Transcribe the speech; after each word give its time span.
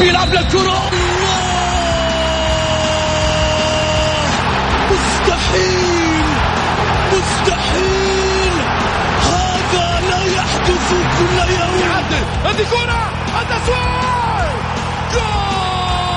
بيلعب 0.00 0.34
للكرة 0.34 0.90
مستحيل 4.90 6.24
مستحيل 7.12 8.52
هذا 9.22 10.00
لا 10.10 10.22
يحدث 10.36 10.88
كل 11.18 11.52
يوم 11.52 11.90
هذه 12.44 12.64
كرة. 12.70 13.02
التسويق 13.40 14.52
جول. 15.12 16.10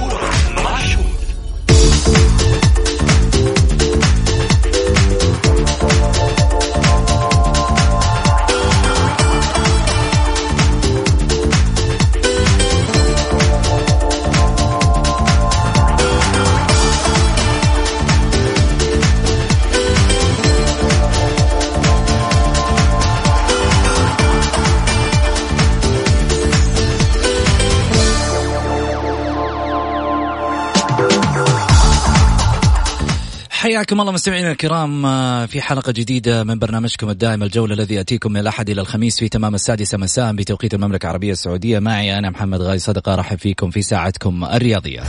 حياكم 33.81 34.01
الله 34.01 34.11
مستمعينا 34.11 34.51
الكرام 34.51 35.05
آه، 35.05 35.45
في 35.45 35.61
حلقة 35.61 35.91
جديدة 35.91 36.43
من 36.43 36.59
برنامجكم 36.59 37.09
الدائم 37.09 37.43
الجولة 37.43 37.73
الذي 37.73 37.95
يأتيكم 37.95 38.31
من 38.31 38.39
الأحد 38.39 38.69
إلى 38.69 38.81
الخميس 38.81 39.19
في 39.19 39.29
تمام 39.29 39.55
السادسة 39.55 39.97
مساء 39.97 40.33
بتوقيت 40.33 40.73
المملكة 40.73 41.05
العربية 41.05 41.31
السعودية. 41.31 41.79
معي 41.79 42.17
أنا 42.17 42.29
محمد 42.29 42.61
غازي 42.61 42.79
صدقة 42.79 43.13
أرحب 43.13 43.37
فيكم 43.37 43.69
في 43.69 43.81
ساعتكم 43.81 44.45
الرياضية. 44.45 45.03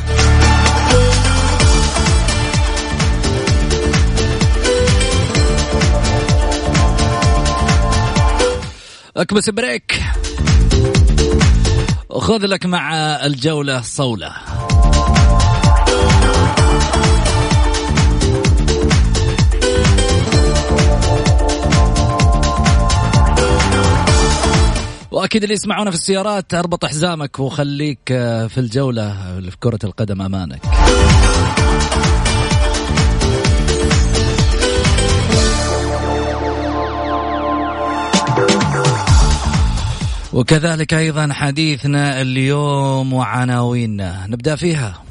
اكبس 9.17 9.51
بريك. 9.51 10.03
خذ 12.11 12.47
لك 12.47 12.67
مع 12.67 12.95
الجولة 13.27 13.81
صولة. 13.81 14.33
وأكيد 25.23 25.43
اللي 25.43 25.55
يسمعونا 25.55 25.91
في 25.91 25.97
السيارات 25.97 26.55
أربط 26.55 26.85
حزامك 26.85 27.39
وخليك 27.39 27.99
آه، 28.13 28.47
في 28.47 28.59
الجولة 28.59 29.13
في 29.51 29.57
كرة 29.61 29.79
القدم 29.85 30.23
أمانك. 30.23 30.61
وكذلك 40.33 40.95
أيضا 40.95 41.33
حديثنا 41.33 42.21
اليوم 42.21 43.13
وعناويننا 43.13 44.27
نبدأ 44.29 44.57
فيها. 44.57 45.03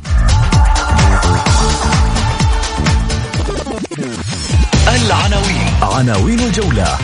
العناوين. 4.87 5.73
عناوين 5.81 6.39
الجولة. 6.39 6.97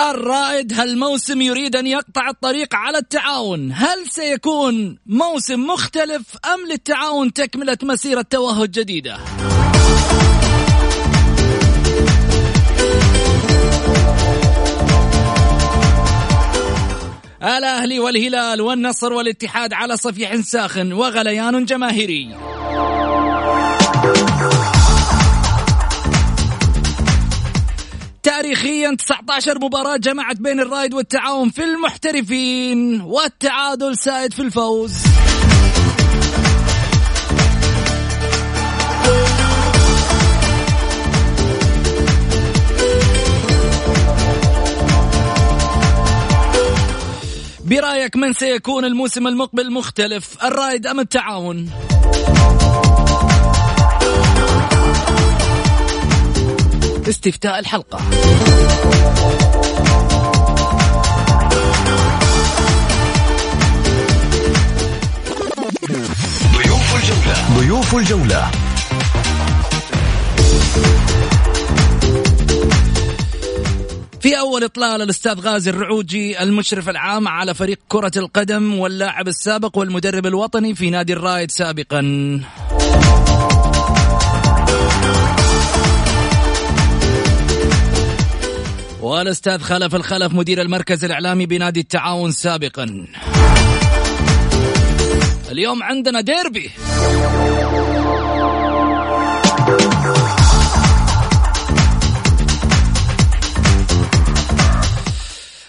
الرائد 0.00 0.72
هالموسم 0.72 1.40
يريد 1.42 1.76
أن 1.76 1.86
يقطع 1.86 2.28
الطريق 2.28 2.74
على 2.74 2.98
التعاون؟ 2.98 3.72
هل 3.72 4.06
سيكون 4.08 4.98
موسم 5.06 5.66
مختلف 5.66 6.22
أم 6.54 6.66
للتعاون 6.70 7.32
تكملة 7.32 7.78
مسيرة 7.82 8.22
توهج 8.30 8.70
جديدة؟ 8.70 9.18
الأهلي 17.42 17.98
والهلال 17.98 18.60
والنصر 18.60 19.12
والاتحاد 19.12 19.72
على 19.72 19.96
صفيح 19.96 20.36
ساخن 20.36 20.92
وغليان 20.92 21.64
جماهيري. 21.64 22.59
تاريخيا 28.22 28.96
19 28.98 29.58
مباراة 29.58 29.96
جمعت 29.96 30.36
بين 30.36 30.60
الرائد 30.60 30.94
والتعاون 30.94 31.50
في 31.50 31.64
المحترفين 31.64 33.00
والتعادل 33.00 33.98
سائد 33.98 34.32
في 34.32 34.42
الفوز. 34.42 34.92
برأيك 47.64 48.16
من 48.16 48.32
سيكون 48.32 48.84
الموسم 48.84 49.26
المقبل 49.26 49.72
مختلف؟ 49.72 50.44
الرائد 50.44 50.86
أم 50.86 51.00
التعاون؟ 51.00 51.70
استفتاء 57.10 57.58
الحلقة. 57.58 57.98
ضيوف 66.54 66.96
الجولة. 66.96 67.58
ضيوف 67.58 67.94
الجولة. 67.94 68.50
في 74.20 74.38
أول 74.38 74.64
اطلاله 74.64 75.04
الأستاذ 75.04 75.40
غازي 75.40 75.70
الرعوجي 75.70 76.42
المشرف 76.42 76.88
العام 76.88 77.28
على 77.28 77.54
فريق 77.54 77.78
كرة 77.88 78.12
القدم 78.16 78.78
واللاعب 78.78 79.28
السابق 79.28 79.78
والمدرب 79.78 80.26
الوطني 80.26 80.74
في 80.74 80.90
نادي 80.90 81.12
الرائد 81.12 81.50
سابقا. 81.50 82.00
والاستاذ 89.02 89.60
خلف 89.60 89.94
الخلف 89.94 90.32
مدير 90.32 90.60
المركز 90.60 91.04
الإعلامي 91.04 91.46
بنادي 91.46 91.80
التعاون 91.80 92.32
سابقا. 92.32 93.06
اليوم 95.50 95.82
عندنا 95.82 96.20
ديربي. 96.20 96.70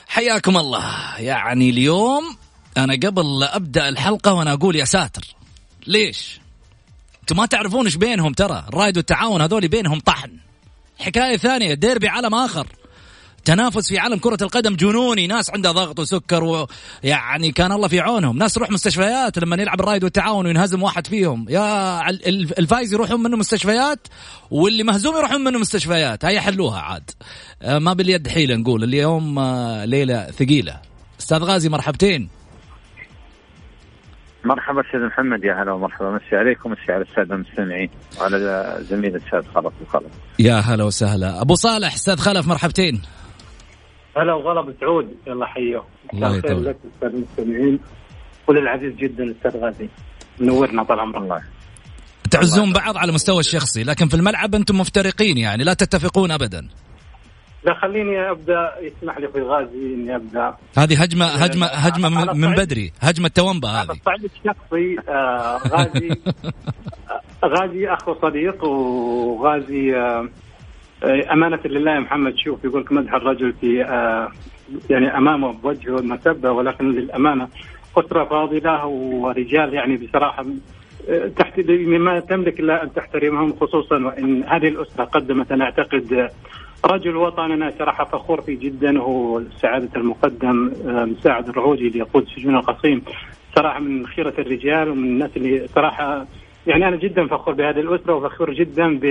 حياكم 0.07 0.57
الله. 0.57 0.85
يعني 1.19 1.69
اليوم 1.69 2.35
أنا 2.77 2.93
قبل 2.93 3.39
لا 3.39 3.55
أبدأ 3.55 3.89
الحلقة 3.89 4.33
وأنا 4.33 4.53
أقول 4.53 4.75
يا 4.75 4.85
ساتر 4.85 5.25
ليش؟ 5.87 6.39
أنتم 7.21 7.37
ما 7.37 7.45
تعرفون 7.45 7.85
إيش 7.85 7.95
بينهم 7.95 8.33
ترى؟ 8.33 8.65
الرايد 8.67 8.97
والتعاون 8.97 9.41
هذول 9.41 9.67
بينهم 9.67 9.99
طحن. 9.99 10.31
حكاية 10.99 11.37
ثانية 11.37 11.73
ديربي 11.73 12.07
عالم 12.07 12.35
آخر. 12.35 12.67
تنافس 13.45 13.87
في 13.89 13.97
عالم 13.99 14.17
كرة 14.19 14.37
القدم 14.41 14.75
جنوني 14.75 15.27
ناس 15.27 15.49
عندها 15.49 15.71
ضغط 15.71 15.99
وسكر 15.99 16.43
ويعني 17.03 17.51
كان 17.51 17.71
الله 17.71 17.87
في 17.87 17.99
عونهم. 17.99 18.37
ناس 18.37 18.53
تروح 18.53 18.71
مستشفيات 18.71 19.37
لما 19.39 19.55
يلعب 19.61 19.79
الرايد 19.79 20.03
والتعاون 20.03 20.45
وينهزم 20.45 20.83
واحد 20.83 21.07
فيهم. 21.07 21.45
يا 21.49 22.09
ال- 22.09 22.27
ال- 22.27 22.59
الفايز 22.59 22.93
يروحون 22.93 23.23
منه 23.23 23.37
مستشفيات 23.37 24.07
واللي 24.51 24.83
مهزوم 24.83 25.17
يروحون 25.17 25.43
منه 25.43 25.59
مستشفيات. 25.59 26.25
هيا 26.25 26.39
حلوها 26.41 26.79
عاد. 26.79 27.11
آه، 27.61 27.79
ما 27.79 27.93
باليد 27.93 28.27
حيلة 28.27 28.55
نقول. 28.55 28.83
اليوم 28.83 29.39
آه، 29.39 29.85
ليلة 29.85 30.25
ثقيلة. 30.31 30.77
أستاذ 31.19 31.37
غازي 31.43 31.69
مرحبتين. 31.69 32.29
مرحبا 34.45 34.81
أستاذ 34.81 34.99
محمد. 34.99 35.43
يا 35.43 35.63
هلا 35.63 35.71
ومرحبا. 35.71 36.11
مسي 36.11 36.35
عليكم 36.35 36.69
ومسي 36.69 36.91
على 36.91 37.01
السادة 37.03 37.35
المستمعين 37.35 37.89
وعلى 38.19 38.77
زميل 38.89 39.15
الاستاذ 39.15 39.41
خلف 39.55 39.73
وخلف 39.81 40.11
يا 40.39 40.55
هلا 40.55 40.83
وسهلا. 40.83 41.41
أبو 41.41 41.55
صالح 41.55 41.93
أستاذ 41.93 42.17
خلف 42.17 42.47
مرحبتين. 42.47 43.01
هلا 44.17 44.33
وغلا 44.33 44.73
سعود. 44.81 45.15
يلا 45.27 45.45
حيه 45.45 45.83
الله 46.13 46.37
يطول. 46.37 46.65
لك 46.65 46.77
أستاذ 46.95 47.09
المستمعين. 47.15 47.79
وللعزيز 48.47 48.95
جدا 48.95 49.31
أستاذ 49.31 49.57
غازي. 49.63 49.89
منورنا 50.39 50.83
طال 50.83 50.99
عمرك. 50.99 51.21
الله 51.21 51.41
تعزون 52.31 52.73
بعض 52.73 52.97
على 52.97 53.09
المستوى 53.09 53.39
الشخصي 53.39 53.83
لكن 53.83 54.07
في 54.07 54.13
الملعب 54.15 54.55
أنتم 54.55 54.77
مفترقين 54.77 55.37
يعني 55.37 55.63
لا 55.63 55.73
تتفقون 55.73 56.31
ابدا. 56.31 56.67
لا 57.65 57.73
خليني 57.81 58.31
أبدأ. 58.31 58.71
يسمح 58.81 59.17
لي 59.17 59.27
أخوي 59.29 59.41
غازي 59.41 59.93
إني 59.93 60.15
أبدأ. 60.15 60.55
هذه 60.77 61.01
هجمه 61.01 61.25
هجمه 61.25 61.65
هجمة 61.67 62.09
من- 62.33 62.45
على 62.45 62.55
بدري. 62.65 62.91
هجمة 63.01 63.27
تومبا 63.27 63.69
على 63.69 63.89
هذه. 63.89 63.97
الصعيد 63.97 64.23
الشخصي 64.23 65.09
آه 65.09 65.57
غازي. 65.67 66.09
آه 67.43 67.47
غازي 67.47 67.87
اخ 67.87 68.07
وصديق 68.07 68.63
وغازي 68.63 69.95
آه 69.95 70.29
آه، 71.03 71.33
أمانة 71.33 71.59
لله 71.65 71.91
يا 71.91 71.99
محمد. 71.99 72.35
شوف 72.37 72.63
يقول 72.65 72.81
لك 72.81 72.91
مدح 72.91 73.13
الرجل 73.13 73.53
في 73.61 73.83
آه 73.85 74.31
يعني 74.89 75.17
أمامه 75.17 75.51
بوجهه 75.51 75.99
المسبة 75.99 76.51
ولكن 76.51 76.91
للأمانة 76.91 77.47
أسرة 77.97 78.23
فاضلة 78.23 78.85
ورجال 78.85 79.73
يعني 79.73 79.97
بصراحة 79.97 80.45
آه، 81.09 81.27
تحت 81.27 81.59
ما 81.69 82.19
تملك 82.19 82.59
إلا 82.59 82.83
أن 82.83 82.93
تحترمهم 82.93 83.53
خصوصا 83.53 83.95
وإن 84.05 84.43
هذه 84.43 84.67
الأسرة 84.67 85.03
قدمت 85.03 85.51
أنا 85.51 85.65
أعتقد 85.65 86.13
آه، 86.13 86.29
رجل 86.85 87.15
وطن 87.15 87.51
أنا 87.51 87.73
صراحة 87.79 88.05
فخور 88.05 88.41
فيه 88.41 88.59
جدا 88.59 88.99
هو 88.99 89.41
سعادة 89.61 89.89
المقدم 89.95 90.71
مساعد 90.85 91.49
الرعودي 91.49 91.87
اللي 91.87 91.99
يقود 91.99 92.27
سجون 92.35 92.55
القصيم. 92.55 93.01
صراحة 93.55 93.79
من 93.79 94.07
خيرة 94.07 94.33
الرجال 94.39 94.89
ومن 94.89 95.03
الناس 95.03 95.37
اللي 95.37 95.67
صراحة 95.67 96.25
يعني 96.67 96.87
أنا 96.87 96.95
جدا 96.95 97.27
فخور 97.27 97.53
بهذه 97.53 97.79
الأسرة 97.79 98.13
وفخور 98.15 98.53
جدا 98.53 98.99
ب 98.99 99.05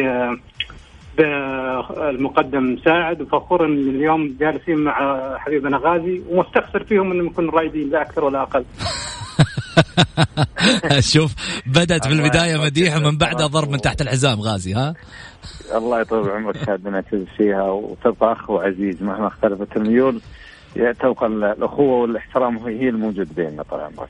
بالمقدم 1.19 2.73
مساعد 2.73 3.23
وفخور 3.23 3.65
ان 3.65 3.89
اليوم 3.89 4.37
جالسين 4.41 4.77
مع 4.77 4.95
حبيبنا 5.39 5.77
غازي 5.77 6.23
ومستخسر 6.29 6.85
فيهم 6.85 7.13
إنهم 7.13 7.27
يكونوا 7.27 7.53
رايدين 7.53 7.91
لا 7.91 8.03
أكثر 8.03 8.25
ولا 8.25 8.43
أقل. 8.43 8.65
شوف 11.15 11.35
بدأت 11.67 12.07
في 12.07 12.13
البداية 12.13 12.51
يحفظك 12.51 12.65
مديح 12.67 12.95
يا 12.95 12.99
ومن 12.99 13.19
بعدها. 13.19 13.47
ضرب 13.47 13.71
من 13.71 13.81
تحت 13.81 14.01
الحزام 14.01 14.41
غازي 14.41 14.75
ها 14.75 14.95
الله 15.75 16.01
يطول 16.01 16.31
عمرك 16.31 16.69
هذا 16.69 16.91
نعتز 16.91 17.25
فيها 17.37 17.63
وتبقى 17.63 18.33
أخ 18.33 18.51
وعزيز 18.51 19.03
مهما 19.03 19.27
اختلفت 19.27 19.77
الميول 19.77 20.21
تبقى 20.75 21.27
الأخوة 21.27 22.01
والإحترام 22.01 22.59
هي 22.59 22.89
الموجود 22.89 23.35
بيننا 23.35 23.63
طال 23.63 23.81
عمرك. 23.81 24.09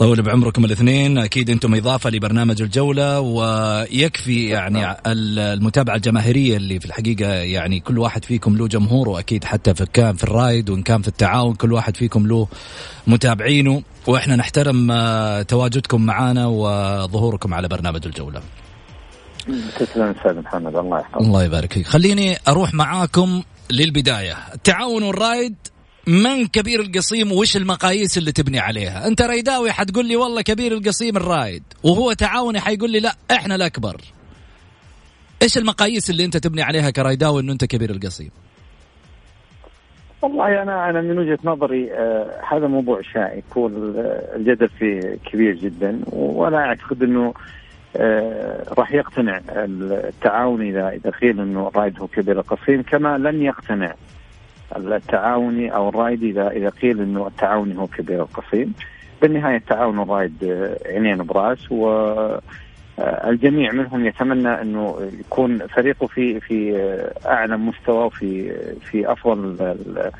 طول 0.00 0.22
بعمركم 0.22 0.64
الاثنين. 0.64 1.18
أكيد 1.18 1.50
أنتم 1.50 1.74
إضافة 1.74 2.10
لبرنامج 2.10 2.62
الجولة 2.62 3.20
ويكفي 3.20 4.48
يعني 4.48 4.96
المتابعة 5.06 5.96
الجماهيرية 5.96 6.56
اللي 6.56 6.80
في 6.80 6.86
الحقيقة 6.86 7.32
يعني 7.32 7.80
كل 7.80 7.98
واحد 7.98 8.24
فيكم 8.24 8.56
له 8.56 8.68
جمهوره 8.68 9.18
أكيد 9.18 9.44
حتى 9.44 9.74
في 9.74 9.86
كان 9.92 10.16
في 10.16 10.24
الرايد 10.24 10.70
وإن 10.70 10.82
كان 10.82 11.02
في 11.02 11.08
التعاون 11.08 11.54
كل 11.54 11.72
واحد 11.72 11.96
فيكم 11.96 12.26
له 12.26 12.48
متابعينه. 13.06 13.82
وإحنا 14.06 14.36
نحترم 14.36 14.90
آه، 14.90 15.42
تواجدكم 15.42 16.06
معنا 16.06 16.46
وظهوركم 16.46 17.54
على 17.54 17.68
برنامج 17.68 18.06
الجولة. 18.06 18.40
تسلم 19.78 20.14
أستاذ 20.18 20.38
محمد 20.38 20.76
الله 20.76 21.00
يحفظك. 21.00 21.20
الله 21.20 21.44
يبارك 21.44 21.72
فيك. 21.72 21.86
خليني 21.86 22.36
أروح 22.48 22.74
معاكم 22.74 23.42
للبداية. 23.70 24.36
التعاون 24.54 25.02
والرايد 25.02 25.54
من 26.06 26.46
كبير 26.46 26.80
القصيم 26.80 27.32
وش 27.32 27.56
المقاييس 27.56 28.18
اللي 28.18 28.32
تبني 28.32 28.58
عليها؟ 28.58 29.06
انت 29.06 29.22
ريداوي 29.22 29.72
حتقول 29.72 30.06
لي 30.06 30.16
والله 30.16 30.42
كبير 30.42 30.72
القصيم 30.72 31.16
الرايد 31.16 31.62
وهو 31.82 32.12
تعاوني 32.12 32.60
حيقول 32.60 32.90
لي 32.90 33.00
لا 33.00 33.14
إحنا 33.30 33.54
الأكبر. 33.54 33.96
إيش 35.42 35.58
المقاييس 35.58 36.10
اللي 36.10 36.24
انت 36.24 36.36
تبني 36.36 36.62
عليها 36.62 36.90
كريداوي 36.90 37.40
انه 37.40 37.52
انت 37.52 37.64
كبير 37.64 37.90
القصيم؟ 37.90 38.30
والله 40.22 40.62
أنا 40.62 40.90
أنا 40.90 41.00
من 41.00 41.18
وجهة 41.18 41.38
نظري 41.44 41.92
آه 41.92 42.40
هذا 42.52 42.66
موضوع 42.66 43.00
شائك 43.02 43.56
والجدل 43.56 44.68
فيه 44.68 45.18
كبير 45.32 45.54
جدا 45.54 46.00
وأنا 46.12 46.58
أعتقد 46.58 47.02
إنه 47.02 47.34
آه 47.96 48.64
راح 48.78 48.92
يقتنع 48.92 49.40
التعاوني 49.48 50.70
اذا 50.70 50.88
إذا 50.88 51.10
قيل 51.10 51.40
إنه 51.40 51.68
الرايد 51.68 52.00
هو 52.00 52.06
كبير 52.06 52.38
القصيم 52.38 52.82
كما 52.82 53.18
لن 53.18 53.42
يقتنع 53.42 53.94
التعاوني 54.76 55.74
أو 55.74 55.88
الرايد 55.88 56.22
اذا 56.22 56.48
إذا 56.50 56.68
قيل 56.68 57.00
إنه 57.00 57.26
التعاوني 57.26 57.78
هو 57.78 57.86
كبير 57.86 58.22
القصيم 58.22 58.72
بالنهاية 59.22 59.56
التعاون 59.56 59.98
والرايد 59.98 60.44
آه، 60.44 60.78
عينين 60.86 61.16
براس 61.26 61.72
و 61.72 61.88
آه، 62.98 63.30
الجميع 63.30 63.72
منهم 63.72 64.06
يتمنى 64.06 64.48
إنه 64.62 65.10
يكون 65.20 65.66
فريقه 65.66 66.06
في 66.06 66.40
في 66.40 66.76
أعلى 67.26 67.56
مستوى 67.56 68.04
وفي 68.04 68.52
في 68.90 69.12
أفضل 69.12 69.38
ال- 69.60 70.10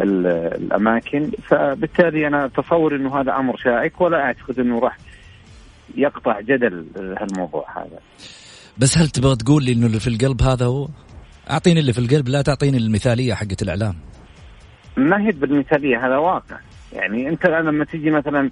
ال- 0.00 0.26
الأماكن. 0.62 1.30
فبالتالي 1.42 2.26
أنا 2.26 2.44
أتصور 2.44 2.96
إنه 2.96 3.20
هذا 3.20 3.36
أمر 3.36 3.56
شائك 3.56 4.00
ولا 4.00 4.16
أعتقد 4.20 4.60
إنه 4.60 4.78
راح 4.78 4.96
يقطع 5.96 6.40
جدل 6.40 6.86
هالموضوع 6.96 7.66
هذا. 7.76 7.98
بس 8.78 8.98
هل 8.98 9.08
تبغى 9.08 9.36
تقول 9.36 9.64
لي 9.64 9.72
إنه 9.72 9.86
اللي 9.86 10.00
في 10.00 10.06
القلب 10.06 10.42
هذا 10.42 10.66
هو؟ 10.66 10.88
أعطيني 11.50 11.80
اللي 11.80 11.92
في 11.92 11.98
القلب 11.98 12.28
لا 12.28 12.42
تعطيني 12.42 12.76
المثالية 12.78 13.34
حقت 13.34 13.62
الإعلام. 13.62 13.94
ما 14.96 15.26
هي 15.26 15.32
بالمثالية 15.32 16.06
هذا 16.06 16.16
واقع. 16.16 16.56
يعني 16.92 17.28
أنت 17.28 17.44
الآن 17.44 17.64
لما 17.64 17.84
تيجي 17.84 18.10
مثلا 18.10 18.50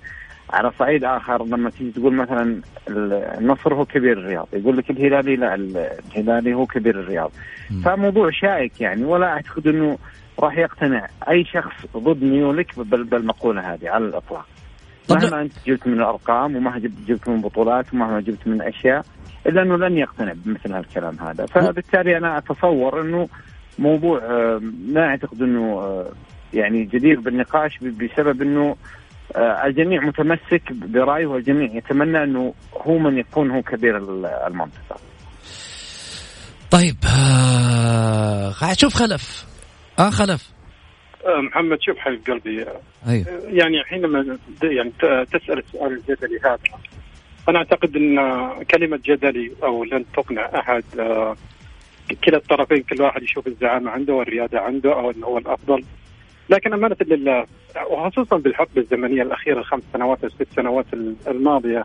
على 0.51 0.73
صعيد 0.79 1.05
آخر 1.05 1.45
لما 1.45 1.71
تيجي 1.71 1.91
تقول 1.91 2.15
مثلا 2.15 2.61
النصر 3.39 3.75
هو 3.75 3.85
كبير 3.85 4.13
الرياض 4.13 4.49
يقول 4.53 4.77
لك 4.77 4.91
الهلالي 4.91 5.37
لا 5.37 5.55
الهلالي 5.55 6.55
هو 6.55 6.67
كبير 6.67 7.01
الرياض. 7.01 7.33
مم. 7.71 7.83
فموضوع 7.83 8.31
شائك 8.31 8.81
يعني 8.81 9.05
ولا 9.05 9.27
أعتقد 9.27 9.67
إنه 9.67 9.99
راح 10.41 10.59
يقتنع 10.59 11.07
أي 11.31 11.45
شخص 11.45 11.97
ضد 11.97 12.23
ميولك 12.23 12.79
بال- 12.79 13.05
بالمقولة 13.05 13.75
هذه 13.75 13.89
على 13.89 14.05
الإطلاق. 14.05 14.47
مهما 15.11 15.43
أنت 15.43 15.53
جبت 15.67 15.87
من 15.87 15.95
الأرقام 15.95 16.57
ومهما 16.57 16.79
جبت 17.09 17.29
من 17.29 17.41
بطولات 17.41 17.95
ومهما 17.95 18.21
جبت 18.21 18.47
من 18.47 18.63
أشياء. 18.63 19.05
الا 19.47 19.63
انه 19.63 19.77
لن 19.77 19.99
يقتنع 19.99 20.33
بمثل 20.37 20.73
هالكلام 20.73 21.17
هذا. 21.21 21.47
فبالتالي 21.47 22.17
أنا 22.17 22.39
أتصور 22.39 23.01
إنه 23.01 23.29
موضوع 23.79 24.19
آه، 24.19 24.61
ما 24.89 25.01
أعتقد 25.07 25.43
إنه 25.43 25.79
آه، 25.81 26.13
يعني 26.55 26.85
جدير 26.85 27.21
بالنقاش 27.21 27.79
بسبب 27.79 28.43
إنه 28.43 28.77
آه، 29.37 29.67
الجميع 29.67 30.01
متمسك 30.05 30.73
برأيه 30.73 31.27
والجميع 31.27 31.75
يتمنى 31.77 32.23
إنه 32.25 32.55
هو 32.75 32.99
من 32.99 33.19
يكون 33.19 33.51
هو 33.51 33.63
كبير 33.63 33.97
ال- 33.97 34.27
المنطقة. 34.27 34.97
طيب 36.71 36.97
آه 37.05 38.73
شوف 38.79 38.95
خلف. 38.95 39.47
آه 39.99 40.11
خلف. 40.11 40.51
محمد 41.49 41.79
شوف 41.81 41.99
حبيب 41.99 42.21
قلبي. 42.27 42.65
أيوه. 43.09 43.27
يعني 43.47 43.85
حينما 43.85 44.39
يعني 44.63 44.91
ت- 44.91 45.29
تسأل 45.37 45.59
السؤال 45.59 45.93
الجدلي 45.93 46.39
هذا 46.45 46.59
أنا 47.49 47.59
أعتقد 47.59 47.97
أن 47.97 48.17
كلمة 48.65 49.01
جدلي 49.05 49.53
أو 49.63 49.85
لن 49.85 50.05
تقنع 50.17 50.51
أحد 50.55 50.85
آه، 50.99 51.37
كلا 52.25 52.37
الطرفين 52.37 52.83
كل 52.83 53.03
واحد 53.03 53.23
يشوف 53.23 53.47
الزعامة 53.47 53.91
عنده 53.91 54.15
والريادة 54.15 54.61
عنده 54.61 54.93
أو 54.93 55.11
أنه 55.11 55.27
هو 55.27 55.39
الأفضل. 55.39 55.85
لكن 56.49 56.73
أمانة 56.73 56.97
لله 57.01 57.47
وخصوصا 57.91 58.37
بالحقبة 58.37 58.81
الزمنية 58.81 59.23
الأخيرة 59.23 59.59
الخمس 59.59 59.83
سنوات 59.93 60.25
أو 60.25 60.29
ست 60.31 60.47
سنوات 60.57 60.87
الماضية 61.27 61.85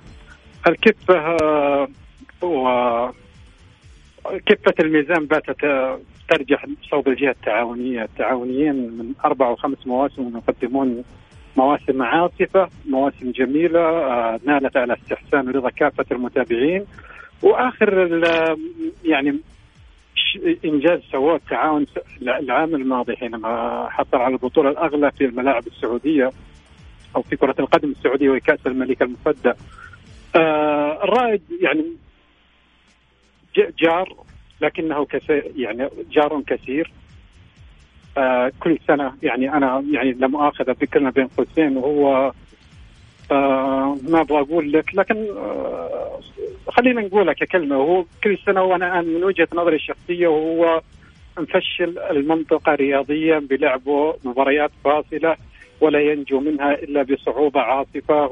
الكفة 0.68 1.38
آه، 1.42 1.88
و 2.42 3.10
كفة 4.46 4.74
الميزان 4.80 5.26
باتت 5.26 5.64
آه، 5.64 6.00
ترجح 6.30 6.66
صوب 6.92 7.08
الجهة 7.08 7.32
التعاونية. 7.32 8.04
التعاونيين 8.04 8.76
من 8.76 9.14
أربع 9.26 9.50
وخمس 9.50 9.88
مواسم 9.88 10.38
يقدمون 10.38 11.04
مواسم 11.58 12.02
عاصفة 12.02 12.70
مواسم 12.90 13.32
جميلة 13.32 13.80
آه، 13.80 14.40
نالت 14.46 14.78
على 14.78 14.94
استحسان 14.94 15.48
ورضا 15.48 15.70
كافة 15.70 16.06
المتابعين. 16.12 16.86
وآخر 17.42 18.22
يعني 19.06 19.40
إنجاز 20.66 21.00
سواه 21.12 21.36
التعاون 21.36 21.86
العام 22.22 22.76
الماضي 22.76 23.16
حينما 23.16 23.88
حصل 23.90 24.18
على 24.18 24.34
البطولة 24.34 24.70
الأغلى 24.70 25.12
في 25.12 25.26
الملاعب 25.26 25.68
السعودية 25.68 26.32
أو 27.16 27.22
في 27.22 27.36
كرة 27.36 27.56
القدم 27.60 27.92
السعودية 27.92 28.30
وهي 28.30 28.40
كأس 28.40 28.68
الملك 28.68 29.02
المفدى. 29.02 29.54
آه 30.36 31.04
الرائد 31.04 31.42
يعني 31.62 31.86
جار 33.80 34.16
لكنه 34.62 35.08
يعني 35.56 35.90
جار 36.12 36.42
كثير. 36.48 36.92
آه 38.18 38.52
كل 38.60 38.78
سنة 38.88 39.14
يعني 39.24 39.54
أنا 39.54 39.84
يعني 39.92 40.12
لا 40.12 40.28
مؤاخذه 40.28 40.76
بكلمه 40.82 41.10
بين 41.10 41.28
قوسين 41.28 41.78
وهو 41.78 42.32
آه 43.32 43.98
ما 44.10 44.22
أبغى 44.22 44.40
أقول 44.40 44.72
لك 44.72 44.96
لكن 44.96 45.28
آه 45.38 46.20
خلينا 46.68 47.02
نقولها 47.02 47.34
ككلمة. 47.34 47.78
وهو 47.78 48.06
كل 48.24 48.38
سنة 48.46 48.64
وأنا 48.64 49.02
من 49.02 49.24
وجهة 49.24 49.48
نظري 49.54 49.76
الشخصية 49.76 50.28
وهو 50.28 50.82
مفشل 51.40 52.00
المنطقة 52.00 52.76
رياضيا 52.76 53.40
بلعبه 53.40 54.16
مباريات 54.24 54.72
فاصلة 54.84 55.36
ولا 55.82 56.00
ينجو 56.00 56.40
منها 56.40 56.74
إلا 56.74 57.04
بصعوبة 57.04 57.60
عاصفه 57.62 58.30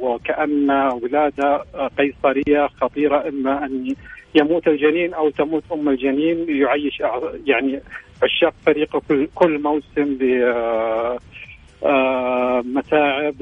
وكأن 0.00 0.70
ولادة 0.70 1.64
قيصرية 1.98 2.66
خطيرة 2.66 3.28
إما 3.28 3.64
أن 3.64 3.94
يموت 4.34 4.68
الجنين 4.68 5.14
أو 5.14 5.30
تموت 5.30 5.62
أم 5.72 5.88
الجنين 5.88 6.46
يعيش 6.48 7.02
يعني 7.46 7.80
عشاق 8.22 8.54
فريقه 8.66 9.02
كل 9.08 9.28
كل 9.34 9.62
موسم 9.62 10.18
بمتاعب 12.64 13.34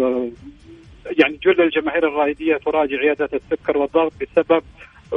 يعني 1.19 1.37
جل 1.45 1.61
الجماهير 1.63 2.09
الرائدية 2.09 2.57
تراجع 2.57 2.97
عيادات 2.99 3.35
السكر 3.35 3.79
والضغط 3.79 4.13
بسبب 4.21 4.63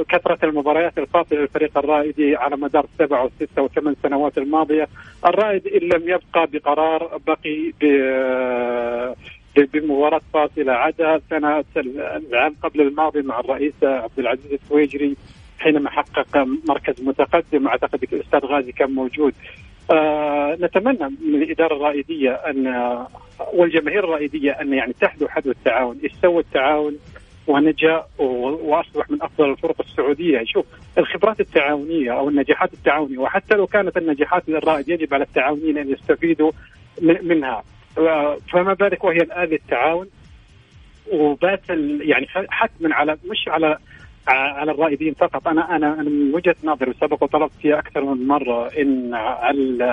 كثرة 0.10 0.46
المباريات 0.50 0.98
الفاصلة 0.98 1.40
للفريق 1.40 1.78
الرائدي 1.78 2.36
على 2.36 2.58
مدار 2.58 2.86
السبع 2.94 3.22
والستة 3.22 3.62
والثمان 3.62 3.96
سنوات 4.04 4.38
الماضية. 4.38 4.88
الرائد 5.26 5.68
إن 5.68 5.80
لم 5.90 6.02
يبقى 6.04 6.48
بقرار 6.54 7.20
بقي 7.28 7.72
بمباراة 9.74 10.22
فاصلة. 10.34 10.72
عدا 10.74 11.22
سنة 11.30 11.64
العام 11.78 12.56
قبل 12.64 12.82
الماضي 12.82 13.22
مع 13.22 13.40
الرئيس 13.40 13.74
عبد 13.84 14.20
العزيز 14.20 14.54
السويجري 14.54 15.16
حينما 15.60 15.90
حقق 15.90 16.48
مركز 16.70 17.02
متقدم 17.02 17.68
أعتقد 17.68 18.04
الأستاذ 18.14 18.40
غازي 18.40 18.72
كان 18.72 18.92
موجود. 18.92 19.34
آه 19.92 20.58
نتمنى 20.62 21.10
من 21.10 21.42
الإدارة 21.42 21.76
الرائدية 21.76 22.32
أن 22.32 22.68
والجماهير 23.54 24.04
الرائدية 24.04 24.52
أن 24.52 24.74
يعني 24.74 24.94
تحذو 25.02 25.28
حذو 25.28 25.52
التعاون، 25.52 26.00
إيش 26.04 26.12
سوى 26.22 26.40
التعاون؟ 26.40 26.98
ونجا 27.48 28.06
وأصبح 28.18 29.12
من 29.12 29.22
أفضل 29.22 29.52
الفرق 29.52 29.82
السعودية، 29.82 30.44
شوف 30.46 30.66
الخبرات 30.98 31.40
التعاونية 31.40 32.12
أو 32.12 32.30
النجاحات 32.30 32.74
التعاونية 32.74 33.18
وحتى 33.18 33.56
لو 33.56 33.68
كانت 33.68 33.98
النجاحات 33.98 34.50
للرائد 34.50 34.90
يجب 34.90 35.14
على 35.14 35.24
التعاونيين 35.24 35.78
أن 35.78 35.90
يستفيدوا 35.90 36.52
منها. 37.02 37.64
آه، 37.98 38.38
فما 38.52 38.74
بالك 38.74 39.04
وهي 39.04 39.18
الآن 39.18 39.48
للتعاون؟ 39.48 40.08
وبات 41.12 41.70
يعني 42.02 42.28
حتما 42.30 42.96
على 42.96 43.18
مش 43.26 43.48
على 43.48 43.78
على 44.28 44.72
الرائدين 44.72 45.14
فقط. 45.14 45.48
أنا 45.48 45.76
أنا 45.76 45.94
أنا 45.94 46.10
من 46.10 46.36
وجهة 46.36 46.56
نظري 46.64 46.92
وسبق 46.92 47.24
وطلبت 47.24 47.54
فيها 47.62 47.80
أكثر 47.80 48.04
من 48.04 48.28
مرة 48.28 48.68
إن 48.68 49.14
على 49.14 49.84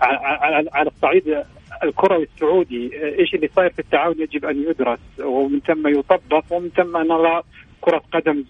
على, 0.00 0.70
على 0.72 0.90
الصعيد 0.90 1.44
الكروي 1.84 2.22
السعودي 2.34 3.04
إيش 3.18 3.34
اللي 3.34 3.48
صاير 3.56 3.70
في 3.70 3.78
التعاون 3.78 4.20
يجب 4.20 4.44
أن 4.44 4.62
يدرس 4.62 4.98
ومن 5.20 5.60
ثم 5.60 5.88
يطبق 5.88 6.44
ومن 6.50 6.68
ثم 6.68 6.96
نرى 6.96 7.42
كرة 7.80 8.02
قدم 8.12 8.44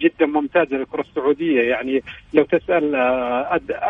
جدا 0.00 0.26
ممتازة 0.26 0.76
للكرة 0.76 1.00
السعودية. 1.00 1.62
يعني 1.62 2.02
لو 2.34 2.44
تسأل 2.44 2.94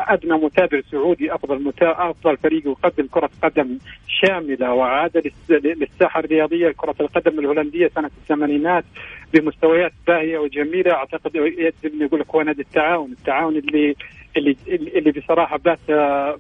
أدنى 0.09 0.33
متابع 0.33 0.81
سعودي 0.91 1.35
أفضل 1.35 1.73
أفضل 1.83 2.37
فريق 2.37 2.67
يقدم 2.67 3.07
كرة 3.07 3.31
قدم 3.43 3.79
شاملة 4.09 4.73
وعاد 4.73 5.33
للساحة 5.51 6.21
الرياضية 6.21 6.73
كرة 6.77 6.95
القدم 7.01 7.39
الهولندية 7.39 7.91
سنة 7.95 8.11
الثمانينات 8.23 8.85
بمستويات 9.35 9.93
باهية 10.07 10.39
وجميلة 10.39 10.93
أعتقد 10.93 11.37
يجب 11.37 12.03
يقول 12.03 12.21
لك 12.21 12.31
هو 12.35 12.43
نادي 12.43 12.63
التعاون 12.63 13.13
التعاون 13.13 13.57
اللي 13.57 13.97
اللي 14.37 14.57
اللي 14.69 15.13
بصراحة 15.13 15.59
بات 15.59 15.79
آه، 15.91 16.39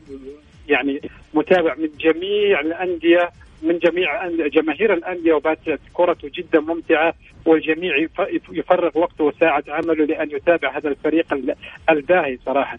يعني 0.68 1.00
متابع 1.34 1.74
من 1.74 1.88
جميع 2.00 2.60
الأندية 2.60 3.30
من 3.62 3.78
جميع 3.78 4.28
جماهير 4.28 4.94
الأندية 4.94 5.32
وباتت 5.32 5.80
كرته 5.92 6.30
جدا 6.34 6.60
ممتعة 6.60 7.14
والجميع 7.46 8.06
يفرغ 8.52 8.98
وقته 8.98 9.24
وساعة 9.24 9.64
عمله 9.68 10.04
لأن 10.06 10.30
يتابع 10.30 10.76
هذا 10.78 10.88
الفريق 10.88 11.54
الباهي 11.90 12.38
صراحة. 12.46 12.78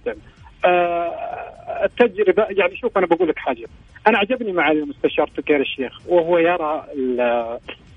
آه، 0.65 1.25
التجربة 1.83 2.45
يعني 2.49 2.75
شوف 2.75 2.97
أنا 2.97 3.05
بقول 3.05 3.29
لك 3.29 3.39
حاجة. 3.39 3.65
أنا 4.07 4.17
عجبني 4.17 4.51
مع 4.51 4.71
المستشار 4.71 5.27
تكير 5.27 5.61
الشيخ 5.61 5.99
وهو 6.07 6.37
يرى 6.37 6.85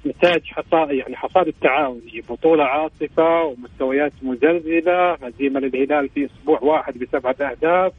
نتاج 0.07 0.45
حصاد 0.45 0.91
يعني 0.91 1.17
حصاد 1.17 1.49
التعاون 1.49 2.01
بطولة 2.29 2.65
عاصفه 2.65 3.43
ومستويات 3.43 4.13
مزلزلة 4.23 5.15
هزيمة 5.15 5.61
للهلال 5.61 6.09
في 6.09 6.27
أسبوع 6.27 6.59
واحد 6.63 6.99
بسبعة 6.99 7.37
أهداف 7.41 7.93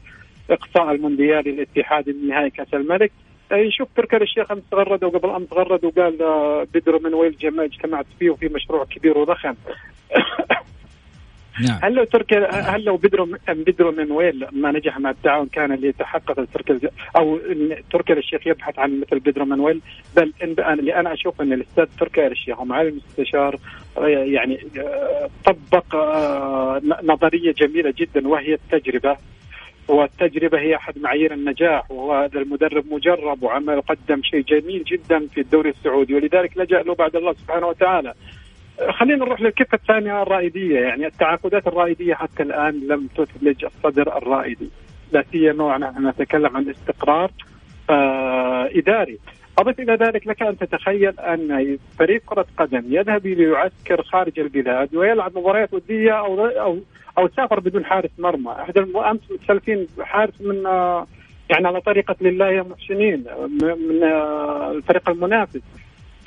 إقصاء 0.50 0.90
المونديال 0.90 1.48
للاتحاد 1.48 2.08
من 2.08 2.28
نهائي 2.28 2.50
كأس 2.50 2.74
الملك. 2.74 3.12
يشوف 3.52 3.88
تركي 3.96 4.16
الشيخ 4.16 4.50
أمس 4.50 4.62
تغرد 4.70 5.04
وقبل 5.04 5.30
أمس 5.30 5.48
تغرد 5.48 5.84
وقال 5.84 6.22
آه، 6.22 6.66
بدر 6.74 6.98
من 6.98 7.14
ويل 7.14 7.36
اجتمعت 7.58 8.06
فيه 8.18 8.30
وفي 8.30 8.48
مشروع 8.48 8.84
كبير 8.84 9.18
وضخم. 9.18 9.54
نعم. 11.68 11.78
هل 11.82 11.94
لو 11.94 12.04
تركي 12.04 12.36
هل 12.52 12.84
لو 12.84 12.96
بدرو 13.48 13.92
من 13.92 14.12
وين 14.12 14.46
ما 14.52 14.72
نجح 14.72 14.98
مع 14.98 15.10
التعاون 15.10 15.46
كان 15.46 15.72
اللي 15.72 15.88
يتحقق 15.88 16.44
تركي 16.54 16.88
أو 17.16 17.38
تركي 17.92 18.12
الشيخ 18.12 18.46
يبحث 18.46 18.78
عن 18.78 19.00
مثل 19.00 19.18
بدرو 19.18 19.44
منويل 19.44 19.80
بل 20.16 20.32
إن 20.42 20.54
اللي 20.58 20.94
أنا 20.94 21.12
أشوف 21.12 21.40
إن 21.40 21.52
الأستاذ 21.52 21.86
تركي 22.00 22.26
الشيخ 22.26 22.60
ومعالي 22.60 22.88
المستشار 22.88 23.58
آه، 23.98 24.06
يعني 24.08 24.66
آه، 24.78 25.30
طبق 25.44 25.96
نظرية 27.02 27.52
جميلة 27.52 27.94
جدا 27.98 28.28
وهي 28.28 28.54
التجربة 28.54 29.16
والتجربة 29.88 30.58
هي 30.58 30.76
أحد 30.76 30.98
معايير 30.98 31.34
النجاح 31.34 31.90
وهذا 31.90 32.40
المدرب 32.40 32.84
مجرب 32.92 33.42
وعمل 33.42 33.80
قدم 33.80 34.22
شيء 34.22 34.40
جميل 34.40 34.84
جدا 34.84 35.26
في 35.26 35.40
الدوري 35.40 35.70
السعودي 35.70 36.14
ولذلك 36.14 36.58
لجأ 36.58 36.82
له 36.82 36.94
بعد 36.94 37.16
الله 37.16 37.32
سبحانه 37.32 37.66
وتعالى 37.66 38.14
خلينا 38.88 39.24
نروح 39.24 39.40
للكفة 39.40 39.74
الثانية 39.74 40.22
الرائدية. 40.22 40.80
يعني 40.80 41.06
التعاقدات 41.06 41.66
الرائدية 41.66 42.14
حتى 42.14 42.42
الآن 42.42 42.80
لم 42.88 43.08
تثلج 43.16 43.64
الصدر 43.64 44.16
الرائدي. 44.18 44.70
لا 45.12 45.24
سيما 45.32 45.78
نحن 45.78 46.08
نتكلم 46.08 46.56
عن 46.56 46.68
استقرار 46.68 47.30
آه 47.90 48.70
إداري. 48.74 49.18
أضف 49.58 49.80
إلى 49.80 49.94
ذلك 49.94 50.26
لك 50.26 50.42
أن 50.42 50.58
تتخيل 50.58 51.20
أن 51.20 51.78
فريق 51.98 52.22
كرة 52.26 52.46
قدم 52.58 52.82
يذهب 52.88 53.26
ليعسكر 53.26 54.02
خارج 54.02 54.40
البلاد 54.40 54.94
ويلعب 54.94 55.38
مباريات 55.38 55.74
ودية 55.74 56.12
أو 56.12 56.46
أو 56.46 56.78
أو 57.18 57.28
سافر 57.28 57.60
بدون 57.60 57.84
حارس 57.84 58.10
مرمى. 58.18 58.52
احد 58.52 58.78
أمس 58.78 59.20
متسلفين 59.30 59.86
حارس 60.00 60.40
من 60.40 60.62
يعني 61.50 61.66
على 61.66 61.80
طريقة 61.80 62.16
لله 62.20 62.50
يا 62.50 62.62
محسنين 62.62 63.24
من 63.60 64.02
الفريق 64.76 65.10
المنافس. 65.10 65.60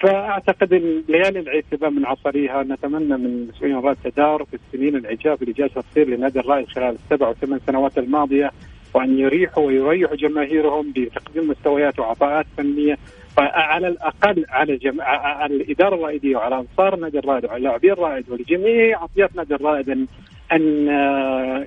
فأعتقد 0.03 0.73
إن 0.73 1.03
ليالي 1.09 1.39
العتبه 1.39 1.89
من 1.89 2.05
عصريها 2.05 2.63
نتمنى 2.63 3.17
من 3.17 3.25
المسؤولين 3.25 3.77
الرائد 3.77 3.97
تدارك 4.03 4.47
السنين 4.53 4.95
العجاب 4.95 5.41
اللي 5.41 5.53
جالسه 5.53 5.81
تصير 5.81 6.07
لنادي 6.09 6.39
الرائد 6.39 6.67
خلال 6.67 6.95
السبع 6.95 7.29
وثمان 7.29 7.59
سنوات 7.67 7.97
الماضية 7.97 8.51
وأن 8.93 9.19
يريحوا 9.19 9.63
ويريحوا 9.63 10.15
جماهيرهم 10.15 10.93
بتقديم 10.95 11.49
مستويات 11.49 11.99
وعطاءات 11.99 12.45
فنية 12.57 12.97
فعلى 13.37 13.87
الأقل 13.87 14.45
على 14.49 14.75
جم... 14.77 15.01
على 15.01 15.55
الإدارة 15.55 15.95
الرائدية 15.95 16.35
وعلى 16.35 16.55
أنصار 16.59 16.95
نادي 16.95 17.19
الرائد 17.19 17.45
وعلى 17.45 17.63
لاعبي 17.63 17.93
الرائد 17.93 18.29
ولجميع 18.29 19.03
اطياف 19.03 19.35
نادي 19.35 19.55
الرائد 19.55 19.89
إن 19.89 20.07
إن 20.51 20.89
آه، 20.89 21.65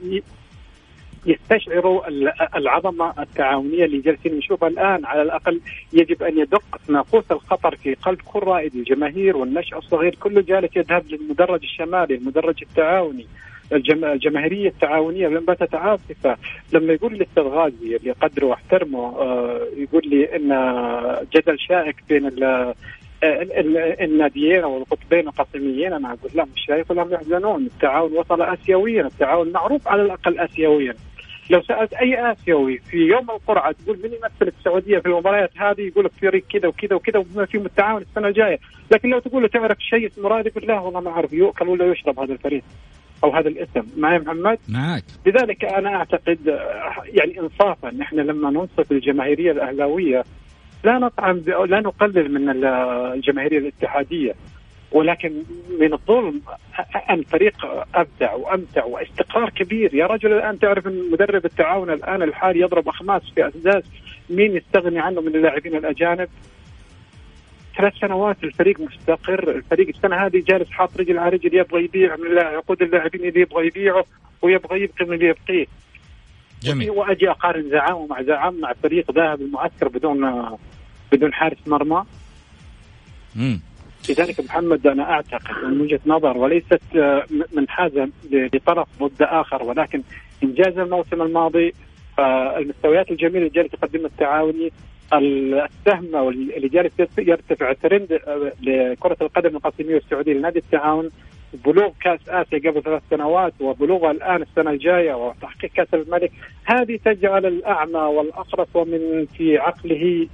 يستشعروا 1.27 2.09
العظمة 2.57 3.15
التعاونية 3.19 3.85
اللي 3.85 3.99
جالسين 3.99 4.35
نشوفها 4.39 4.69
الآن. 4.69 5.05
على 5.05 5.23
الأقل 5.23 5.61
يجب 5.93 6.23
أن 6.23 6.39
يدق 6.39 6.81
ناقوس 6.89 7.25
الخطر 7.31 7.77
في 7.77 7.95
قلب 7.95 8.21
كل 8.25 8.41
رائد 8.41 8.75
الجماهير 8.75 9.37
والنشء 9.37 9.79
الصغير. 9.79 10.15
كله 10.15 10.41
جالس 10.41 10.77
يذهب 10.77 11.05
للمدرج 11.11 11.63
الشمالي 11.63 12.15
المدرج 12.15 12.63
التعاوني 12.63 13.27
الجماهيرية 13.73 14.69
التعاونية. 14.69 15.29
لما 15.29 15.57
عاصفه 15.73 16.37
لما 16.73 16.93
يقول 16.93 17.13
لي 17.13 17.17
الاستاذ 17.19 17.43
غازي 17.43 17.97
اللي 17.97 18.11
قدره 18.11 18.47
واحترمه 18.47 18.99
آه، 18.99 19.61
يقول 19.77 20.03
لي 20.07 20.37
إن 20.37 20.49
جدل 21.35 21.59
شائك 21.59 21.97
بين 22.09 22.31
الناديين 24.01 24.63
أو 24.63 24.79
القطبين 24.79 25.29
القسميين. 25.29 25.93
أنا 25.93 26.09
أقول 26.09 26.31
لا 26.35 26.45
مش 26.45 26.65
شايف 26.67 26.91
يحزنون. 26.91 27.67
التعاون 27.67 28.13
وصل 28.13 28.43
اسيويا. 28.43 29.07
التعاون 29.07 29.53
معروف 29.53 29.89
على 29.89 30.03
الأقل 30.03 30.39
اسيويا. 30.39 30.95
لو 31.51 31.63
سألت 31.63 31.93
أي 31.93 32.33
آسيوي 32.33 32.79
في 32.79 32.97
يوم 32.97 33.31
القرعة 33.31 33.73
تقول 33.73 33.99
من 33.99 34.11
يمثل 34.13 34.53
السعودية 34.59 34.99
في 34.99 35.07
المباريات 35.07 35.51
هذه 35.57 35.81
يقول 35.81 36.05
لك 36.05 36.13
فريق 36.13 36.45
كذا 36.53 36.69
وكذا 36.69 36.95
وكذا 36.97 37.19
وبما 37.19 37.47
فيهم 37.47 37.67
التعاون 37.67 38.03
السنة 38.03 38.29
الجاية، 38.29 38.59
لكن 38.93 39.09
لو 39.09 39.19
تقول 39.19 39.43
له 39.43 39.49
تعرف 39.49 39.79
شيء 39.81 40.07
اسمه 40.07 40.29
رائد 40.29 40.47
يقول 40.47 40.67
لا 40.67 40.81
والله 40.81 41.01
ما 41.01 41.11
أعرف 41.11 41.33
يؤكل 41.33 41.69
ولا 41.69 41.93
يشرب 41.93 42.21
هذا 42.21 42.33
الفريق 42.33 42.63
أو 43.25 43.31
هذا 43.31 43.49
الاسم، 43.49 43.87
معي 43.97 44.19
محمد؟ 44.19 44.59
معك. 44.69 45.05
لذلك 45.27 45.65
أنا 45.65 45.97
أعتقد 45.97 46.39
يعني 47.05 47.41
انصافا 47.41 47.91
نحن 47.91 48.17
لما 48.17 48.51
ننصف 48.51 48.93
الجماهيرية 48.93 49.53
الأهلاوية 49.53 50.25
لا 50.85 50.99
نطعن 50.99 51.43
لا 51.69 51.81
نقلل 51.81 52.33
من 52.33 52.65
الجماهيرية 52.65 53.59
الاتحادية. 53.59 54.35
ولكن 54.93 55.43
من 55.81 55.93
الظلم 55.93 56.43
أن 57.11 57.23
فريق 57.23 57.87
أبدع 57.95 58.35
وأمتع 58.35 58.85
واستقرار 58.85 59.51
كبير. 59.51 59.95
يا 59.95 60.07
رجل 60.07 60.33
الآن 60.33 60.59
تعرف 60.59 60.87
أن 60.87 61.11
مدرب 61.13 61.45
التعاون 61.45 61.91
الآن 61.91 62.23
الحالي 62.23 62.61
يضرب 62.61 62.89
أخماس 62.89 63.23
في 63.35 63.49
أساس 63.49 63.85
مين 64.31 64.57
يستغني 64.57 64.99
عنه 64.99 65.21
من 65.21 65.37
اللاعبين 65.37 65.77
الأجانب؟ 65.77 66.29
ثلاث 67.77 67.95
سنوات 68.01 68.45
الفريق 68.45 68.81
مستقر. 68.81 69.51
الفريق 69.51 69.89
السنة 69.89 70.17
هذه 70.17 70.43
جالس 70.47 70.71
حاط 70.71 71.01
رجل 71.01 71.19
على 71.19 71.31
رجل 71.31 71.55
يبغى 71.55 71.85
يبيع 71.85 72.17
من 72.17 72.39
عقود 72.39 72.83
اللاعبين 72.83 73.25
اللي 73.25 73.41
يبغى 73.41 73.67
يبيعه 73.67 74.05
ويبغى 74.43 74.83
يبقي 74.83 75.05
من 75.05 75.13
اللي 75.13 75.27
يبقيه. 75.27 75.67
جميل. 76.63 76.91
وأجي 76.91 77.31
أقارن 77.31 77.71
زعامه 77.71 78.07
مع 78.07 78.23
زعام 78.23 78.61
مع 78.61 78.73
فريق 78.83 79.11
ذاهب 79.11 79.41
المعسكر 79.41 79.89
بدون 79.89 80.45
بدون 81.13 81.35
حارس 81.35 81.59
مرمى. 81.67 82.05
امم 83.37 83.61
لذلك 84.11 84.41
محمد 84.41 84.87
أنا 84.87 85.11
أعتقد 85.11 85.65
من 85.65 85.81
وجهة 85.81 86.01
نظر 86.07 86.39
وليست 86.39 86.83
آه، 86.97 87.25
منحازة 87.53 88.09
لطرف 88.31 88.89
ضد 89.03 89.23
آخر 89.23 89.63
ولكن 89.63 90.03
إنجاز 90.43 90.79
الموسم 90.79 91.23
الماضي 91.23 91.75
فالمستويات 92.17 93.11
الجميلة 93.11 93.39
اللي 93.39 93.49
جالس 93.49 93.75
يقدمها 93.75 94.07
التعاوني 94.07 94.73
السهم 95.13 96.29
اللي 96.29 96.69
جالس 96.69 96.93
يرتفع 97.19 97.71
الترند 97.71 98.21
لكرة 98.63 99.17
القدم 99.23 99.57
القاسميه 99.57 99.95
والسعوديه 99.95 100.33
لنادي 100.33 100.59
التعاون. 100.59 101.11
بلوغ 101.65 101.91
كأس 102.01 102.29
آسيا 102.29 102.71
قبل 102.71 102.83
ثلاث 102.83 103.03
سنوات 103.11 103.53
وبلوغها 103.61 104.11
الآن 104.11 104.43
السنة 104.43 104.71
الجاية 104.71 105.15
وتحقيق 105.15 105.71
كأس 105.71 105.95
الملك. 105.95 106.33
هذه 106.65 106.99
تجعل 107.05 107.47
الأعمى 107.47 107.99
والاخرس 107.99 108.69
ومن 108.75 109.27
في 109.37 109.59
عقله 109.59 110.27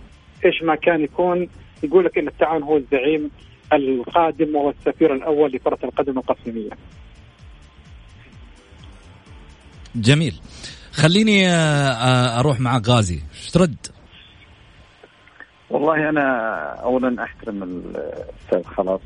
إيش 0.44 0.62
ما 0.62 0.74
كان 0.74 1.00
يكون. 1.00 1.48
يقول 1.82 2.04
لك 2.04 2.18
إن 2.18 2.28
التعاون 2.28 2.62
هو 2.62 2.76
الزعيم. 2.76 3.30
القادم 3.72 4.56
وهو 4.56 4.70
السفير 4.70 5.14
الأول 5.14 5.52
لكرة 5.52 5.78
القدم 5.84 6.18
القسمية. 6.18 6.70
جميل. 9.96 10.40
خليني 10.92 11.48
آه، 11.48 11.52
آه، 11.52 12.40
أروح 12.40 12.60
مع 12.60 12.78
غازي. 12.86 13.20
إيش 13.34 13.50
ترد؟ 13.50 13.76
والله 15.70 16.08
أنا 16.08 16.24
اولا 16.82 17.24
أحترم 17.24 17.62
الأستاذ 17.62 18.62
خلاص 18.64 19.00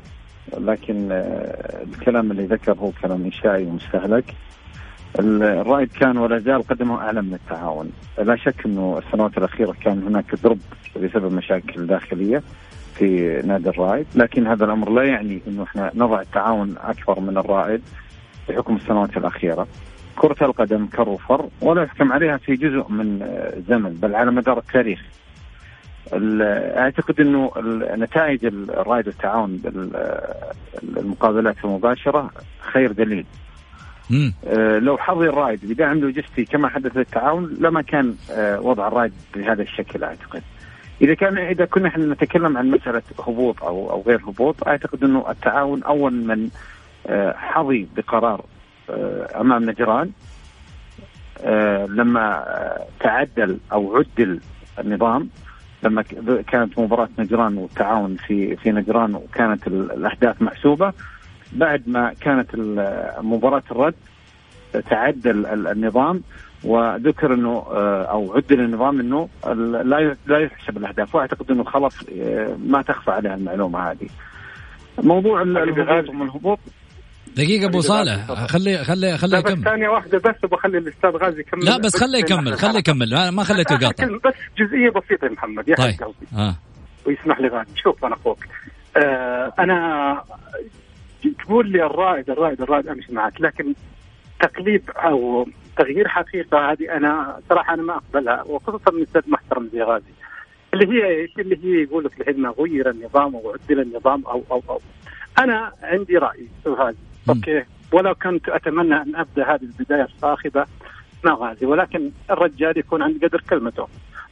لكن 0.57 1.11
آه، 1.11 1.83
الكلام 1.83 2.31
اللي 2.31 2.45
ذكر 2.45 2.73
هو 2.73 2.91
كلام 3.01 3.23
انشائي 3.23 3.65
ومستهلك. 3.65 4.35
الرائد 5.19 5.91
كان 5.91 6.17
ولا 6.17 6.39
زال 6.39 6.67
قدمه 6.67 7.01
أعلى 7.01 7.21
من 7.21 7.33
التعاون. 7.33 7.91
لا 8.17 8.35
شك 8.35 8.65
إنه 8.65 9.01
السنوات 9.05 9.37
الأخيرة 9.37 9.75
كان 9.81 10.03
هناك 10.03 10.35
ضرب 10.35 10.59
بسبب 10.95 11.33
مشاكل 11.33 11.87
داخلية. 11.87 12.43
في 12.97 13.41
نادي 13.45 13.69
الرائد 13.69 14.05
لكن 14.15 14.47
هذا 14.47 14.65
الأمر 14.65 14.89
لا 14.89 15.03
يعني 15.03 15.41
إنه 15.47 15.63
إحنا 15.63 15.91
نضع 15.95 16.21
التعاون 16.21 16.75
أكبر 16.83 17.19
من 17.19 17.37
الرائد 17.37 17.81
بحكم 18.49 18.75
السنوات 18.75 19.17
الأخيرة. 19.17 19.67
كرة 20.15 20.45
القدم 20.45 20.85
كروفر 20.85 21.49
ولا 21.61 21.83
يحكم 21.83 22.11
عليها 22.13 22.37
في 22.37 22.55
جزء 22.55 22.85
من 22.89 23.19
زمن 23.69 23.93
بل 23.93 24.15
على 24.15 24.31
مدار 24.31 24.57
التاريخ. 24.57 25.01
أعتقد 26.77 27.19
إنه 27.19 27.51
نتائج 27.97 28.45
الرائد 28.45 29.07
والتعاون 29.07 29.61
بالمقابلات 30.83 31.55
المباشرة 31.65 32.31
خير 32.59 32.91
دليل. 32.91 33.25
آه 34.47 34.79
لو 34.79 34.97
حظي 34.97 35.29
الرائد 35.29 35.59
بدعم 35.65 35.99
لوجستي 35.99 36.45
كما 36.45 36.69
حدث 36.69 36.97
للتعاون 36.97 37.57
لما 37.59 37.81
كان 37.81 38.15
آه 38.31 38.59
وضع 38.59 38.87
الرائد 38.87 39.13
بهذا 39.35 39.61
الشكل 39.61 40.03
أعتقد. 40.03 40.41
إذا 41.01 41.13
كان 41.13 41.37
إذا 41.37 41.65
كنا 41.65 41.87
إحنا 41.87 42.05
نتكلم 42.13 42.57
عن 42.57 42.71
مسألة 42.71 43.01
هبوط 43.27 43.63
أو 43.63 43.91
أو 43.91 44.01
غير 44.01 44.19
هبوط 44.19 44.67
أعتقد 44.67 45.03
إنه 45.03 45.25
التعاون 45.31 45.83
أول 45.83 46.13
من 46.13 46.49
آه 47.07 47.33
حظي 47.37 47.87
بقرار 47.97 48.45
آه 48.89 49.41
أمام 49.41 49.69
نجران. 49.69 50.11
آه 51.43 51.85
لما 51.85 52.43
تعدل 52.99 53.57
أو 53.73 53.97
عدل 53.97 54.39
النظام 54.79 55.29
لما 55.83 56.01
كانت 56.47 56.79
مباراة 56.79 57.09
نجران 57.19 57.57
والتعاون 57.57 58.15
في 58.15 58.55
في 58.55 58.71
نجران 58.71 59.15
وكانت 59.15 59.67
الأهداف 59.67 60.41
محسوبة 60.41 60.93
بعد 61.53 61.83
ما 61.89 62.13
كانت 62.21 62.55
مباراة 63.21 63.63
الرد 63.71 63.93
تعدل 64.89 65.45
النظام. 65.45 66.21
وذكر 66.63 67.33
إنه 67.33 67.65
آه، 67.71 68.03
أو 68.03 68.33
عدل 68.35 68.59
النظام 68.59 68.99
إنه 68.99 69.29
لا 69.83 70.15
لا 70.27 70.39
يحسب 70.39 70.77
الأهداف 70.77 71.15
وأعتقد 71.15 71.51
إنه 71.51 71.63
خلاص 71.63 71.95
آه، 72.19 72.57
ما 72.65 72.81
تخفى 72.81 73.11
عليها 73.11 73.35
المعلومة 73.35 73.91
هذه. 73.91 74.07
موضوع 75.03 75.41
الهبوط. 75.41 76.09
الهبوط. 76.09 76.59
دقيقة 77.37 77.65
أبو 77.69 77.81
صالح 77.81 78.31
خلي 78.33 78.77
خلي 78.83 79.17
خلي 79.17 79.37
يكمل. 79.37 79.63
ثانية 79.63 79.89
واحدة 79.89 80.17
بس 80.17 80.51
بخلي 80.51 80.77
الأستاذ 80.77 81.09
غازي 81.09 81.39
يكمل. 81.39 81.65
لا 81.65 81.77
بس 81.77 81.95
خليه 81.95 82.19
يكمل 82.19 82.57
خليه 82.63 82.79
يكمل. 82.79 83.29
ما 83.29 83.43
خليته 83.43 83.73
يقاطع. 83.73 84.05
بس 84.05 84.33
جزئية 84.57 84.89
بسيطة 84.89 85.25
يا 85.25 85.31
محمد 85.31 85.67
يا 85.69 85.75
طيب. 85.75 85.93
قلبي 85.93 86.27
آه. 86.37 86.55
ويسمح 87.05 87.39
لي 87.39 87.47
غازي. 87.47 87.71
شوف 87.75 88.05
أنا 88.05 88.15
أخوك. 88.15 88.39
آه 88.97 89.53
أنا 89.59 90.23
تقول 91.45 91.71
لي 91.71 91.85
الرائد 91.85 92.29
الرائد 92.29 92.61
الرائد 92.61 92.87
أمشي 92.87 93.13
معك 93.13 93.41
لكن 93.41 93.73
تقليب 94.39 94.89
أو 94.89 95.47
تغيير 95.77 96.07
حقيقة 96.07 96.71
هذه 96.71 96.97
أنا 96.97 97.39
صراحة 97.49 97.73
أنا 97.73 97.83
ما 97.83 97.93
أقبلها 97.95 98.43
وخصوصا 98.43 98.91
من 98.91 99.01
أستاذ 99.01 99.21
محترم 99.27 99.69
زي 99.73 99.81
غازي 99.81 100.13
اللي 100.73 100.87
هي 100.87 101.07
إيش؟ 101.07 101.31
اللي 101.39 101.57
هي 101.63 101.83
يقول 101.83 102.03
لك 102.03 102.21
لحين 102.21 102.47
غير 102.47 102.89
النظام 102.89 103.35
أو 103.35 103.51
عدل 103.51 103.79
النظام 103.79 104.23
أو 104.25 104.43
أو 104.51 104.63
أو. 104.69 104.79
أنا 105.39 105.71
عندي 105.83 106.17
رأي 106.17 106.47
هذا 106.67 106.95
أوكي؟ 107.29 107.63
ولو 107.93 108.15
كنت 108.15 108.49
أتمنى 108.49 108.95
أن 108.95 109.15
أبدأ 109.15 109.55
هذه 109.55 109.61
البداية 109.63 110.03
الصاخبه 110.03 110.65
مع 111.25 111.33
غازي 111.33 111.65
ولكن 111.65 112.11
الرجال 112.31 112.77
يكون 112.77 113.01
عند 113.01 113.25
قدر 113.25 113.43
كلمته. 113.49 113.87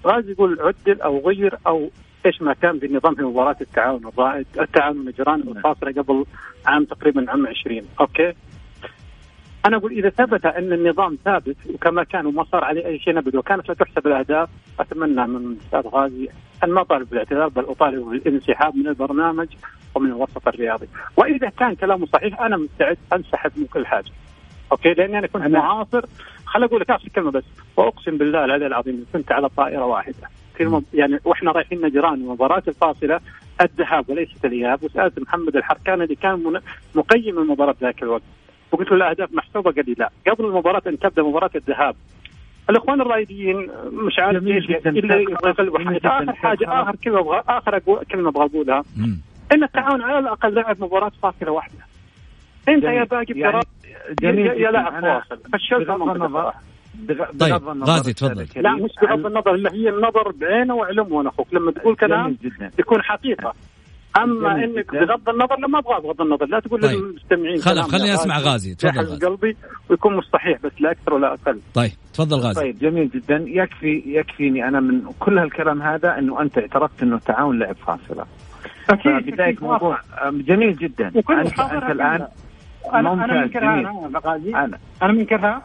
غازي 0.05 0.31
يقول 0.31 0.59
عدل 0.61 1.01
أو 1.01 1.27
غير 1.29 1.57
أو 1.67 1.89
إيش 2.25 2.41
ما 2.41 2.53
كان 2.53 2.79
في 2.79 2.87
نظام 2.87 3.15
في 3.15 3.21
مباراة 3.21 3.55
التعاون 3.61 4.07
الرائد 4.07 4.45
التعاون 4.59 5.05
نجران 5.05 5.41
الفاصلة 5.41 5.91
قبل 5.91 6.25
عام 6.65 6.85
تقريبا 6.85 7.31
عام 7.31 7.47
20 7.47 7.81
okay؟ 7.99 8.33
أنا 9.65 9.77
أقول 9.77 9.91
إذا 9.91 10.09
ثبت 10.09 10.45
أن 10.45 10.73
النظام 10.73 11.17
ثابت 11.25 11.57
وكما 11.73 12.03
كان 12.03 12.25
وما 12.25 12.43
صار 12.43 12.63
عليه 12.63 12.85
أي 12.85 12.99
شيء 12.99 13.13
نبذ 13.13 13.37
وكانت 13.37 13.69
لا 13.69 13.75
تحسب 13.75 14.07
الأهداف. 14.07 14.49
أتمنى 14.79 15.27
من 15.27 15.51
الأستاذ 15.51 15.91
غازي 15.91 16.29
أن 16.63 16.69
ما 16.69 16.81
اطالب 16.81 17.09
بالاعتذار 17.09 17.47
بل 17.47 17.63
أطالب 17.63 18.09
بالانسحاب 18.09 18.75
من 18.75 18.87
البرنامج 18.87 19.47
ومن 19.95 20.07
الوسط 20.07 20.47
الرياضي. 20.47 20.87
وإذا 21.17 21.49
كان 21.49 21.75
كلامه 21.75 22.05
صحيح 22.05 22.41
أنا 22.41 22.57
مستعد 22.57 22.97
أنسحب 23.13 23.51
من 23.57 23.65
كل 23.65 23.85
حاجة. 23.85 24.11
okay؟ 24.71 24.93
لأني 24.93 25.19
أنا 25.19 25.27
كنت 25.27 25.47
معاصر. 25.47 26.05
خل 26.45 26.63
أقول 26.63 26.81
لك 26.81 26.89
آخر 26.89 27.09
كلمة 27.15 27.31
بس. 27.31 27.43
وأقسم 27.77 28.17
بالله 28.17 28.45
العلي 28.45 28.67
العظيم 28.67 29.05
كنت 29.13 29.31
على 29.31 29.49
طائرة 29.49 29.85
واحدة. 29.85 30.29
في 30.55 30.81
يعني 30.93 31.19
وإحنا 31.25 31.51
رايحين 31.51 31.85
نجران 31.85 32.13
المباراة 32.13 32.63
الفاصلة. 32.67 33.19
الذهاب 33.61 34.09
وليست 34.09 34.45
الإياب. 34.45 34.83
وسألت 34.83 35.19
محمد 35.19 35.55
الحركان 35.55 36.01
اللي 36.01 36.15
كان 36.15 36.61
مقيم 36.95 37.39
المباراة 37.39 37.75
ذاك 37.81 38.03
الوقت. 38.03 38.23
وقلت 38.71 38.91
له 38.91 38.97
الاهداف 38.97 39.29
محسوبة. 39.33 39.71
قال 39.71 39.85
لي 39.85 39.95
لا. 39.97 40.09
قبل 40.27 40.45
المباراة 40.45 40.81
أن 40.87 40.99
تبدأ 40.99 41.23
مباراة 41.23 41.49
الذهاب 41.55 41.95
الإخوان 42.69 43.01
الرايديين 43.01 43.69
مش 43.91 44.19
عارف 44.19 44.47
إيش 44.47 44.65
الا 44.69 45.15
يبغى 45.15 45.51
آخر 46.03 46.33
حاجة 46.33 46.81
آخر 46.81 46.95
كلمة 47.03 47.19
أبغى 47.19 47.43
آخر 47.47 47.79
كلمة 48.11 48.29
أبغى 48.29 48.45
أقولها. 48.45 48.83
إن 49.51 49.63
التعاون 49.63 50.01
على 50.01 50.19
الأقل 50.19 50.53
لعب 50.53 50.83
مباراة 50.83 51.11
فاصلة 51.23 51.51
واحدة. 51.51 51.79
انت 52.69 52.83
يا 52.83 53.03
باقي 53.03 53.39
يعني 53.39 53.59
جميل 54.21 54.45
يا 54.47 54.71
لاعب 54.71 55.01
فاصل. 55.01 55.41
فشلت 55.53 55.89
النظر 55.89 56.53
طيب 57.39 57.83
غازي 57.83 58.13
تفضل. 58.13 58.47
لا 58.55 58.71
مش 58.75 58.91
بغض 59.01 59.25
النظر 59.25 59.55
اللي 59.55 59.69
هي 59.69 59.89
النظر 59.89 60.31
بعينه 60.31 60.75
وعلم 60.75 61.27
أخوك 61.27 61.53
لما 61.53 61.71
تقول 61.71 61.95
كلام 61.95 62.37
يكون 62.79 63.01
حقيقة. 63.01 63.53
أما 64.23 64.63
إنك 64.63 64.91
بغض 64.91 65.29
النظر 65.29 65.59
لما 65.59 65.79
أبغى 65.79 66.01
بغض 66.01 66.21
النظر. 66.21 66.45
لا 66.45 66.59
تقول 66.59 66.81
طيب. 66.81 66.99
للمستمعين 66.99 67.61
خل... 67.61 67.81
خليني 67.81 68.13
أسمع 68.13 68.39
غازي 68.39 68.75
تفضل 68.75 68.99
غازي. 68.99 69.25
قلبي 69.25 69.57
ويكون 69.89 70.17
مش 70.17 70.23
صحيح 70.33 70.59
بس 70.63 70.71
لا 70.79 70.91
أكثر 70.91 71.13
ولا 71.13 71.33
أقل. 71.33 71.59
طيب 71.73 71.91
تفضل 72.13 72.37
غازي. 72.37 72.61
طيب 72.61 72.79
جميل 72.79 73.09
جدا. 73.09 73.45
يكفي 73.47 74.03
يكفيني 74.05 74.67
أنا 74.67 74.79
من 74.79 75.01
كل 75.19 75.39
هالكلام 75.39 75.81
هذا 75.81 76.19
إنه 76.19 76.41
أنت 76.41 76.57
اعترفت 76.57 77.03
إنه 77.03 77.15
التعاون 77.15 77.59
لعب 77.59 77.75
فاصلة. 77.75 78.25
أكيد 78.89 79.33
بدايه 79.33 79.55
موضوع 79.61 79.99
جميل 80.31 80.75
جدا. 80.75 81.07
انت, 81.07 81.31
أنت 81.59 81.91
الآن 81.91 82.27
أنا 82.93 83.13
أنا 83.13 83.41
منكرها 83.41 83.79
أنا 83.79 84.19
غازي. 84.25 84.55
أنا. 84.55 84.79
أنا 85.01 85.13
منكرها؟ 85.13 85.61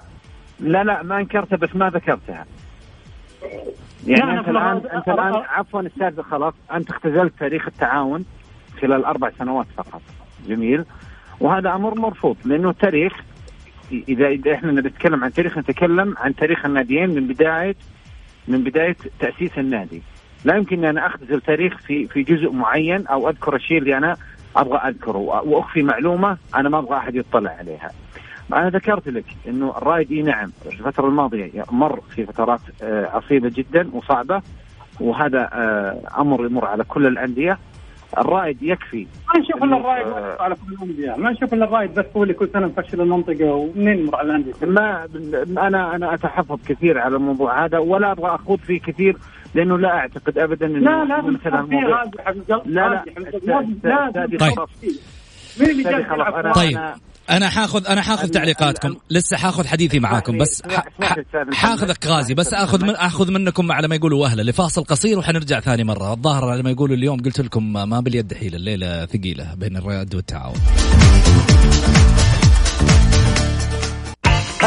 لا 0.60 0.84
لا 0.84 1.02
ما 1.02 1.18
انكرتها 1.18 1.56
بس 1.56 1.76
ما 1.76 1.90
ذكرتها. 1.90 2.46
يعني 4.06 4.38
أنت 4.38 4.48
الان 4.48 4.76
أنت 4.76 5.08
الان 5.08 5.32
عفوا 5.34 5.86
أستاذ 5.86 6.22
خلاص 6.22 6.54
أنت 6.74 6.90
اختزلت 6.90 7.32
تاريخ 7.38 7.66
التعاون. 7.66 8.24
خلال 8.80 9.04
أربع 9.04 9.30
سنوات 9.38 9.66
فقط. 9.76 10.02
جميل. 10.48 10.84
وهذا 11.40 11.74
أمر 11.74 11.94
مرفوض 11.94 12.36
لأنه 12.44 12.72
تاريخ 12.72 13.12
إذا 13.92 14.28
إذا 14.28 14.54
إحنا 14.54 14.72
نتكلم 14.72 15.24
عن 15.24 15.32
تاريخ 15.32 15.58
نتكلم 15.58 16.14
عن 16.18 16.34
تاريخ 16.34 16.66
الناديين 16.66 17.10
من 17.10 17.26
بداية 17.26 17.76
من 18.48 18.64
بداية 18.64 18.96
تأسيس 19.18 19.58
النادي. 19.58 20.02
لا 20.44 20.56
يمكن 20.56 20.84
أن 20.84 20.98
اختزل 20.98 21.40
تاريخ 21.40 21.78
في 21.78 22.08
في 22.08 22.22
جزء 22.22 22.52
معين 22.52 23.06
أو 23.06 23.28
أذكر 23.28 23.56
الشيء 23.56 23.78
اللي 23.78 23.96
أنا 23.96 24.16
أبغى 24.56 24.78
أذكره 24.78 25.18
وأخفي 25.18 25.82
معلومة 25.82 26.36
أنا 26.54 26.68
ما 26.68 26.78
أبغى 26.78 26.96
أحد 26.96 27.14
يطلع 27.14 27.50
عليها. 27.50 27.90
أنا 28.52 28.70
ذكرت 28.70 29.08
لك 29.08 29.24
إنه 29.48 29.74
الرائد 29.76 30.12
نعم 30.12 30.52
الفترة 30.66 31.06
الماضية 31.08 31.64
مر 31.70 32.00
في 32.14 32.26
فترات 32.26 32.60
آه، 32.82 33.06
عصيبة 33.06 33.48
جدا 33.48 33.90
وصعبة 33.92 34.42
وهذا 35.00 35.50
آه، 35.52 36.20
أمر 36.20 36.46
يمر 36.46 36.64
على 36.64 36.84
كل 36.84 37.06
الأندية. 37.06 37.58
الرائد 38.18 38.62
يكفي. 38.62 39.06
ما 39.34 39.40
نشوف 39.40 39.64
إلا 39.64 39.76
الرائد 39.76 40.06
على 40.40 40.54
كل 40.54 40.72
الأندية. 40.72 41.14
ما 41.16 41.30
نشوف 41.30 41.54
إلا 41.54 41.64
الرائد 41.64 41.94
بس 41.94 42.06
هو 42.16 42.22
اللي 42.22 42.34
كل 42.34 42.48
سنة 42.52 42.66
مفشل 42.66 43.00
المنطقة 43.00 43.52
ومنين 43.52 43.98
يمر 43.98 44.16
على 44.16 44.26
الأندية؟ 44.26 44.52
ما 44.62 45.08
أنا 45.66 45.96
أنا 45.96 46.14
أتحفظ 46.14 46.58
كثير 46.68 46.98
على 46.98 47.16
الموضوع 47.16 47.64
هذا 47.64 47.78
ولا 47.78 48.12
أبغى 48.12 48.34
أخوض 48.34 48.58
فيه 48.58 48.80
كثير 48.80 49.16
لأنه 49.54 49.78
لا 49.78 49.88
أعتقد 49.88 50.38
ابدا 50.38 50.66
إنه 50.66 50.78
لا 50.78 51.04
لا 51.04 51.22
مثلا 51.22 51.66
لا 52.66 53.04
لا 53.84 54.10
لا 54.14 54.26
طيب. 54.38 54.58
مين 55.60 55.70
اللي 55.70 56.52
طيب. 56.54 56.78
أنا 57.30 57.48
حاخذ 57.48 57.86
أنا 57.86 58.02
حاخذ 58.02 58.28
تعليقاتكم. 58.28 58.96
لسه 59.10 59.36
حاخذ 59.36 59.66
حديثي 59.66 60.00
معاكم 60.00 60.38
بس 60.38 60.62
حاخذك 61.52 62.06
غازي 62.06 62.34
بس 62.34 62.54
أخذ 62.54 62.84
من 62.84 62.96
أخذ 62.96 63.30
منكم 63.30 63.72
على 63.72 63.88
ما 63.88 63.94
يقولوا 63.94 64.22
وهله 64.22 64.42
لفاصل 64.42 64.84
قصير 64.84 65.18
وحنرجع 65.18 65.60
ثاني 65.60 65.84
مرة. 65.84 66.12
الظاهر 66.12 66.44
على 66.44 66.62
ما 66.62 66.70
يقولوا 66.70 66.96
اليوم 66.96 67.22
قلت 67.22 67.40
لكم 67.40 67.72
ما 67.72 68.00
باليد 68.00 68.34
حيلة 68.34 68.56
الليلة 68.56 69.06
ثقيلة 69.06 69.54
بين 69.54 69.76
الرياض 69.76 70.14
والتعاون. 70.14 70.56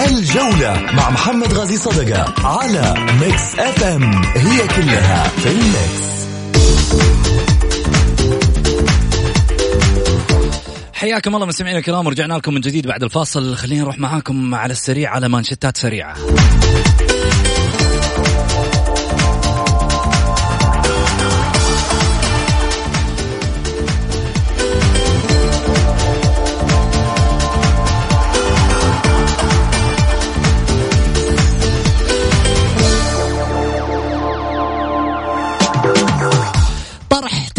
الجولة 0.07 0.81
مع 0.93 1.09
محمد 1.09 1.53
غازي 1.53 1.77
صدقة 1.77 2.47
على 2.47 2.93
Mix 3.21 3.59
FM 3.59 4.03
هي 4.23 4.67
كلها 4.67 5.23
في 5.23 5.49
ال 5.49 5.65
mix 5.65 6.13
حياكم 10.93 11.35
الله 11.35 11.45
مستمعينا 11.45 11.79
الكرام 11.79 12.07
ورجعنا 12.07 12.33
لكم 12.33 12.53
من 12.53 12.61
جديد 12.61 12.87
بعد 12.87 13.03
الفاصل. 13.03 13.55
خلينا 13.55 13.81
نروح 13.81 13.99
معاكم 13.99 14.55
على 14.55 14.71
السريع 14.71 15.09
على 15.11 15.29
مانشتات 15.29 15.77
سريعة. 15.77 16.15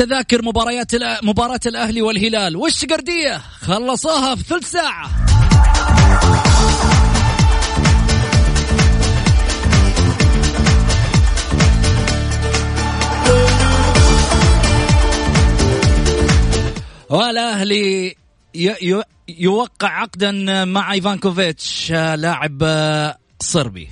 تذاكر 0.05 0.45
مباريات 0.45 0.91
مباراة 1.23 1.61
الأهلي 1.67 2.03
والهلال. 2.03 2.57
والشقردية 2.57 3.41
خلصوها 3.61 4.35
في 4.35 4.43
ثلث 4.43 4.71
ساعة. 4.71 5.11
والأهلي 17.11 18.15
يوقع 19.29 19.89
عقدا 19.89 20.65
مع 20.65 20.93
إيفانكوفيتش 20.93 21.93
لاعب 21.93 22.63
صربي. 23.41 23.89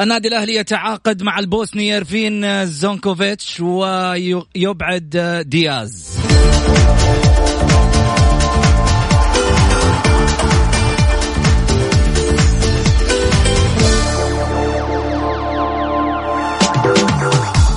النادي 0.00 0.28
الأهلي 0.28 0.54
يتعاقد 0.54 1.22
مع 1.22 1.38
البوسني 1.38 1.88
يرفين 1.88 2.66
زونكوفيتش 2.66 3.60
ويبعد 3.60 5.42
دياز. 5.46 6.16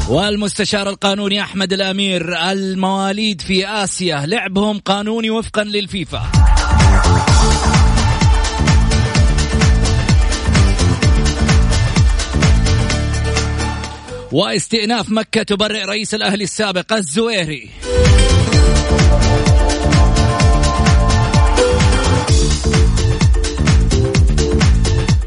والمستشار 0.09 0.89
القانوني 0.89 1.41
أحمد 1.41 1.73
الأمير 1.73 2.37
المواليد 2.51 3.41
في 3.41 3.67
آسيا 3.67 4.25
لعبهم 4.25 4.79
قانوني 4.79 5.29
وفقا 5.29 5.63
للفيفا. 5.63 6.21
واستئناف 14.31 15.09
مكة 15.09 15.43
تبرئ 15.43 15.83
رئيس 15.83 16.13
الأهلي 16.13 16.43
السابق 16.43 16.93
الزويهري. 16.93 17.69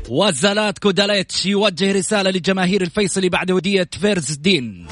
وزلاتكو 0.08 0.78
داليتش 0.78 1.46
يوجه 1.46 1.92
رسالة 1.92 2.30
لجماهير 2.30 2.82
الفيصلي 2.82 3.28
بعد 3.28 3.50
ودية 3.50 3.88
فيرز 4.00 4.30
الدين 4.30 4.86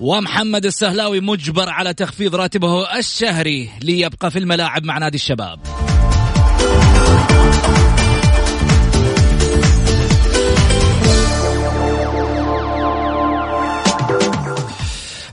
ومحمد 0.00 0.66
السهلاوي 0.66 1.20
مجبر 1.20 1.68
على 1.68 1.94
تخفيض 1.94 2.34
راتبه 2.34 2.98
الشهري 2.98 3.70
ليبقى 3.82 4.30
في 4.30 4.38
الملاعب 4.38 4.84
مع 4.84 4.98
نادي 4.98 5.16
الشباب. 5.16 5.87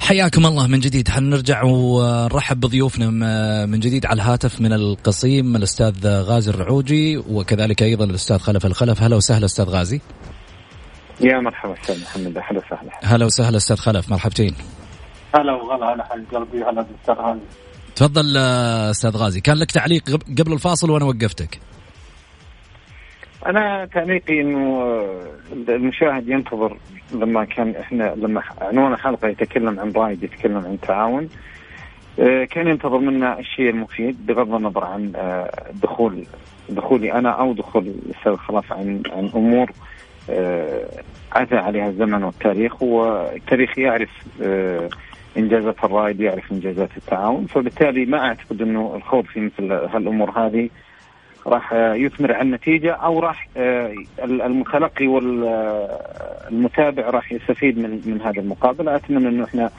حياكم 0.01 0.45
الله 0.45 0.67
من 0.67 0.80
جديد. 0.80 1.10
حنرجع 1.10 1.63
ونرحب 1.63 2.60
بضيوفنا 2.60 3.10
من 3.65 3.80
جديد 3.80 4.06
على 4.06 4.21
الهاتف 4.21 4.62
من 4.62 4.73
القصيم 4.73 5.56
الأستاذ 5.56 6.08
غازي 6.08 6.51
الرعوجي 6.51 7.17
وكذلك 7.17 7.84
أيضا 7.84 8.06
الأستاذ 8.06 8.38
خلف 8.38 8.65
الخلف. 8.65 9.01
هلا 9.01 9.15
وسهلا 9.15 9.45
أستاذ 9.45 9.65
غازي. 9.65 10.01
يا 11.21 11.39
مرحبا 11.39 11.82
أستاذ 11.82 12.01
محمد. 12.01 12.38
أهلا 12.38 12.60
وسهلا. 12.60 12.91
هلا 13.04 13.25
وسهلا 13.25 13.58
أستاذ 13.58 13.75
خلف. 13.75 14.10
مرحبتين. 14.10 14.56
هلا 15.36 15.54
وغلا 15.54 15.93
هلا 15.93 16.04
حبيب 16.04 16.25
قلبي 16.36 16.63
هلا 16.63 16.86
أستاذ 17.01 17.15
غازي. 17.15 17.39
تفضل 17.95 18.38
أستاذ 18.38 19.17
غازي. 19.17 19.41
كان 19.41 19.58
لك 19.58 19.71
تعليق 19.71 20.10
قبل 20.38 20.54
الفاصل 20.54 20.89
وأنا 20.89 21.06
وقفتك. 21.06 21.60
أنا 23.45 23.86
تعليقي 23.86 24.41
إنه 24.41 24.81
المشاهد 25.69 26.29
ينتظر 26.29 26.77
لما 27.13 27.45
كان 27.45 27.75
إحنا 27.75 28.13
لما 28.17 28.41
عنوان 28.62 28.93
الحلقة 28.93 29.27
يتكلم 29.27 29.79
عن 29.79 29.91
رايد 29.91 30.23
يتكلم 30.23 30.58
عن 30.58 30.79
تعاون. 30.81 31.29
آه، 32.19 32.43
كان 32.43 32.67
ينتظر 32.67 32.97
منا 32.97 33.39
الشيء 33.39 33.69
المفيد 33.69 34.25
بغض 34.25 34.53
النظر 34.53 34.84
عن 34.84 35.12
آه، 35.15 35.51
دخول 35.84 36.25
دخولي 36.69 37.13
أنا 37.13 37.29
أو 37.29 37.53
دخول 37.53 37.88
الاستاذ 37.88 38.36
خلاص 38.36 38.71
عن 38.71 39.03
عن 39.12 39.29
أمور 39.36 39.71
عثى 41.31 41.55
آه، 41.55 41.62
عليها 41.62 41.89
الزمن 41.89 42.23
والتاريخ. 42.23 42.81
والتاريخ 42.84 43.77
يعرف 43.77 44.10
إنجازات 45.38 45.84
الرائد 45.84 46.19
يعرف 46.19 46.51
إنجازات 46.51 46.89
التعاون. 46.97 47.45
فبالتالي 47.45 48.05
ما 48.05 48.19
أعتقد 48.19 48.62
إنه 48.62 48.95
الخوض 48.95 49.25
في 49.25 49.39
مثل 49.39 49.71
هالأمور 49.71 50.31
هذه 50.31 50.69
راح 51.45 51.73
يثمر 51.73 52.34
عن 52.34 52.51
نتيجه 52.51 52.91
أو 52.91 53.19
راح 53.19 53.47
آه، 53.58 53.93
المتلقي 54.23 55.08
والمتابع 55.08 57.10
راح 57.10 57.31
يستفيد 57.31 57.77
من 57.77 58.01
من 58.05 58.21
هذه 58.21 58.39
المقابله 58.39 58.95
أتمنى 58.95 59.27
إنه 59.27 59.45
إحنا 59.45 59.69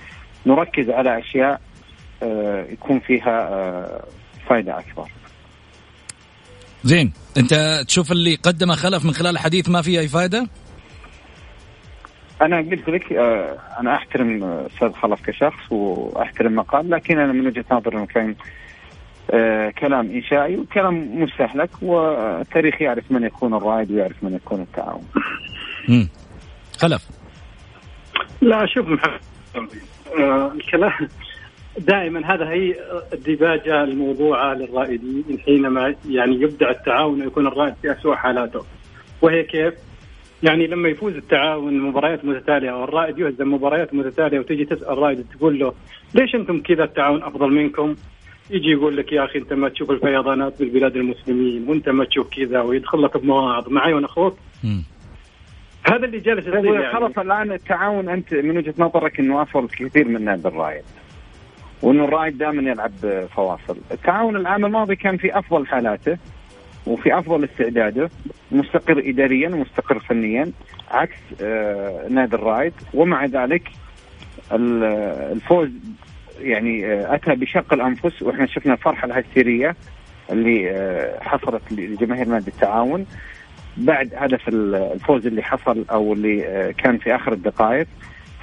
نركز 0.46 0.90
على 0.90 1.18
أشياء 1.18 1.61
آه، 2.22 2.66
يكون 2.72 3.00
فيها 3.00 3.48
آه، 3.48 4.05
فائده 4.48 4.79
أكبر. 4.79 5.09
زين 6.85 7.12
أنت 7.37 7.83
تشوف 7.88 8.12
اللي 8.12 8.35
قدمه 8.35 8.74
خلف 8.74 9.05
من 9.05 9.12
خلال 9.12 9.31
الحديث 9.31 9.68
ما 9.68 9.83
فيه 9.83 10.00
أي 10.00 10.09
فائده؟ 10.09 10.46
أنا 12.42 12.57
قلت 12.57 12.88
لك 12.88 13.12
أنا 13.81 13.94
أحترم 13.94 14.44
أستاذ 14.44 14.92
خلف 14.92 15.26
كشخص 15.26 15.72
وأحترم 15.72 16.55
مقال 16.55 16.90
لكن 16.90 17.18
أنا 17.18 17.33
من 17.33 17.46
وجهة 17.46 17.64
نظري 17.70 17.96
إنه 17.96 18.07
كان 18.07 18.35
كلام 19.79 20.11
إنشائي 20.11 20.57
وكلام 20.57 21.23
مستهلك 21.23 21.71
والتاريخ 21.83 22.83
يعرف 22.83 23.12
من 23.12 23.23
يكون 23.23 23.55
الرائد 23.55 23.93
ويعرف 23.93 24.25
من 24.25 24.35
يكون 24.35 24.61
التعاون. 24.61 25.05
امم 25.89 26.09
خلف 26.79 27.09
لا 28.41 28.67
شوف 28.67 28.89
محمد 28.89 29.21
آه 30.19 30.53
الكلام 30.53 31.09
دائما 31.79 32.35
هذا 32.35 32.49
هي 32.49 32.75
الديباجه 33.12 33.85
الموضوعه 33.85 34.55
للرائدين 34.55 35.25
حينما 35.45 35.95
يعني 36.09 36.35
يبدع 36.35 36.71
التعاون 36.71 37.23
ويكون 37.23 37.47
الرائد 37.47 37.75
في 37.83 37.93
اسوء 37.93 38.15
حالاته 38.15 38.65
وهي 39.23 39.43
كيف؟ 39.43 39.75
يعني 40.43 40.67
لما 40.67 40.89
يفوز 40.89 41.15
التعاون 41.15 41.81
مباريات 41.81 42.25
متتالية 42.25 42.73
والرائد 42.73 43.19
يهزم 43.19 43.55
مباريات 43.55 43.95
متتالية 43.95 44.39
وتجي 44.39 44.65
تسأل 44.65 44.89
الرائد 44.89 45.27
تقول 45.39 45.59
له 45.59 45.75
ليش 46.15 46.35
أنتم 46.35 46.61
كذا 46.61 46.85
التعاون 46.85 47.23
أفضل 47.23 47.51
منكم؟ 47.51 47.95
يجي 48.51 48.71
يقول 48.71 48.97
لك 48.97 49.13
يا 49.13 49.25
أخي 49.25 49.39
أنت 49.39 49.53
ما 49.53 49.69
تشوف 49.69 49.91
الفيضانات 49.91 50.59
بالبلاد 50.59 50.97
المسلمين 50.97 51.69
وأنت 51.69 51.89
ما 51.89 52.05
تشوف 52.05 52.29
كذا 52.37 52.61
ويدخل 52.61 53.03
لك 53.03 53.17
بمواعظ 53.17 53.69
معي 53.69 53.93
وأنا 53.93 54.07
أخوك. 54.07 54.39
هذا 55.91 56.05
اللي 56.05 56.19
جالس 56.19 56.47
يعني. 56.47 56.93
خلاص 56.93 57.19
الآن 57.19 57.53
التعاون 57.53 58.09
أنت 58.09 58.35
من 58.35 58.59
وجهة 58.59 58.75
نظرك 58.79 59.21
إنه 59.21 59.43
افضل 59.43 59.69
كثير 59.69 60.09
من 60.09 60.25
نادي 60.25 60.49
الرايد 60.49 60.85
وإنه 61.83 62.05
الرايد 62.05 62.39
دائما 62.39 62.71
يلعب 62.71 62.93
فواصل. 63.37 63.77
التعاون 63.93 64.37
العام 64.37 64.65
الماضي 64.65 64.97
كان 64.97 65.17
في 65.17 65.39
أفضل 65.39 65.67
حالاته 65.67 66.19
وفي 66.87 67.19
أفضل 67.19 67.45
استعداده 67.45 68.11
مستقر 68.53 68.99
اداريا 69.07 69.49
ومستقر 69.49 69.99
فنيا 69.99 70.53
عكس 70.91 71.17
آه 71.43 72.09
نادي 72.09 72.37
الرايد 72.37 72.73
ومع 72.95 73.25
ذلك 73.25 73.63
الفوز 74.53 75.69
يعني 76.40 76.87
آه، 76.87 77.14
أتى 77.14 77.35
بشق 77.35 77.72
الأنفس 77.72 78.22
وإحنا 78.22 78.46
شفنا 78.46 78.72
الفرحة 78.72 79.07
الهستيرية 79.07 79.77
اللي 80.31 80.70
آه، 80.70 81.20
حصلت 81.20 81.62
لجماهير 81.72 82.29
نادي 82.29 82.51
التعاون. 82.51 83.07
بعد 83.77 84.11
هدف 84.14 84.49
الفوز 84.49 85.27
اللي 85.27 85.42
حصل 85.42 85.85
أو 85.90 86.12
اللي 86.12 86.46
آه، 86.46 86.70
كان 86.70 86.99
في 86.99 87.14
آخر 87.14 87.33
الدقائق. 87.33 87.87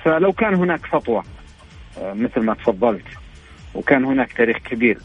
فلو 0.03 0.31
كان 0.31 0.53
هناك 0.53 0.79
سطوة 0.91 1.23
مثل 2.01 2.39
ما 2.39 2.53
تفضلت 2.53 3.05
وكان 3.75 4.05
هناك 4.05 4.33
تاريخ 4.33 4.57
كبير 4.57 4.97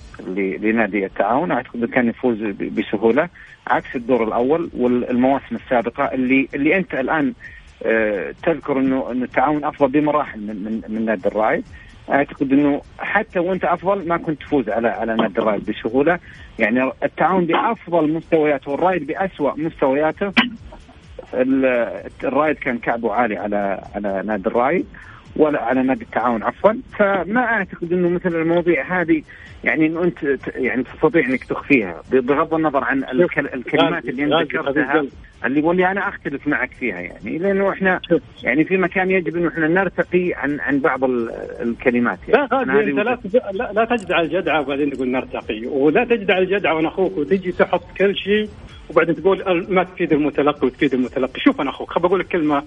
لنادي 0.60 1.06
التعاون 1.06 1.50
أعتقد 1.52 1.84
كان 1.84 2.08
يفوز 2.08 2.38
بسهولة. 2.42 3.28
عكس 3.66 3.96
الدور 3.96 4.24
الأول 4.24 4.70
والمواسم 4.76 5.56
السابقة 5.56 6.04
اللي 6.04 6.48
اللي 6.54 6.76
أنت 6.76 6.94
الآن 6.94 7.32
تذكر 8.42 8.78
إنه 8.78 9.12
إنه 9.12 9.24
التعاون 9.24 9.64
أفضل 9.64 9.88
بمراحل 9.88 10.40
من 10.40 10.56
من, 10.64 10.94
من 10.94 11.04
نادي 11.04 11.28
الرايد 11.28 11.64
أعتقد 12.10 12.52
إنه 12.52 12.82
حتى 12.98 13.38
وأنت 13.38 13.64
أفضل 13.64 14.08
ما 14.08 14.16
كنت 14.16 14.40
تفوز 14.42 14.68
على 14.68 14.88
على 14.88 15.16
نادي 15.16 15.38
الرايد 15.38 15.70
بسهولة. 15.70 16.18
يعني 16.58 16.92
التعاون 17.02 17.44
بأفضل 17.46 18.12
مستوياته 18.12 18.70
والرايد 18.70 19.06
بأسوأ 19.06 19.52
مستوياته 19.56 20.32
الرايد 22.24 22.56
كان 22.56 22.78
كعبه 22.78 23.12
عالي 23.12 23.36
على 23.36 23.80
على 23.94 24.22
نادي 24.26 24.48
الرايد 24.48 24.86
ولا 25.36 25.62
على 25.62 25.82
نادي 25.82 26.04
التعاون 26.04 26.42
عفوا. 26.42 26.72
فما 26.98 27.40
أعتقد 27.40 27.92
إنه 27.92 28.08
مثل 28.08 28.34
المواضيع 28.34 29.00
هذه 29.00 29.22
يعني 29.64 29.86
إنه 29.86 30.04
أنت 30.04 30.18
يعني 30.54 30.82
تستطيع 30.82 31.26
إنك 31.26 31.44
تخفيها 31.44 32.02
بغض 32.12 32.54
النظر 32.54 32.84
عن 32.84 33.04
الكلمات 33.54 34.04
اللي 34.04 34.24
أنت 34.24 34.54
ذكرتها 34.54 35.04
اللي 35.44 35.60
واللي 35.60 35.90
أنا 35.90 36.08
أختلف 36.08 36.46
معك 36.46 36.72
فيها 36.72 37.00
يعني 37.00 37.38
لأنه 37.38 37.72
إحنا 37.72 38.00
يعني 38.42 38.64
في 38.64 38.76
مكان 38.76 39.10
يجب 39.10 39.36
إنه 39.36 39.48
إحنا 39.48 39.68
نرتقي 39.68 40.34
عن 40.34 40.60
عن 40.60 40.78
بعض 40.78 41.04
الكلمات 41.60 42.18
يعني. 42.28 42.48
لا 42.50 42.58
غادي 42.58 42.90
أنت 42.90 42.98
لا 42.98 43.52
لا, 43.52 43.72
لا 43.72 43.84
تجدع 43.84 44.20
الجدعه 44.20 44.60
وبعدين 44.60 44.90
تقول 44.90 45.08
نرتقي 45.08 45.66
ولا 45.66 46.04
تجدع 46.04 46.38
الجدعه 46.38 46.74
وأنا 46.74 46.88
أخوك 46.88 47.18
وتجي 47.18 47.52
تحط 47.52 47.84
كل 47.98 48.16
شيء 48.16 48.48
وبعدين 48.90 49.14
تقول 49.14 49.66
ما 49.68 49.84
تفيد 49.84 50.12
المتلقي 50.12 50.66
وتفيد 50.66 50.94
المتلقي. 50.94 51.40
شوف 51.40 51.60
أنا 51.60 51.70
أخوك 51.70 51.90
خل 51.90 52.00
بقول 52.00 52.20
لك 52.20 52.28
كلمة 52.28 52.62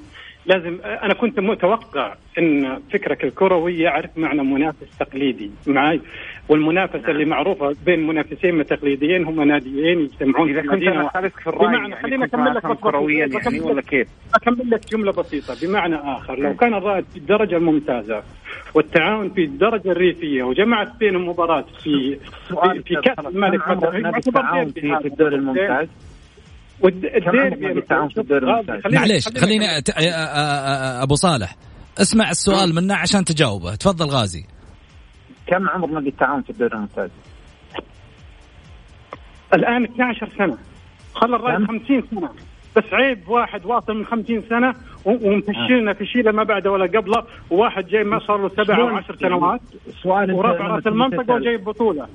لازم 0.46 0.78
أنا 0.84 1.14
كنت 1.14 1.40
متوقع 1.40 2.16
إن 2.38 2.80
فكرك 2.94 3.24
الكروي 3.24 3.80
يعرف 3.80 4.18
معنى 4.18 4.44
منافس 4.44 4.98
تقليدي 5.00 5.52
معي 5.68 6.02
والمنافسة 6.50 7.12
اللي 7.12 7.26
معروفة 7.26 7.76
بين 7.86 8.08
منافسين 8.08 8.66
تقليديين 8.66 9.24
هم 9.26 9.42
ناديين 9.42 10.00
يجتمعون 10.00 10.50
إذا 10.50 10.62
كنت 10.62 10.84
أنا 10.84 11.30
في 11.30 11.48
الرأي 11.48 11.68
بمعنى 11.68 11.90
يعني 11.90 11.96
خليني 12.04 12.26
أكمل 12.26 12.56
لك 12.56 12.78
كرويا 12.78 13.28
يعني 13.28 13.60
ولا 13.60 13.82
كيف؟ 13.82 14.08
أكمل 14.36 14.70
لك 14.70 14.88
جملة 14.92 15.12
بسيطة 15.12 15.68
بمعنى 15.68 15.96
آخر. 15.96 16.40
لو 16.40 16.54
كان 16.54 16.74
الرائد 16.74 17.06
في 17.14 17.18
الدرجه 17.18 17.58
الممتازه 17.58 18.24
والتعاون 18.74 19.30
في 19.30 19.44
الدرجه 19.44 19.92
الريفية 19.92 20.44
وجمعت 20.44 20.98
بينهم 21.00 21.30
مباراة 21.30 21.66
في 21.84 22.18
في, 22.48 22.82
في 22.86 22.96
كأس 22.96 23.26
الملك 23.26 23.68
مثلا 23.68 24.12
في 25.00 25.08
الدوري 25.08 25.36
الممتاز؟ 25.36 25.88
والديربي 26.82 27.84
معليش 28.94 29.28
خليني 29.28 29.66
أبو 31.04 31.16
صالح 31.16 31.56
اسمع 32.02 32.30
السؤال 32.30 32.76
منه 32.76 32.96
عشان 32.96 33.26
تجاوبه. 33.26 33.76
تفضل 33.76 34.06
غازي. 34.06 34.46
كم 35.48 35.70
عمر 35.70 35.88
نادي 35.88 36.10
التعاون 36.10 36.42
في 36.42 36.50
الدوري 36.50 36.74
الممتاز؟ 36.74 37.10
الآن 39.54 39.84
12 39.84 40.30
سنة. 40.38 40.58
خلى 41.14 41.36
الرأي 41.36 41.66
50 41.66 42.04
سنة. 42.12 42.30
بس 42.76 42.84
عيب 42.94 43.30
واحد 43.30 43.66
واصل 43.66 43.94
من 43.94 44.06
50 44.06 44.42
سنة 44.50 44.74
ومفشلنا 45.06 45.94
في 45.94 46.06
شيء 46.06 46.32
ما 46.32 46.44
بعده 46.44 46.72
ولا 46.72 47.00
قبله 47.00 47.24
وواحد 47.50 47.88
جاي 47.88 48.04
ما 48.04 48.20
صار 48.20 48.38
له 48.38 48.50
سبع 48.50 48.78
أو 48.78 48.88
عشر 48.88 49.16
سنوات 49.16 49.62
سؤال 50.04 50.32
ورفع 50.32 50.68
رأس 50.68 50.88
المنطقة 50.88 51.34
وجايب 51.34 51.64
بطولة. 51.64 52.08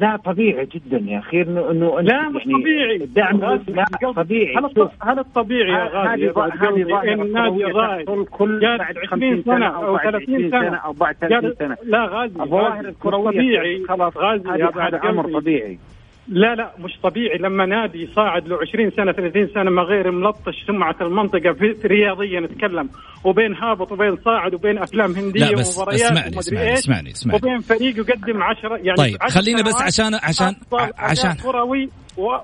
لا 0.00 0.16
طبيعي 0.16 0.66
جدا 0.66 1.02
يا 1.06 1.18
أخي. 1.18 1.42
انه 1.42 1.70
إنه 1.70 2.00
لا 2.00 2.28
مش 2.28 2.46
يعني 2.46 2.62
طبيعي. 2.62 2.96
الدعم 2.96 3.40
لا 3.40 4.12
طبيعي. 4.16 4.56
هل 4.56 4.88
هل 5.02 5.18
الطبيعي 5.18 5.70
يا 5.70 5.84
غالي؟ 5.84 6.30
هذه 6.30 7.12
إن 7.12 7.20
النادي 7.20 7.66
الراعي 7.66 8.04
كل 8.04 8.76
بعد 8.78 8.98
50 9.06 9.42
سنة 9.42 9.66
أو 9.66 9.98
30 9.98 10.50
سنة. 10.50 10.76
أو 10.76 10.92
بعد 10.92 11.14
30 11.14 11.54
سنة. 11.58 11.76
لا 11.84 12.04
غازي 12.04 12.42
الظواهر 12.42 12.84
الكروية 12.88 13.30
طبيعي. 13.30 13.84
خلاص. 13.88 14.16
غازي 14.16 14.48
هذا 14.48 15.00
أمر 15.04 15.40
طبيعي. 15.40 15.78
لا 16.28 16.54
لا 16.54 16.72
مش 16.78 16.92
طبيعي. 17.02 17.38
لما 17.38 17.66
نادي 17.66 18.08
صاعد 18.16 18.48
له 18.48 18.58
20 18.68 18.90
سنة 18.90 19.12
30 19.12 19.48
سنة 19.54 19.70
ما 19.70 19.82
غير 19.82 20.10
ملطش 20.10 20.64
سمعة 20.66 20.96
المنطقة 21.00 21.52
في 21.52 21.86
رياضيا 21.88 22.40
نتكلم. 22.40 22.88
وبين 23.24 23.54
هابط 23.54 23.92
وبين 23.92 24.16
صاعد 24.16 24.54
وبين 24.54 24.78
أفلام 24.78 25.12
هندية 25.12 25.44
لا 25.44 25.56
بس 25.58 25.78
ومباريات 25.78 26.02
اسمعني 26.02 26.38
اسمعني, 26.38 26.72
اسمعني 26.72 27.10
اسمعني. 27.10 27.36
وبين 27.38 27.60
فريق 27.60 27.98
يقدم 27.98 28.42
10 28.42 28.76
يعني 28.76 28.96
طيب 28.96 29.22
خلينا 29.22 29.62
بس 29.62 29.82
عشان 29.82 30.14
عشان 30.14 30.54
عشان 30.98 31.32
كروي 31.34 31.90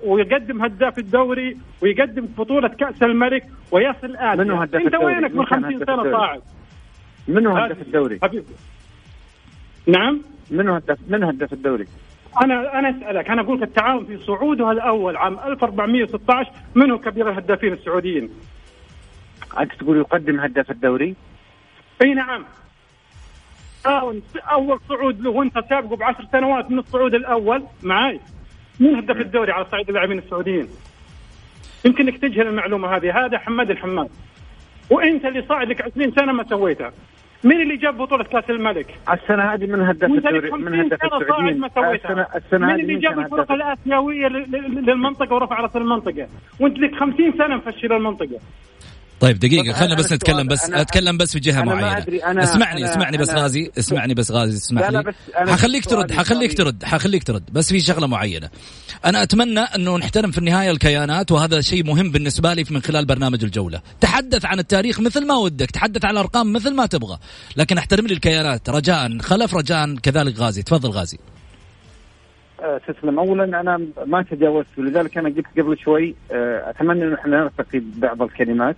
ويقدم 0.04 0.64
هداف 0.64 0.98
الدوري 0.98 1.56
ويقدم 1.82 2.26
بطولة 2.38 2.68
كأس 2.68 3.02
الملك 3.02 3.42
ويصل 3.72 4.06
الآن. 4.06 4.38
منو 4.38 4.56
هداف 4.56 4.82
أنت 4.82 4.94
وينك 4.94 5.34
من 5.34 5.46
50 5.46 5.78
سنة 5.86 6.12
صاعد؟ 6.12 6.40
منو 7.28 7.56
هداف 7.56 7.80
الدوري؟ 7.82 8.18
نعم؟ 9.86 10.20
منو 10.50 10.74
هداف 10.74 10.98
من 11.08 11.24
هداف 11.24 11.52
الدوري؟ 11.52 11.86
أنا 12.42 12.78
أنا 12.78 12.90
أسألك 12.90 13.30
أنا 13.30 13.42
أقول 13.42 13.60
لك 13.60 13.68
التعاون 13.68 14.06
في 14.06 14.18
صعوده 14.18 14.70
الأول 14.72 15.16
عام 15.16 15.38
1416 15.38 16.50
من 16.74 16.90
هو 16.90 16.98
كبير 16.98 17.30
الهدافين 17.30 17.72
السعوديين؟ 17.72 18.30
أنت 19.60 19.72
تقول 19.72 19.96
يقدم 19.96 20.40
هداف 20.40 20.70
الدوري؟ 20.70 21.14
إي 22.02 22.14
نعم 22.14 22.44
تعاون 23.84 24.22
أول 24.52 24.80
صعود 24.88 25.20
له 25.20 25.30
وأنت 25.30 25.58
سابقه 25.68 25.96
بعشر 25.96 26.26
سنوات 26.32 26.70
من 26.70 26.78
الصعود 26.78 27.14
الأول 27.14 27.64
معاي 27.82 28.20
مين 28.80 28.94
هداف 28.96 29.16
الدوري 29.16 29.52
على 29.52 29.66
صعيد 29.72 29.88
اللاعبين 29.88 30.18
السعوديين؟ 30.18 30.68
يمكن 31.84 32.08
إنك 32.08 32.18
تجهل 32.18 32.46
المعلومة 32.46 32.96
هذه 32.96 33.26
هذا 33.26 33.38
حماد 33.38 33.70
الحماد 33.70 34.10
وأنت 34.90 35.24
اللي 35.24 35.42
صاعد 35.48 35.68
لك 35.68 35.80
20 35.80 36.12
سنة 36.12 36.32
ما 36.32 36.44
سويتها 36.48 36.92
مين 37.44 37.60
اللي 37.60 37.76
جاب 37.76 37.96
بطولة 37.98 38.24
كأس 38.24 38.50
الملك؟ 38.50 38.94
السنة 39.12 39.42
هذه 39.42 39.66
من 39.66 39.80
هدف 39.80 40.04
الدوري 40.04 40.50
من 40.50 40.80
هدف 40.80 41.04
السعوديين 41.04 41.64
السنة 41.64 42.26
السنة 42.36 42.66
مين 42.66 42.80
اللي 42.80 42.94
جاب 42.94 43.18
الفرق 43.18 43.52
الآسيوية 43.52 44.28
للمنطقة 44.28 45.34
ورفع 45.34 45.60
رأس 45.60 45.76
المنطقة؟ 45.76 46.28
وأنت 46.60 46.78
لك 46.78 46.94
50 46.94 47.32
سنة 47.38 47.56
مفشل 47.56 47.92
المنطقة 47.92 48.38
طيب 49.20 49.38
دقيقة 49.38 49.72
خلنا 49.72 49.94
بس 49.94 50.12
نتكلم 50.12 50.46
بس 50.46 50.70
أتكلم 50.70 51.16
بس 51.16 51.32
في 51.32 51.40
جهة 51.40 51.62
معينة. 51.62 52.04
أنا 52.26 52.42
اسمعني 52.42 52.80
أنا 52.80 52.90
اسمعني 52.92 53.16
بس 53.16 53.30
غازي 53.30 53.70
اسمعني 53.78 54.14
بس 54.14 54.30
غازي 54.30 54.56
اسمح 54.56 54.90
لي 54.90 55.14
حخليك 55.34 55.84
ترد 55.84 56.12
حخليك 56.12 56.56
ترد 56.56 56.84
حخليك 56.84 57.22
ترد 57.22 57.42
بس 57.52 57.68
في 57.68 57.80
شغلة 57.80 58.06
معينة. 58.06 58.48
أنا 59.04 59.22
أتمنى 59.22 59.60
أنه 59.60 59.98
نحترم 59.98 60.30
في 60.30 60.38
النهاية 60.38 60.70
الكيانات 60.70 61.32
وهذا 61.32 61.60
شيء 61.60 61.84
مهم 61.84 62.10
بالنسبة 62.10 62.54
لي 62.54 62.64
من 62.70 62.82
خلال 62.82 63.06
برنامج 63.06 63.44
الجولة. 63.44 63.80
تحدث 64.00 64.44
عن 64.44 64.58
التاريخ 64.58 65.00
مثل 65.00 65.26
ما 65.26 65.34
ودك 65.34 65.70
تحدث 65.70 66.04
عن 66.04 66.10
الأرقام 66.10 66.52
مثل 66.52 66.74
ما 66.74 66.86
تبغى 66.86 67.18
لكن 67.56 67.78
أحترم 67.78 68.06
لي 68.06 68.14
الكيانات. 68.14 68.70
رجاء 68.70 69.18
خلف 69.18 69.54
رجاء 69.54 69.94
كذلك 69.94 70.38
غازي. 70.38 70.62
تفضل 70.62 70.90
غازي. 70.90 71.18
تسلم 72.88 73.18
اولا 73.18 73.60
أنا 73.60 73.80
ما 74.06 74.22
تجاوزت 74.22 74.78
ولذلك 74.78 75.18
أنا 75.18 75.28
قلت 75.28 75.46
قبل 75.58 75.78
شوي 75.84 76.14
أه، 76.32 76.70
أتمنى 76.70 77.04
أن 77.04 77.14
إحنا 77.14 77.36
نرتقي 77.36 77.82
بعض 77.96 78.22
الكلمات. 78.22 78.76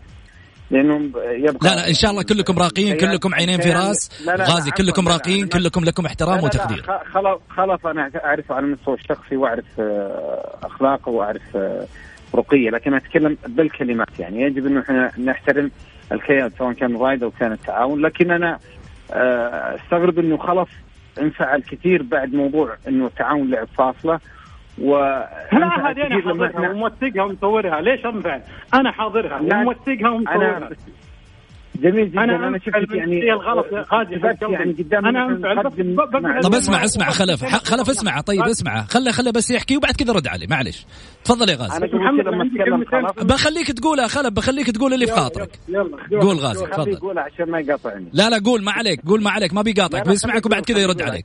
لأنه 0.71 1.11
يبقى 1.31 1.71
لا 1.71 1.75
لا 1.75 1.89
إن 1.89 1.95
شاء 1.95 2.11
الله 2.11 2.23
كلكم 2.23 2.59
راقيين 2.59 2.97
كلكم 2.97 3.35
عينين 3.35 3.61
في 3.61 3.73
راس. 3.73 4.27
لا 4.27 4.37
لا 4.37 4.45
غازي 4.45 4.71
كلكم 4.71 5.09
راقيين 5.09 5.47
كلكم 5.47 5.85
لكم 5.85 6.07
احترام 6.07 6.45
وتقدير. 6.45 6.83
خلاص 7.13 7.41
خلاص 7.51 7.87
أنا 7.87 8.11
اعرفه 8.25 8.55
على 8.55 8.67
المستوى 8.67 8.95
الشخصي 8.95 9.37
وأعرف 9.37 9.65
آه، 9.79 10.59
أخلاقه 10.63 11.11
وأعرف 11.11 11.57
آه، 11.57 11.87
رقيه 12.35 12.71
لكن 12.71 12.95
أتكلم 12.95 13.37
بالكلمات 13.47 14.19
يعني. 14.19 14.43
يجب 14.43 14.67
انه 14.67 14.81
إحنا 14.81 15.11
نحترم 15.19 15.71
الكيان 16.13 16.51
سواء 16.59 16.73
كان 16.73 16.97
رايد 16.97 17.23
أو 17.23 17.31
كان 17.31 17.53
التعاون. 17.53 18.03
لكن 18.03 18.31
أنا 18.31 18.59
آه، 19.13 19.77
أستغرب 19.77 20.19
أنه 20.19 20.37
خلص 20.37 20.69
انفعل 21.21 21.63
كثير 21.63 22.03
بعد 22.03 22.35
موضوع 22.35 22.77
أنه 22.89 23.07
التعاون 23.07 23.51
لعب 23.51 23.69
فاصلة. 23.79 24.21
و 24.81 24.97
لا 25.53 25.91
هذه 25.91 26.07
أنا 26.07 26.23
حاضرها 26.23 26.71
وموثقها 26.71 27.23
ومصورها. 27.23 27.81
ليش 27.81 28.07
أنفعل؟ 28.07 28.43
أنا 28.75 28.93
حاضرها 28.93 29.41
وموثقها 29.41 30.11
ومصورها. 30.11 30.71
جميل 31.77 32.11
جدا. 32.11 32.25
أنا, 32.25 32.49
أنا 32.49 32.59
شفت 32.59 32.95
يعني 32.95 33.33
الغلط 33.33 33.67
هذه 33.93 34.37
يعني 34.51 34.73
قدام 34.73 35.07
أنا 35.07 35.63
طب 36.43 36.55
اسمع 36.55 36.85
اسمع 36.85 37.11
خلف 37.11 37.45
خلف 37.45 37.91
اسمع 37.91 38.21
طيب 38.21 38.43
اسمع. 38.43 38.83
خله 38.83 39.13
خله 39.13 39.31
بس 39.33 39.51
يحكي 39.51 39.77
وبعد 39.77 39.93
كذا 39.93 40.13
رد 40.13 40.29
عليه 40.29 40.47
معلش 40.47 40.87
تفضل 41.25 41.49
يا 41.49 41.57
غازي. 41.57 41.77
أنا 41.77 41.87
لما 42.23 42.45
أتكلم 42.45 43.27
بخليك 43.27 43.73
تقولها 43.73 44.07
خلف 44.07 44.33
بخليك 44.33 44.71
تقول 44.71 44.95
اللي 44.95 45.07
في 45.07 45.13
خاطرك. 45.13 45.51
قول 46.21 46.37
غازي 46.37 46.67
تفضل. 46.67 46.97
قول 46.97 47.19
عشان 47.19 47.51
ما 47.51 47.61
يقاطعني. 47.61 48.09
لا 48.13 48.31
لا 48.31 48.43
قول 48.45 48.63
ما 48.63 48.73
عليك 48.73 49.01
قول 49.07 49.23
ما 49.23 49.31
عليك 49.31 49.55
ما 49.55 49.63
بيقاطعك 49.63 50.09
بيسمعك 50.09 50.47
وبعد 50.47 50.63
كذا 50.63 50.79
يرد 50.79 51.03
عليك. 51.03 51.25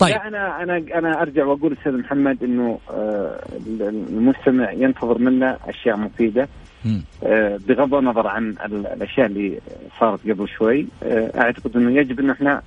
طيب. 0.00 0.16
أنا 0.16 0.62
أنا 0.62 0.76
أنا 0.98 1.22
أرجع 1.22 1.44
وأقول 1.44 1.72
أستاذ 1.72 1.92
محمد 1.92 2.44
إنه 2.44 2.78
آه، 2.90 3.40
المستمع 3.80 4.72
ينتظر 4.72 5.18
منا 5.18 5.58
أشياء 5.68 5.96
مفيدة. 5.96 6.48
آه، 7.22 7.58
بغض 7.68 7.94
النظر 7.94 8.26
عن 8.26 8.54
الأشياء 8.64 9.26
اللي 9.26 9.60
صارت 10.00 10.20
قبل 10.30 10.48
شوي 10.48 10.86
آه، 11.02 11.40
أعتقد 11.40 11.76
إنه 11.76 12.00
يجب 12.00 12.20
إنه 12.20 12.32
إحنا 12.32 12.62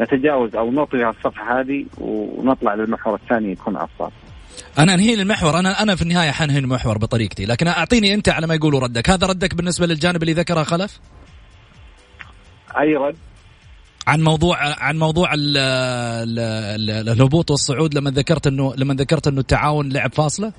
نتجاوز 0.00 0.56
أو 0.56 0.70
نطوي 0.70 1.08
الصفحة 1.08 1.60
هذه 1.60 1.86
ونطلع 1.98 2.74
للمحور 2.74 3.14
الثاني 3.14 3.52
يكون 3.52 3.76
أفضل. 3.76 4.10
أنا 4.78 4.94
أنهي 4.94 5.14
المحور. 5.14 5.58
أنا 5.58 5.82
أنا 5.82 5.96
في 5.96 6.02
النهاية 6.02 6.30
حنهي 6.30 6.58
المحور 6.58 6.98
بطريقتي 6.98 7.46
لكن 7.46 7.66
أعطيني 7.66 8.14
أنت 8.14 8.28
على 8.28 8.46
ما 8.46 8.54
يقولوا 8.54 8.80
ردك. 8.80 9.10
هذا 9.10 9.26
ردك 9.26 9.54
بالنسبة 9.54 9.86
للجانب 9.86 10.22
اللي 10.22 10.32
ذكره 10.32 10.62
خلف؟ 10.62 11.00
أي 12.80 12.96
رد؟ 12.96 13.16
عن 14.06 14.20
موضوع 14.20 14.56
عن 14.82 14.98
موضوع 14.98 15.34
ال 15.34 15.56
ال 15.56 16.38
ال 16.90 17.08
الهبوط 17.08 17.50
والصعود 17.50 17.94
لما 17.94 18.10
ذكرت 18.10 18.46
انه 18.46 18.74
لما 18.76 18.94
ذكرت 18.94 19.26
إنه 19.28 19.40
التعاون 19.40 19.88
لعب 19.92 20.12
فاصلة 20.12 20.52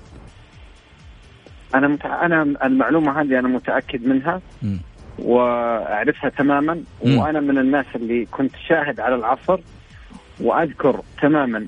أنا 1.75 1.87
مت... 1.87 2.05
أنا 2.05 2.41
المعلومة 2.63 3.21
هذه 3.21 3.39
أنا 3.39 3.47
متأكد 3.47 4.05
منها 4.07 4.41
م. 4.63 4.77
وأعرفها 5.19 6.29
تماما 6.29 6.83
مم. 7.05 7.17
وأنا 7.17 7.39
من 7.39 7.57
الناس 7.57 7.85
اللي 7.95 8.25
كنت 8.25 8.51
شاهد 8.67 8.99
على 8.99 9.15
العصر 9.15 9.59
وأذكر 10.41 11.01
تماما 11.21 11.67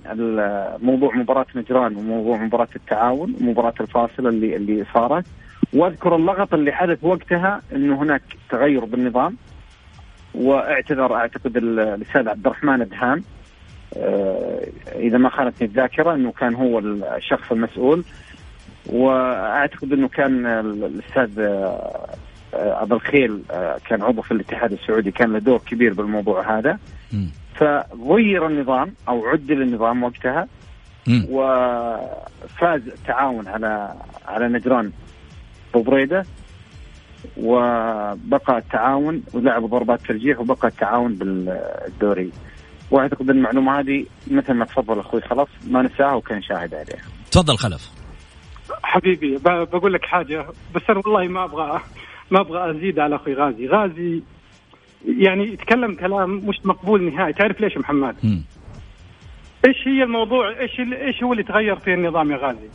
موضوع 0.82 1.16
مباراة 1.16 1.46
نجران 1.56 1.96
وموضوع 1.96 2.38
مباراة 2.38 2.68
التعاون 2.76 3.36
ومباراه 3.42 3.74
الفاصلة 3.82 4.30
اللي 4.30 4.56
اللي 4.56 4.86
صارت 4.94 5.26
وأذكر 5.74 6.16
اللغط 6.16 6.54
اللي 6.54 6.72
حدث 6.72 7.04
وقتها 7.04 7.62
إنه 7.76 8.02
هناك 8.02 8.22
تغير 8.50 8.86
بالنظام 8.86 9.38
واعتذر 10.36 11.16
أعتقد 11.16 11.58
الأستاذ 11.58 12.30
عبد 12.30 12.46
الرحمن 12.46 12.82
الدهام 12.82 13.24
آه، 13.98 14.68
إذا 14.96 15.18
ما 15.18 15.30
خانتني 15.30 15.68
الذاكرة 15.68 16.16
إنه 16.16 16.32
كان 16.32 16.56
هو 16.56 16.80
الشخص 16.80 17.52
المسؤول. 17.52 18.04
وأعتقد 18.86 19.94
إنه 19.94 20.08
كان 20.08 20.46
الأستاذ 20.46 21.40
آه، 21.40 22.16
ابو 22.54 22.96
الخيل 22.96 23.42
آه، 23.52 23.78
كان 23.86 24.02
عضو 24.02 24.22
في 24.22 24.32
الاتحاد 24.32 24.72
السعودي 24.72 25.12
كان 25.12 25.34
له 25.34 25.40
دور 25.40 25.58
كبير 25.58 25.94
بالموضوع 25.94 26.58
هذا. 26.58 26.80
فغير 27.56 28.48
النظام 28.48 28.94
أو 29.08 29.26
عدل 29.26 29.62
النظام 29.62 30.04
وقتها. 30.04 30.48
وفاز 31.30 32.88
التعاون 32.88 33.48
على 33.48 33.94
على 34.28 34.48
نجران 34.48 34.92
بوبريدة. 35.74 36.26
وبقى 37.38 38.58
التعاون 38.58 39.24
ولعبوا 39.34 39.68
ضربات 39.68 40.02
ترجيح 40.02 40.40
وبقى 40.40 40.68
التعاون 40.68 41.14
بالدوري 41.14 42.32
واعتقد 42.92 43.30
المعلومه 43.30 43.80
هذه 43.80 44.06
مثل 44.32 44.54
ما 44.54 44.66
تفضل 44.66 45.00
أخوي 45.00 45.22
خلاص 45.22 45.48
ما 45.68 45.82
نساها 45.82 46.14
وكان 46.14 46.42
شاهد 46.42 46.74
عليها. 46.74 47.04
تفضل 47.32 47.58
خلف. 47.58 47.92
حبيبي 48.84 49.38
ب- 49.38 49.68
بقول 49.72 49.94
لك 49.94 50.06
حاجة 50.06 50.46
بس 50.76 50.82
أنا 50.90 51.02
والله 51.06 51.28
ما 51.28 51.44
أبغى 51.44 51.82
ما 52.32 52.40
أبغى 52.40 52.72
أزيد 52.72 53.00
على 53.00 53.16
أخوي 53.16 53.34
غازي، 53.34 53.68
غازي 53.68 54.22
يعني 55.08 55.44
يتكلم 55.54 55.96
كلام 55.96 56.30
مش 56.46 56.66
مقبول 56.66 57.14
نهائي، 57.14 57.34
تعرف 57.34 57.62
ليش 57.62 57.78
محمد؟ 57.78 58.16
م. 58.24 58.42
إيش 59.68 59.88
هي 59.88 60.04
الموضوع؟ 60.04 60.60
إيش 60.60 60.80
إيش 60.80 61.24
هو 61.24 61.32
اللي 61.32 61.44
تغير 61.44 61.76
في 61.76 61.94
النظام 61.94 62.32
يا 62.32 62.38
غازي؟ 62.38 62.70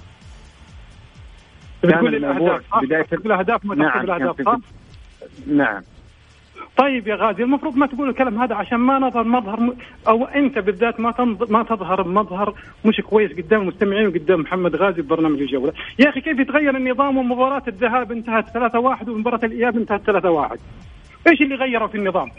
بتقول 1.84 2.14
الأهداف 2.14 2.62
بتقول 3.14 3.32
الاهداف 3.32 3.64
ما 3.64 3.74
نعم، 3.74 4.04
الاهداف 4.04 4.42
صح؟ 4.42 4.58
نعم 5.46 5.82
طيب 6.76 7.08
يا 7.08 7.14
غازي 7.14 7.42
المفروض 7.42 7.76
ما 7.76 7.86
تقول 7.86 8.08
الكلام 8.08 8.42
هذا 8.42 8.54
عشان 8.54 8.78
ما 8.78 8.98
نظهر 8.98 9.24
مظهر 9.24 9.60
م... 9.60 9.76
أو 10.08 10.24
أنت 10.24 10.58
بالذات 10.58 11.00
ما 11.00 11.10
تنظ... 11.10 11.52
ما 11.52 11.62
تظهر 11.62 12.02
بمظهر 12.02 12.54
مش 12.84 13.00
كويس 13.00 13.32
قدام 13.32 13.60
المستمعين 13.60 14.06
وقدام 14.06 14.40
محمد 14.40 14.76
غازي 14.76 15.02
ببرنامج 15.02 15.40
الجولة، 15.40 15.72
يا 15.98 16.08
أخي 16.08 16.20
كيف 16.20 16.38
يتغير 16.38 16.76
النظام 16.76 17.16
ومباراة 17.16 17.62
الذهاب 17.68 18.12
انتهت 18.12 18.58
3-1 18.58 19.08
ومباراة 19.08 19.40
الإياب 19.44 19.76
انتهت 19.76 20.10
3-1 20.10 20.58
إيش 21.28 21.42
اللي 21.42 21.54
غيره 21.54 21.86
في 21.86 21.94
النظام؟ 21.94 22.30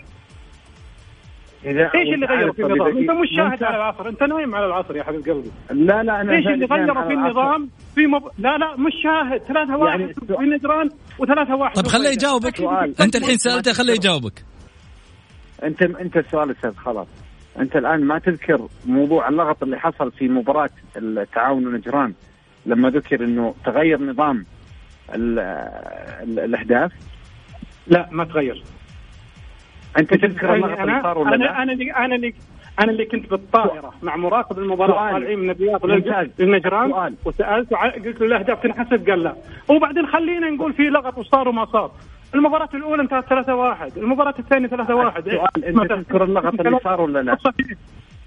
إذا 1.66 1.92
إيش 1.96 2.14
اللي 2.14 2.26
غيره 2.26 2.52
في 2.52 2.62
النظام؟ 2.62 2.98
أنت 2.98 3.12
مش 3.12 3.30
شاهد. 3.38 3.64
على 3.64 3.76
العصر، 3.76 4.10
أنت 4.10 4.24
نايم 4.24 4.56
على 4.56 4.66
العصر 4.66 4.96
يا 4.96 5.04
حبيب 5.04 5.22
قلبي. 5.22 5.52
لا 5.72 6.04
لا 6.04 6.22
أنا 6.22 6.34
إيش 6.34 6.48
اللي 6.48 6.68
على 6.72 7.08
في. 7.08 7.14
النظام؟ 7.14 7.70
في 7.96 8.08
مب... 8.08 8.24
لا 8.38 8.58
لا 8.58 8.76
مش 8.76 8.94
شاهد 9.04 9.42
3 9.42 9.78
1 9.78 10.00
يعني 10.00 10.14
في 10.14 10.44
نجران 10.44 10.90
و3 10.90 11.52
1 11.52 11.76
طيب 11.76 11.88
خليه 11.88 12.10
يجاوبك. 12.10 12.62
أنت 13.02 13.16
الحين 13.16 13.38
سألته 13.38 13.74
خليه 13.74 13.94
يجاوبك. 13.94 14.46
أنت 15.64 15.82
أنت 15.82 16.18
السؤال 16.18 16.52
أستاذ 16.52 16.76
خلاص 16.76 17.08
أنت 17.60 17.76
الآن 17.76 18.04
ما 18.04 18.20
تذكر 18.20 18.68
موضوع 18.86 19.30
اللغط 19.30 19.64
اللي 19.64 19.80
حصل 19.80 20.12
في 20.12 20.28
مباراة 20.28 20.70
التعاون 20.98 21.68
ونجران 21.68 22.14
لما 22.66 22.90
ذكر 22.90 23.24
إنه 23.24 23.56
تغير 23.66 24.02
نظام 24.02 24.46
ال 25.16 25.40
ال 26.24 26.40
الأهداف 26.40 26.92
لا 27.88 28.10
ما 28.12 28.26
تغير 28.26 28.64
أنت 29.98 30.14
تذكر 30.14 30.56
اللغط 30.56 30.80
اللي 30.80 30.92
أنا 30.92 31.04
صار 31.04 31.18
ولا 31.18 31.36
أنا 31.36 31.44
لا؟ 31.44 31.64
أنا 31.64 31.74
اللي 31.74 31.92
أنا 31.92 32.16
اللي 32.16 32.34
أنا 32.80 32.92
اللي 32.92 33.06
كنت 33.06 33.30
بالطائرة 33.30 33.94
مع 34.04 34.16
مراقب 34.16 34.60
المباراة. 34.60 35.12
طالعين 35.12 35.40
من 35.40 35.50
الرياض. 35.50 35.86
للنجران. 36.40 37.16
وسالته 37.26 37.78
قلت 37.78 38.22
له 38.22 38.28
الأهداف 38.28 38.64
تنحسب؟ 38.64 39.10
قال 39.10 39.24
لا. 39.24 39.36
وبعدين 39.70 40.08
خلينا 40.08 40.50
نقول 40.50 40.74
في 40.74 40.84
لغط 40.84 41.18
وصار 41.18 41.48
وما 41.48 41.66
صار. 41.66 41.92
المباراة 42.36 42.70
الأولى 42.74 43.02
انتهت 43.02 43.26
3-1 43.26 43.98
المباراة 43.98 44.34
الثانية 44.40 44.68
3-1 44.68 44.72
سؤال 45.30 45.66
أنت 45.66 45.90
تذكر 45.90 46.24
اللغط 46.24 46.60
اللي 46.60 46.80
صار 46.84 47.02
ولا 47.02 47.20
لا؟ 47.20 47.38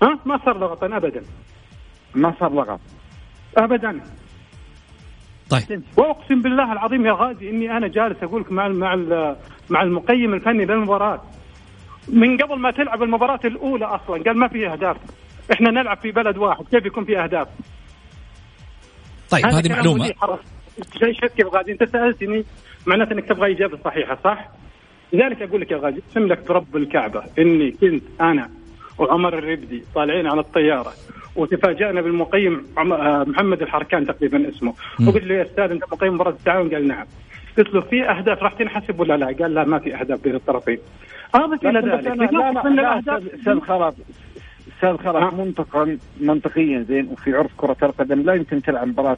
ها؟ 0.02 0.18
ما 0.26 0.38
صار 0.44 0.58
لغط 0.58 0.84
أبدا. 0.84 1.22
ما 2.14 2.34
صار 2.40 2.52
لغط 2.52 2.80
أبدا. 3.56 4.00
طيب. 5.50 5.82
وأقسم 5.96 6.42
بالله 6.42 6.72
العظيم 6.72 7.06
يا 7.06 7.12
غازي 7.12 7.50
إني 7.50 7.76
أنا 7.76 7.88
جالس 7.88 8.22
أقول 8.22 8.40
لك 8.40 8.52
مع 8.52 8.68
مع 8.68 8.96
مع 9.70 9.82
المقيم 9.82 10.34
الفني 10.34 10.64
للمباراة. 10.64 11.22
من 12.08 12.36
قبل 12.36 12.58
ما 12.58 12.70
تلعب 12.70 13.02
المباراة 13.02 13.40
الأولى 13.44 13.84
أصلا 13.84 14.22
قال 14.22 14.38
ما 14.38 14.48
في 14.48 14.68
أهداف. 14.68 14.96
إحنا 15.52 15.70
نلعب 15.70 15.96
في 15.96 16.12
بلد 16.12 16.38
واحد 16.38 16.64
كيف 16.70 16.86
يكون 16.86 17.04
في 17.04 17.18
أهداف؟ 17.18 17.48
طيب 19.30 19.46
هذه 19.46 19.72
معلومة. 19.72 20.04
شيء 20.98 21.12
شك 21.12 21.38
يا 21.38 21.44
غازي 21.44 21.72
أنت 21.72 21.84
سألتني 21.84 22.44
معناته 22.86 23.12
إنك 23.12 23.24
تبغى 23.24 23.52
إجابة 23.52 23.78
صحيحة 23.84 24.18
صح؟ 24.24 24.48
لذلك 25.12 25.42
أقول 25.42 25.60
لك 25.60 25.70
يا 25.70 25.76
غازي 25.76 25.98
اقسم 26.08 26.26
لك 26.26 26.48
برب 26.48 26.76
الكعبة. 26.76 27.22
إني 27.38 27.70
كنت 27.70 28.02
أنا 28.20 28.50
وعمر 28.98 29.38
الربدي 29.38 29.84
طالعين 29.94 30.26
على 30.26 30.40
الطيارة 30.40 30.92
وتفاجأنا 31.36 32.00
بالمقيم 32.00 32.66
آه، 32.78 33.24
محمد 33.26 33.62
الحركان 33.62 34.06
تقريبا 34.06 34.48
اسمه. 34.48 34.74
وقلت 35.06 35.24
له 35.24 35.34
يا 35.34 35.42
أستاذ 35.42 35.70
أنت 35.70 35.82
مقيم 35.92 36.14
مباراة 36.14 36.30
التعاون؟ 36.30 36.74
قال 36.74 36.88
نعم. 36.88 37.06
قلت 37.58 37.74
له 37.74 37.80
في 37.80 38.10
أهداف 38.10 38.42
راح 38.42 38.52
تنحسب 38.52 39.00
ولا 39.00 39.16
لا؟ 39.16 39.26
قال 39.26 39.54
لا 39.54 39.64
ما 39.64 39.78
في 39.78 39.94
أهداف 39.94 40.22
بين 40.22 40.34
الطرفين. 40.34 40.78
أضف 41.34 41.66
إلى 41.66 41.80
ذلك. 41.80 42.06
لا 42.06 42.52
لا 42.52 42.64
من 42.64 42.76
لا 42.76 42.98
أستاذ 42.98 43.60
خلاص 43.60 43.94
أستاذ 44.76 44.96
خلاص؟ 44.96 45.34
منطقا 45.34 45.98
منطقيا 46.20 46.82
زين 46.88 47.08
وفي 47.12 47.34
عرف 47.34 47.50
كرة 47.56 47.76
القدم 47.82 48.20
لا 48.22 48.34
يمكن 48.34 48.62
تلعب 48.62 48.88
مباراة 48.88 49.16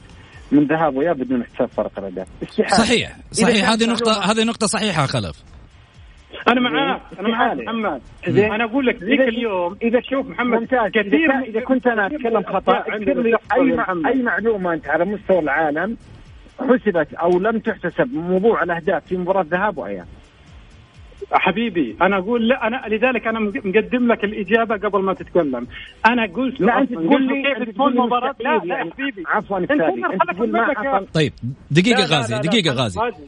من 0.52 0.64
ذهاب 0.64 0.96
واياب 0.96 1.16
بدون 1.16 1.44
حساب 1.44 1.68
فرق 1.68 1.98
الأهداف. 1.98 2.26
صحيح 2.70 3.16
صحيح. 3.32 3.70
هذه 3.70 3.86
نقطة 3.86 4.12
معلومة- 4.14 4.30
هذه 4.30 4.44
نقطة 4.44 4.66
صحيحة 4.66 5.06
خلف. 5.06 5.42
أنا 6.48 6.60
معاك 6.60 7.00
أنا 7.20 7.28
معاك. 7.28 7.58
محمد. 7.58 8.00
زين. 8.28 8.52
أنا 8.52 8.64
أقول 8.64 8.86
لك 8.86 9.02
ذيك 9.02 9.20
اليوم 9.20 9.76
إذا 9.82 10.00
شوف 10.00 10.26
محمد 10.26 10.60
ممتاز. 10.60 10.90
كثير 10.90 11.30
إذا 11.48 11.60
كنت 11.60 11.86
أنا 11.86 12.06
أتكلم 12.06 12.42
خطأ 12.42 12.84
لي 12.98 13.36
أي. 13.56 13.76
أي 14.06 14.22
معلومة 14.22 14.72
أنت 14.72 14.88
على 14.88 15.04
مستوى 15.04 15.38
العالم 15.38 15.96
حسبت 16.60 17.14
أو 17.14 17.38
لم 17.38 17.58
تحتسب 17.58 18.14
موضوع 18.14 18.62
الأهداف 18.62 19.06
في 19.06 19.16
مباراة 19.16 19.46
ذهاب 19.50 19.78
وأياب. 19.78 20.06
حبيبي 21.32 21.96
أنا 22.02 22.18
أقول 22.18 22.48
لا 22.48 22.66
أنا 22.66 22.82
لذلك 22.88 23.26
أنا 23.26 23.40
مقدم 23.40 24.12
لك 24.12 24.24
الإجابة 24.24 24.76
قبل 24.76 25.02
ما 25.02 25.14
تتكلم. 25.14 25.66
أنا 26.06 26.26
قلت 26.26 26.60
لا 26.60 26.78
أنت 26.78 26.92
تقول 26.92 27.22
لي 27.26 27.42
كيف 27.42 27.74
تكون 27.74 27.96
مباراة 27.96 28.34
لا 28.40 28.58
لا 28.58 28.64
يا 28.64 28.78
يعني. 28.78 28.90
حبيبي. 28.90 29.22
عفوا 29.26 29.58
أنت 29.58 29.68
تقول 30.34 30.50
ما 30.52 30.74
حصل 30.74 31.06
طيب 31.14 31.32
دقيقة 31.70 32.00
لا، 32.00 32.06
لا، 32.06 32.16
غازي 32.16 32.34
لا، 32.34 32.40
لا، 32.40 32.42
دقيقة 32.48 32.74
لا، 32.74 32.82
غازي. 32.82 33.00
غازي. 33.00 33.24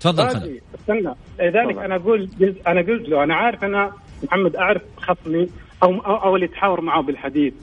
تفضل 0.00 0.24
غازي 0.24 0.60
استنى. 0.74 1.14
لذلك 1.40 1.78
أنا 1.78 1.96
أقول 1.96 2.28
أنا 2.66 2.80
قلت 2.80 3.08
له 3.08 3.24
أنا 3.24 3.34
عارف 3.34 3.64
أنا 3.64 3.92
محمد 4.22 4.56
أعرف 4.56 4.82
خصمي 4.96 5.48
أو 5.82 5.94
أو, 5.94 6.16
أو 6.16 6.36
اللي 6.36 6.46
تحاور 6.48 6.80
معه 6.80 7.02
بالحديث. 7.02 7.54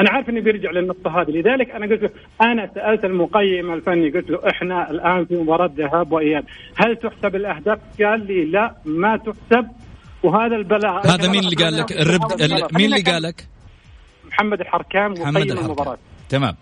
أنا 0.00 0.10
عارف 0.10 0.28
إنه 0.28 0.40
بيرجع 0.40 0.70
للنقطة 0.70 1.20
هذه. 1.20 1.30
لذلك 1.30 1.70
أنا 1.70 1.86
قلت 1.86 2.02
له 2.02 2.10
أنا 2.42 2.70
سألت 2.74 3.04
المقيم 3.04 3.72
الفني 3.72 4.10
قلت 4.10 4.30
له 4.30 4.40
إحنا 4.50 4.90
الآن 4.90 5.24
في 5.24 5.34
مباراة 5.36 5.70
ذهاب 5.76 6.12
وإياب. 6.12 6.44
هل 6.76 6.96
تحسب 6.96 7.36
الأهداف؟ 7.36 7.78
قال 8.02 8.26
لي 8.26 8.44
لا 8.44 8.74
ما 8.84 9.16
تحسب. 9.16 9.66
وهذا 10.22 10.56
البلاء. 10.56 11.06
هذا 11.06 11.30
مين 11.30 11.40
اللي 11.44 11.56
قال 11.64 11.76
لك؟ 11.76 11.92
الربد 11.92 12.42
ال- 12.42 12.68
مين 12.74 12.86
اللي 12.94 13.02
قال 13.12 13.22
لك؟ 13.22 13.46
محمد 14.28 14.60
الحركام 14.60 15.12
محمد 15.12 15.50
المباراة. 15.50 15.98
تمام. 16.28 16.54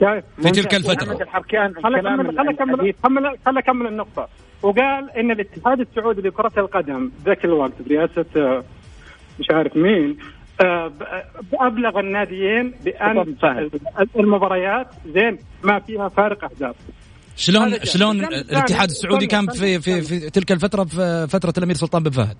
شايف؟ 0.00 0.24
في 0.42 0.50
تلك 0.50 0.74
محمد 0.74 0.90
الفترة. 0.90 1.22
الحركان 1.22 1.66
الكلام 1.66 2.20
اكمل 2.38 3.36
خلى 3.46 3.58
اكمل 3.60 3.86
النقطة. 3.86 4.28
وقال 4.62 5.10
إن 5.10 5.30
الاتحاد 5.30 5.80
السعودي 5.80 6.20
لكرة 6.20 6.52
القدم 6.56 7.10
ذاك 7.26 7.44
الوقت 7.44 7.72
برئاسة 7.86 8.24
آه، 8.36 8.64
مش 9.40 9.46
عارف 9.50 9.76
مين 9.76 10.16
ابلغ 11.60 11.98
الناديين 12.00 12.74
بأن. 12.84 13.36
المباريات 14.16 14.86
زين 15.06 15.38
ما 15.64 15.78
فيها 15.78 16.08
فارق 16.08 16.44
اهداف 16.44 16.76
شلون. 17.36 17.84
شلون 17.84 18.24
الاتحاد 18.24 18.88
السعودي 18.88 19.26
كان 19.26 19.46
في 19.46 19.80
في. 19.80 20.00
في 20.02 20.30
تلك 20.30 20.52
الفترة 20.52 20.84
في 20.84 21.26
فترة 21.30 21.52
الأمير 21.58 21.76
سلطان 21.76 22.02
بن 22.02 22.10
فهد 22.10 22.36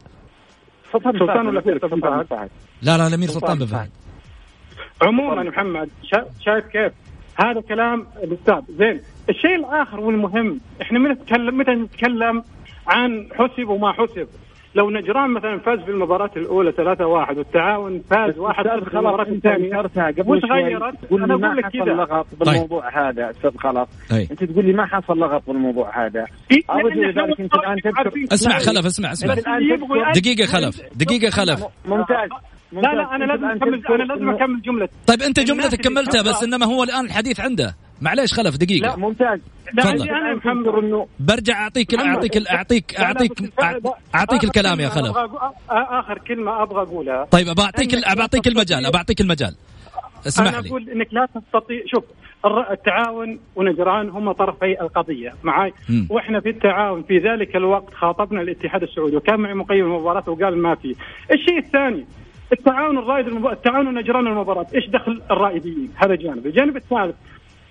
سلطان 0.92 1.46
ولا 1.46 1.60
سلطان 1.60 1.90
سلطان 1.90 2.00
فهد؟ 2.00 2.26
فهد 2.26 2.50
لا 2.82 2.96
لا 2.98 3.06
الأمير 3.06 3.28
سلطان 3.28 3.58
بن 3.58 3.66
فهد. 3.66 3.90
عموما 5.02 5.42
محمد 5.42 5.90
شا- 6.02 6.26
شايف 6.40 6.66
كيف 6.66 6.92
هذا 7.36 7.60
كلام 7.60 8.06
الأستاذ 8.22 8.60
زين 8.78 9.00
الشيء 9.28 9.54
الآخر 9.54 10.00
والمهم 10.00 10.60
إحنا 10.82 10.98
متى 10.98 11.12
نتكلم 11.22 11.58
متى 11.58 11.70
نتكلم 11.70 12.42
عن 12.86 13.28
حسب 13.34 13.68
وما 13.68 13.92
حسب 13.92 14.28
لو 14.74 14.90
نجران 14.90 15.30
مثلا 15.30 15.58
فاز 15.58 15.78
في 15.78 15.90
المباراة 15.90 16.30
الأولى 16.36 16.72
3-1 16.72 17.36
والتعاون 17.36 18.02
فاز 18.10 18.38
1 18.38 18.66
أستاذ 18.66 18.84
في 18.84 18.94
المباراة 18.94 19.28
الثانية 19.28 19.76
قبل 19.76 20.24
شوي. 20.24 20.36
وتغيرت 20.36 20.94
تقول 21.04 21.22
أنا 21.22 21.26
لي 21.26 21.32
أقول 21.32 21.42
ما 21.42 21.54
لك 21.54 21.64
حصل 21.64 21.78
كذا. 21.84 21.92
لغط 21.92 22.26
بالموضوع 22.40 23.08
هذا 23.08 23.30
أستاذ 23.30 23.56
خلف 23.56 23.88
أي. 24.12 24.28
أنت 24.30 24.44
تقول 24.44 24.64
لي 24.64 24.72
ما 24.72 24.86
حصل 24.86 25.18
لغط 25.18 25.42
بالموضوع 25.46 26.06
هذا. 26.06 26.24
إحنا 26.70 26.82
لذلك 26.82 27.40
أنت 27.40 27.54
الآن 27.54 27.76
تذكر- 27.84 28.12
اسمع 28.32 28.58
خلف 28.58 28.86
اسمع 28.86 29.12
اسمع. 29.12 29.32
أنت 29.32 30.18
دقيقة 30.18 30.46
خلف. 30.46 30.80
دقيقة 30.96 31.30
خلف. 31.30 31.64
ممتاز. 31.84 32.28
لا 32.72 32.80
لا 32.80 33.14
أنا 33.14 33.24
لازم 33.24 33.44
أكمل 33.44 33.82
أنا 33.90 34.02
لازم 34.02 34.28
أكمل 34.30 34.62
جملة. 34.62 34.88
طيب 35.06 35.22
أنت 35.22 35.40
جملتك 35.40 35.80
كملتها 35.80 36.22
بس 36.22 36.42
إنما 36.42 36.66
هو 36.66 36.82
الآن 36.82 37.04
الحديث 37.04 37.40
عنده. 37.40 37.74
معليش 38.00 38.34
خلف 38.34 38.52
لا 38.52 38.56
دقيقة 38.56 38.96
ممتاز. 38.96 39.40
لا. 39.74 39.86
عندي 39.86 40.10
أنا 40.10 40.34
محمد 40.34 40.66
إنه 40.66 41.06
برجع 41.20 41.62
أعطيك 41.62 41.94
أعطيك 41.94 42.36
اعطيك 42.36 42.92
لا، 42.96 42.98
لا، 42.98 43.04
اعطيك 43.04 43.42
لا، 43.58 43.92
اعطيك 44.14 44.44
الكلام 44.44 44.80
يا 44.80 44.88
خلف. 44.88 45.16
آخر 45.70 46.18
كلمة 46.18 46.62
أبغى 46.62 46.82
أقولها. 46.82 47.24
طيب 47.24 47.46
بعطيك 47.46 47.94
لا 47.94 48.14
بعطيك 48.14 48.46
المجال 48.46 48.90
بعطيك 48.92 49.20
المجال. 49.20 49.54
اسمح 50.26 50.48
أنا 50.48 50.60
لي. 50.60 50.68
أقول 50.68 50.90
إنك 50.90 51.08
لا 51.12 51.28
تستطيع 51.34 51.82
شوف 51.86 52.04
التعاون 52.70 53.38
ونجران 53.56 54.08
هم 54.08 54.32
طرفي 54.32 54.80
القضية. 54.80 55.34
معي. 55.42 55.72
وإحنا 56.08 56.40
في 56.40 56.48
التعاون 56.48 57.02
في 57.02 57.18
ذلك 57.18 57.56
الوقت 57.56 57.94
خاطبنا 57.94 58.40
الاتحاد 58.40 58.82
السعودي 58.82 59.16
وكان 59.16 59.40
معي 59.40 59.54
مقيم 59.54 59.84
المباراة 59.84 60.24
وقال 60.26 60.58
ما 60.58 60.74
في. 60.74 60.94
الشيء 61.32 61.58
الثاني 61.58 62.06
التعاون 62.52 62.98
الرائد 62.98 63.26
المب... 63.26 63.46
التعاون 63.46 63.86
ونجران 63.86 64.26
المباراة. 64.26 64.66
إيش 64.74 64.88
دخل 64.88 65.22
الرائدين؟ 65.30 65.90
هذا 65.96 66.14
جانب. 66.14 66.46
الجانب 66.46 66.76
الثالث 66.76 67.14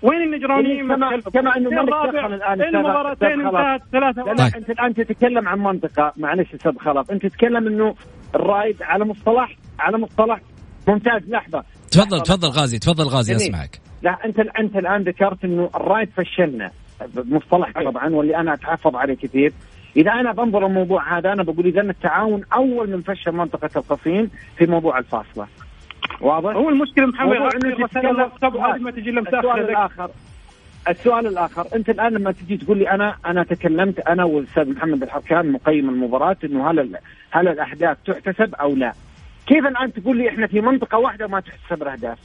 وين 0.02 0.22
النجرانيين؟ 0.22 0.80
كما- 0.88 1.16
متكلم؟ 1.16 1.42
كما 1.42 1.56
إنه 1.56 1.70
ما 1.70 1.82
الرابع، 1.82 2.26
الآن 2.26 2.58
أستاذ- 2.58 2.62
المباراتين. 2.74 3.40
انتهت 3.46 3.82
ثلاثة 3.92 4.22
طيب. 4.22 4.54
انت 4.56 4.70
الان 4.70 4.94
تتكلم 4.94 5.48
عن 5.48 5.58
منطقة. 5.58 6.12
معلش 6.16 6.54
أستاذ 6.54 6.78
خلف 6.78 7.10
أنت 7.10 7.26
تتكلم 7.26 7.66
إنه 7.66 7.94
الرايد 8.34 8.82
على 8.82 9.04
مصطلح 9.04 9.56
على 9.80 9.98
مصطلح 9.98 10.40
ممتاز. 10.88 11.22
لحظة. 11.28 11.64
تفضل 11.90 12.20
تفضل 12.22 12.48
غازي 12.48 12.78
تفضل 12.78 13.04
غازي 13.04 13.34
جميل. 13.34 13.42
أسمعك. 13.54 13.80
لا 14.02 14.18
أنت 14.24 14.38
أنت 14.60 14.76
الآن 14.76 15.02
ذكرت 15.02 15.44
إنه 15.44 15.70
الرايد 15.74 16.08
فشلنا 16.10 16.70
بمصطلح 17.14 17.72
طبعا 17.84 18.14
واللي 18.14 18.36
أنا 18.36 18.54
أتحفظ 18.54 18.96
عليه 18.96 19.14
كثير. 19.14 19.52
إذا 19.96 20.10
أنا 20.12 20.32
بنظر 20.32 20.66
الموضوع 20.66 21.18
هذا 21.18 21.32
أنا 21.32 21.42
بقول 21.42 21.66
إذا 21.66 21.80
التعاون 21.80 22.42
أول 22.54 22.90
من 22.90 23.02
فشل 23.02 23.32
منطقة 23.32 23.70
القصيم 23.76 24.30
في 24.58 24.66
موضوع 24.66 24.98
الفاصلة. 24.98 25.46
واضح؟ 26.20 26.54
هو 26.56 26.68
المشكلة 26.68 27.06
محمد 27.06 27.28
موضوع 27.36 27.48
غير 27.48 27.56
إنه 27.56 27.74
رسائل 27.74 27.88
تتكلم- 27.88 28.16
الواتساب 28.16 28.54
وهذه 28.54 28.78
ما 28.80 28.90
تجي 28.90 29.10
السؤال 29.10 29.60
الآخر 29.70 30.10
السؤال 30.88 31.26
الآخر 31.26 31.66
أنت 31.74 31.90
الآن 31.90 32.12
لما 32.12 32.32
تجي 32.32 32.56
تقول 32.56 32.78
لي 32.78 32.90
أنا 32.90 33.16
أنا 33.26 33.42
تكلمت 33.44 34.00
أنا 34.00 34.24
والأستاذ 34.24 34.70
محمد 34.70 35.02
الحركان 35.02 35.52
مقيم 35.52 35.88
المباراة 35.88 36.36
إنه 36.44 36.70
هل 36.70 36.96
هل 37.30 37.48
الأهداف 37.48 37.96
تحتسب 38.06 38.54
أو 38.54 38.74
لا؟ 38.74 38.92
كيف 39.46 39.66
الآن 39.66 39.92
تقول 39.92 40.16
لي 40.16 40.28
إحنا 40.28 40.46
في 40.46 40.60
منطقة 40.60 40.98
واحدة 40.98 41.26
ما 41.26 41.40
تحتسب 41.40 41.82
الأهداف؟ 41.82 42.18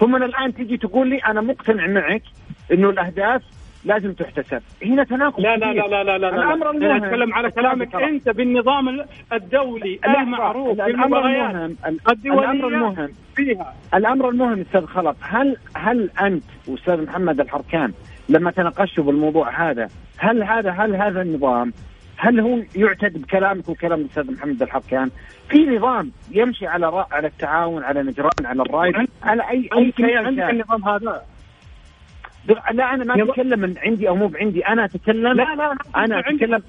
ثم 0.00 0.16
الآن 0.16 0.54
تجي 0.54 0.76
تقول 0.76 1.08
لي 1.08 1.16
أنا 1.18 1.40
مقتنع 1.40 1.86
معك 1.86 2.22
إنه 2.72 2.90
الأهداف 2.90 3.42
لازم 3.84 4.12
تحتسب، 4.12 4.62
هنا 4.84 5.04
تناقض 5.04 5.40
لا 5.40 5.56
لا 5.56 5.70
كبير. 5.70 5.86
لا 5.86 6.04
لا 6.04 6.18
لا 6.18 6.18
لا 6.18 6.28
الأمر 6.28 6.70
أنا 6.70 6.70
المهم 6.70 7.04
أتكلم 7.04 7.34
على 7.34 7.50
كلامك. 7.50 7.94
أنت 7.94 8.28
بالنظام 8.28 9.04
الدولي 9.32 9.98
في 9.98 10.06
الأمر 10.06 10.50
المهم 10.50 11.76
الأمر 12.38 12.68
المهم 12.68 13.08
فيها 13.36 13.74
الأمر 13.94 14.28
المهم 14.28 14.60
أستاذ 14.60 14.86
خلط 14.86 15.16
هل 15.20 15.56
هل 15.76 16.10
أنت 16.20 16.44
واستاذ 16.68 17.02
محمد 17.02 17.40
الحركان 17.40 17.92
لما 18.28 18.50
تناقشتوا 18.50 19.04
بالموضوع 19.04 19.70
هذا 19.70 19.88
هل 20.18 20.42
هذا 20.42 20.70
هل 20.70 20.96
هذا 20.96 21.22
النظام 21.22 21.72
هل 22.16 22.40
هو 22.40 22.58
يعتد 22.76 23.22
بكلامك 23.22 23.68
وكلام 23.68 24.00
الاستاذ 24.00 24.32
محمد 24.32 24.62
الحركان؟ 24.62 25.10
في 25.48 25.66
نظام 25.66 26.12
يمشي 26.30 26.66
على. 26.66 27.06
على 27.12 27.26
التعاون 27.26 27.82
على 27.84 28.02
نجران 28.02 28.46
على 28.46 28.62
الرايد 28.62 29.08
على 29.22 29.50
اي 29.50 29.68
أي 29.76 29.92
كيان 29.92 30.36
كان. 30.36 30.50
النظام 30.50 30.88
هذا 30.88 31.22
لا 32.48 32.94
أنا 32.94 33.04
ما 33.04 33.22
أتكلم 33.30 33.60
من 33.60 33.74
عندي 33.78 34.08
أو 34.08 34.16
مو 34.16 34.26
بعندي. 34.28 34.66
أنا 34.66 34.84
اتكلم 34.84 35.22
لا 35.26 35.32
لا 35.32 35.72
أنا 35.96 36.22
عندي- 36.26 36.44
اتكلم 36.44 36.62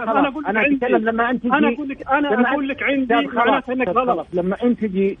أنا 0.00 0.28
أقول 0.28 0.46
أنا 0.46 0.60
عندي. 0.60 0.76
أتكلم 0.86 1.08
لما 1.08 1.30
أنت 1.30 1.44
أنا 1.46 1.68
أقول 1.74 1.88
لك 1.88 2.06
أنا 2.12 2.28
لما 2.28 2.48
أقول 2.52 2.68
لك 2.68 2.82
عندي. 2.82 3.14
معناته 3.26 3.72
إنك 3.72 3.88
غلط. 3.88 4.26
لما 4.32 4.56
أنت 4.62 4.80
تجي 4.80 5.18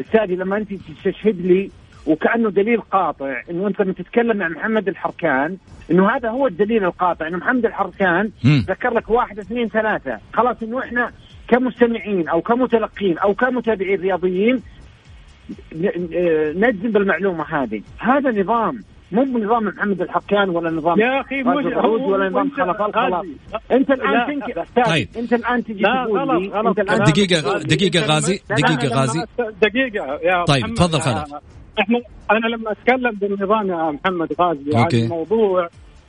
أستاذي 0.00 0.36
لما 0.36 0.56
أنت 0.56 0.74
تستشهد 0.74 1.40
لي 1.40 1.70
وكأنه 2.06 2.50
دليل 2.50 2.80
قاطع 2.80 3.42
إنه 3.50 3.66
أنت 3.66 3.80
لما 3.82 3.92
تتكلم 3.92 4.36
مع 4.36 4.48
محمد 4.48 4.88
الحركان 4.88 5.56
إنه 5.90 6.10
هذا 6.10 6.28
هو 6.30 6.46
الدليل 6.46 6.84
القاطع 6.84 7.26
إنه 7.26 7.36
محمد 7.36 7.66
الحركان. 7.66 8.30
ذكر 8.46 8.94
لك 8.94 9.10
واحد 9.10 9.38
اثنين 9.38 9.68
ثلاثة. 9.68 10.18
خلاص 10.32 10.62
إنه 10.62 10.78
إحنا 10.78 11.10
كمستمعين 11.48 12.28
أو 12.28 12.40
كمتلقين 12.40 13.18
أو 13.18 13.34
كمتابعين 13.34 14.00
رياضيين 14.00 14.62
ن- 15.72 15.86
ن- 15.86 16.64
نجزم 16.66 16.90
بالمعلومة 16.92 17.44
هذه. 17.44 17.82
هذا 17.98 18.30
نظام. 18.40 18.82
مو 19.12 19.24
بنظام 19.24 19.64
محمد 19.64 20.02
الحركان 20.02 20.50
ولا 20.50 20.70
نظام 20.70 21.00
يا 21.00 21.20
أخي 21.20 21.40
العود 21.40 22.00
ولا 22.00 22.28
نظام 22.28 22.50
خلف 22.50 22.80
غازي. 22.80 23.28
أنت 23.72 23.90
الآن 23.90 24.12
لا، 24.12 24.26
تنكر 24.26 24.64
طيب. 24.84 25.08
أنت 25.16 25.32
الآن 25.32 25.64
تجي 25.64 25.82
لا 25.82 26.04
تقول 26.04 26.18
غلط 26.20 26.42
لي 26.42 26.48
غلط 26.48 26.66
أنت 26.66 26.80
الآن 26.80 26.98
دقيقة 26.98 27.40
غازي. 27.40 27.66
دقيقة 27.66 28.06
غازي 28.06 28.40
أنا 28.50 28.88
غازي 29.00 29.20
دقيقة 29.62 30.18
يا 30.22 30.44
طيب، 30.44 30.74
تفضل 30.74 31.00
خلف. 31.00 31.34
إحنا 31.80 32.00
أنا 32.30 32.46
لما 32.46 32.72
أتكلم 32.72 33.10
بالنظام 33.10 33.68
يا 33.68 33.90
محمد 33.90 34.32
غازي 34.40 34.70
عن. 34.74 35.04
الموضوع 35.04 35.68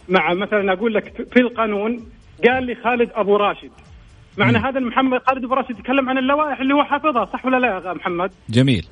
مع 0.09 0.33
مثلا 0.33 0.73
أقول 0.73 0.93
لك 0.93 1.27
في 1.33 1.39
القانون 1.39 1.99
قال 2.47 2.63
لي 2.63 2.75
خالد 2.75 3.09
أبو 3.13 3.35
راشد 3.35 3.71
معنى. 4.37 4.57
هذا 4.57 4.79
محمد 4.79 5.19
خالد 5.27 5.43
أبو 5.43 5.53
راشد 5.53 5.71
يتكلم 5.71 6.09
عن 6.09 6.17
اللوائح 6.17 6.59
اللي 6.59 6.73
هو 6.73 6.83
حافظها 6.83 7.25
صح 7.25 7.45
ولا 7.45 7.57
لا 7.57 7.67
يا 7.67 7.93
محمد؟ 7.93 8.31
جميل 8.49 8.87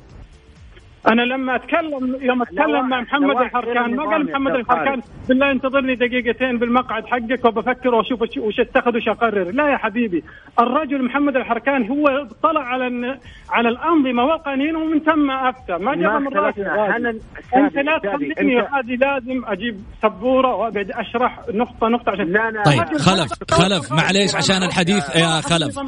أنا 1.07 1.21
لما 1.21 1.55
اتكلم 1.55 2.17
يوم 2.21 2.41
أتكلم 2.41 2.89
مع 2.89 3.01
محمد 3.01 3.37
الحركان 3.41 3.95
ما 3.95 4.03
قال 4.03 4.31
محمد 4.31 4.51
الحركان 4.55 5.01
بالله 5.29 5.51
انتظرني 5.51 5.95
دقيقتين 5.95 6.57
بالمقعد 6.59 7.05
حقك 7.05 7.45
وبفكر 7.45 7.95
وأشوف 7.95 8.21
وش- 8.21 8.37
وش 8.37 8.59
أتخذ 8.59 8.97
وش 8.97 9.07
أقرر. 9.07 9.51
لا 9.51 9.69
يا 9.71 9.77
حبيبي 9.77 10.23
الرجل 10.59 11.05
محمد 11.05 11.35
الحركان 11.35 11.87
هو 11.87 12.07
اطلع 12.07 12.61
على 12.61 12.87
الن- 12.87 13.17
على 13.49 13.69
الأنظمة 13.69 14.23
والقوانين 14.25 14.75
ومن 14.75 14.99
ثم 14.99 15.31
أفتى. 15.31 15.73
ما 15.83 15.95
جاب 15.95 16.03
ما 16.11 16.19
من. 16.57 16.65
أنا 16.65 17.09
أنت 17.55 17.75
لا 17.75 17.97
تخليني 17.97 18.61
غازي 18.61 18.95
لازم 18.95 19.45
أجيب 19.45 19.81
سبورة 20.03 20.55
وابعد 20.55 20.91
أشرح 20.91 21.39
نقطه 21.53 21.87
نقطة 21.87 22.11
عشان 22.11 22.31
لا 22.31 22.51
لا. 22.51 22.63
طيب 22.63 22.97
خلف 22.97 23.31
خلف- 23.51 23.91
معليش 23.91 24.35
عشان 24.35 24.63
الحديث 24.63 25.15
يا 25.15 25.41
خلف. 25.41 25.79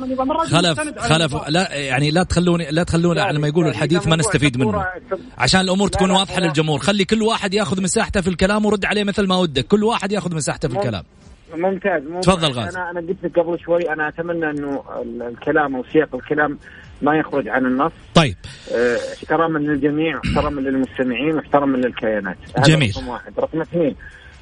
خلف. 0.53 0.97
خلف. 0.99 1.49
لا 1.49 1.75
يعني 1.75 2.11
لا 2.11 2.23
تخلوني 2.23 2.67
لا 2.71 2.83
تخلونا 2.83 3.23
على 3.23 3.39
ما 3.39 3.47
يقولوا 3.47 3.69
الحديث 3.69 4.07
ما 4.07 4.15
نستفيد 4.15 4.57
منه. 4.57 4.85
عشان 5.37 5.61
الأمور 5.61 5.87
لا، 5.87 5.91
تكون 5.91 6.11
واضحة. 6.11 6.39
للجمهور. 6.39 6.79
خلي 6.79 7.05
كل 7.05 7.21
واحد 7.21 7.53
ياخذ 7.53 7.81
مساحته 7.83 8.21
في 8.21 8.27
الكلام 8.27 8.65
ورد 8.65 8.85
عليه 8.85 9.03
مثل 9.03 9.27
ما 9.27 9.37
ودك. 9.37 9.67
كل 9.67 9.83
واحد 9.83 10.11
ياخذ 10.11 10.35
مساحته 10.35 10.67
في. 10.69 10.75
الكلام. 10.77 11.03
ممتاز 11.55 12.03
ممتاز. 12.03 12.25
تفضل 12.25 12.51
غازي. 12.51 12.77
أنا 12.77 12.91
أنا 12.91 12.99
قلت 12.99 13.17
لك 13.23 13.39
قبل 13.39 13.59
شوي 13.59 13.93
أنا 13.93 14.07
أتمنى 14.07 14.49
إنه 14.49 14.83
ال- 15.01 15.21
الكلام 15.21 15.75
أو 15.75 15.83
سياق 15.93 16.15
الكلام 16.15 16.57
ما 17.01 17.15
يخرج 17.17 17.47
عن 17.47 17.65
النص. 17.65 17.91
طيب. 18.15 18.35
آه، 18.75 18.97
احتراما 19.17 19.59
للجميع 19.59 20.15
واحتراما 20.15 20.61
للمستمعين 20.61 21.35
واحتراما 21.35 21.77
للكيانات. 21.77 22.37
جميل. 22.65 22.93
رقم 22.97 23.07
واحد. 23.07 23.39
رقم 23.39 23.61
اثنين 23.61 23.95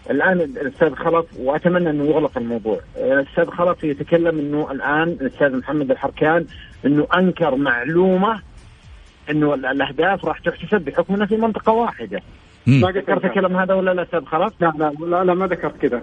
الآن 0.09 0.41
الأستاذ 0.41 0.95
خلف 0.95 1.25
وأتمنى 1.39 1.89
إنه 1.89 2.03
يغلق 2.05 2.37
الموضوع. 2.37 2.79
آه، 2.97 3.13
الأستاذ 3.13 3.45
خلف 3.45 3.83
يتكلم 3.83 4.39
إنه 4.39 4.71
الآن 4.71 5.17
الأستاذ 5.21 5.57
محمد 5.57 5.91
الحركان 5.91 6.45
إنه 6.85 7.07
أنكر 7.17 7.55
معلومة 7.55 8.41
إنه 9.29 9.53
ال- 9.53 9.65
الأهداف 9.65 10.25
راح 10.25 10.39
تحتسب 10.39 10.81
بحكم 10.81 11.13
انها 11.13 11.25
في 11.27 11.37
منطقة 11.37 11.71
واحدة. 11.71 12.21
ما 12.67 12.91
ذكرت 12.91 13.25
الكلام 13.25 13.57
هذا 13.57 13.73
ولا 13.73 13.91
لا 13.93 14.03
أستاذ؟ 14.03 14.25
خلف؟ 14.25 14.53
لا 14.61 14.73
لا 14.77 14.91
لا, 15.05 15.23
لا 15.23 15.33
ما 15.33 15.47
ذكرت 15.47 15.77
كذا. 15.81 16.01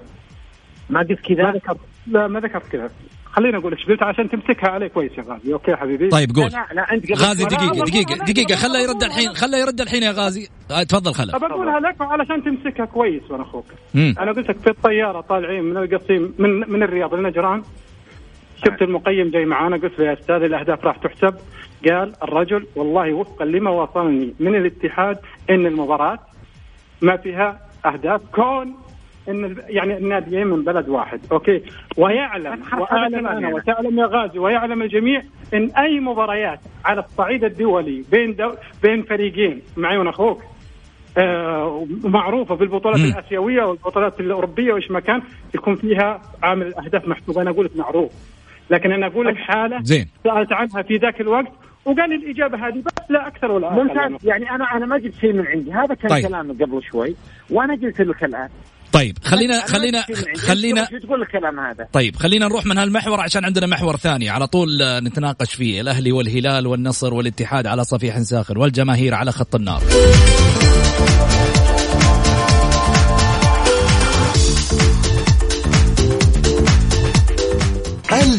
ما 0.90 1.00
قلت 1.00 1.10
ما 1.10 1.36
كذا؟ 1.36 1.50
ذكرت 1.50 1.78
لا 2.06 2.28
ما 2.28 2.40
ذكرت 2.40 2.68
كذا. 2.68 2.90
خليني 3.32 3.56
أقول 3.56 3.72
إيش 3.72 3.86
قلت؟ 3.86 4.02
عشان 4.02 4.30
تمسكها 4.30 4.68
عليه 4.70 4.86
كويس 4.86 5.12
يا 5.18 5.22
غازي. 5.22 5.52
أوكي 5.52 5.76
حبيبي؟ 5.76 6.08
طيب 6.08 6.30
قول. 6.36 6.44
لا 6.50 6.66
لا 6.72 6.92
أنت 6.92 7.12
غازي 7.12 7.44
دقيقة 7.44 7.84
دقيقة 7.84 8.24
دقيقة 8.24 8.56
خله 8.56 8.78
يرد 8.78 9.02
الحين 9.02 9.34
خله 9.34 9.58
يرد 9.58 9.80
الحين 9.80 10.02
يا 10.02 10.10
غازي. 10.12 10.48
آه، 10.70 10.82
تفضل 10.82 11.14
خلف 11.14 11.34
أبى 11.34 11.46
أقولها 11.46 11.80
لك 11.80 11.96
علشان 12.00 12.42
تمسكها 12.44 12.86
كويس 12.86 13.30
وأنا 13.30 13.42
أخوك. 13.42 13.66
مم. 13.94 14.14
أنا 14.20 14.32
قلت 14.32 14.48
لك 14.48 14.58
في 14.58 14.70
الطيارة 14.70 15.20
طالعين 15.20 15.64
من 15.64 15.76
القصيم 15.76 16.34
من 16.38 16.50
من 16.70 16.82
الرياض 16.82 17.14
لنجران 17.14 17.62
شفت 18.56 18.82
المقيم 18.82 19.30
جاي 19.30 19.44
معانا 19.44 19.76
قلت 19.76 19.98
له 19.98 20.04
يا 20.06 20.12
أستاذ 20.12 20.34
الأهداف 20.42 20.84
راح 20.84 20.96
تحسب. 20.96 21.34
قال 21.88 22.12
الرجل 22.22 22.66
والله 22.76 23.12
وفقا 23.12 23.44
لما 23.44 23.70
وصلني 23.70 24.34
من 24.40 24.54
الاتحاد 24.54 25.18
إن 25.50 25.66
المباراة 25.66 26.18
ما 27.02 27.16
فيها 27.16 27.60
أهداف 27.86 28.20
كون 28.34 28.74
إن 29.28 29.44
ال- 29.44 29.62
يعني 29.68 29.96
الناديين 29.96 30.46
من 30.46 30.64
بلد 30.64 30.88
واحد 30.88 31.20
okay 31.32 31.62
ويعلم 31.96 32.60
وأعلم 32.78 33.26
أنا. 33.26 33.54
وتعلم 33.54 33.98
يا 33.98 34.06
غازي 34.06 34.38
ويعلم 34.38 34.82
الجميع 34.82 35.22
إن 35.54 35.70
أي 35.70 36.00
مباريات 36.00 36.60
على 36.84 37.00
الصعيد 37.00 37.44
الدولي 37.44 38.04
بين 38.10 38.34
دو 38.36 38.52
بين 38.82 39.02
فريقين 39.02 39.62
معيون 39.76 40.08
أخوك 40.08 40.42
آه 41.18 41.86
معروفة 42.04 42.54
بالبطولات 42.54 42.98
مم. 43.00 43.04
الآسيوية 43.04 43.62
والبطولات 43.64 44.20
الأوروبية 44.20 44.72
وإيش 44.72 44.90
ما 44.90 45.00
كان 45.00 45.22
يكون 45.54 45.74
فيها 45.74 46.20
عامل 46.42 46.66
الأهداف 46.66 47.08
محسوب 47.08 47.38
أنا 47.38 47.50
أقول 47.50 47.64
لك 47.64 47.76
معروف 47.76 48.12
لكن 48.70 48.92
أنا 48.92 49.06
أقول 49.06 49.26
لك 49.26 49.36
حالة 49.36 49.78
زين. 49.82 50.08
سألت 50.24 50.52
عنها 50.52 50.82
في 50.82 50.96
ذاك 50.96 51.20
الوقت 51.20 51.52
وقال 51.84 52.10
لي 52.10 52.16
الإجابة 52.16 52.68
هذه 52.68 52.78
بس 52.78 53.10
لا 53.10 53.26
أكثر 53.26 53.50
ولا 53.50 53.66
أقل. 53.66 53.76
ممتاز. 53.76 54.26
يعني 54.28 54.50
أنا 54.50 54.64
أنا 54.76 54.86
ما 54.86 54.98
جبت 54.98 55.14
شيء 55.20 55.32
من 55.32 55.46
عندي. 55.46 55.72
هذا 55.72 55.94
كان 55.94 56.10
طيب. 56.10 56.22
طيب. 56.22 56.26
كلامي 56.26 56.52
قبل 56.52 56.82
شوي 56.92 57.16
وأنا 57.50 57.74
قلت 57.74 58.00
لك 58.00 58.24
الآن. 58.24 58.48
طيب 58.92 59.18
خلينا 59.24 59.60
خلينا. 59.66 60.04
خلينا 60.36 60.84
تقول 60.84 61.22
الكلام 61.22 61.60
هذا؟ 61.60 61.88
طيب 61.92 62.16
خلينا 62.16 62.46
نروح 62.46 62.66
من 62.66 62.78
هالمحور 62.78 63.20
عشان 63.20 63.44
عندنا 63.44 63.66
محور 63.66 63.96
ثاني. 63.96 64.28
على 64.30 64.46
طول 64.46 64.82
آه، 64.82 65.00
نتناقش 65.00 65.54
فيه. 65.54 65.80
الأهلي 65.80 66.12
والهلال 66.12 66.66
والنصر 66.66 67.14
والاتحاد 67.14 67.66
على 67.66 67.84
صفيح 67.84 68.18
ساخن 68.18 68.56
والجماهير 68.56 69.14
على 69.14 69.32
خط 69.32 69.54
النار. 69.54 69.82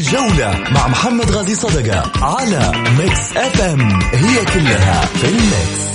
الجولة 0.08 0.64
مع 0.70 0.88
محمد 0.88 1.30
غازي 1.30 1.54
صدقة 1.54 2.12
على 2.24 2.72
Mix 2.98 3.36
FM 3.36 4.02
هي 4.02 4.44
كلها 4.44 5.06
في 5.06 5.28
ال 5.28 5.40
mix. 5.40 5.88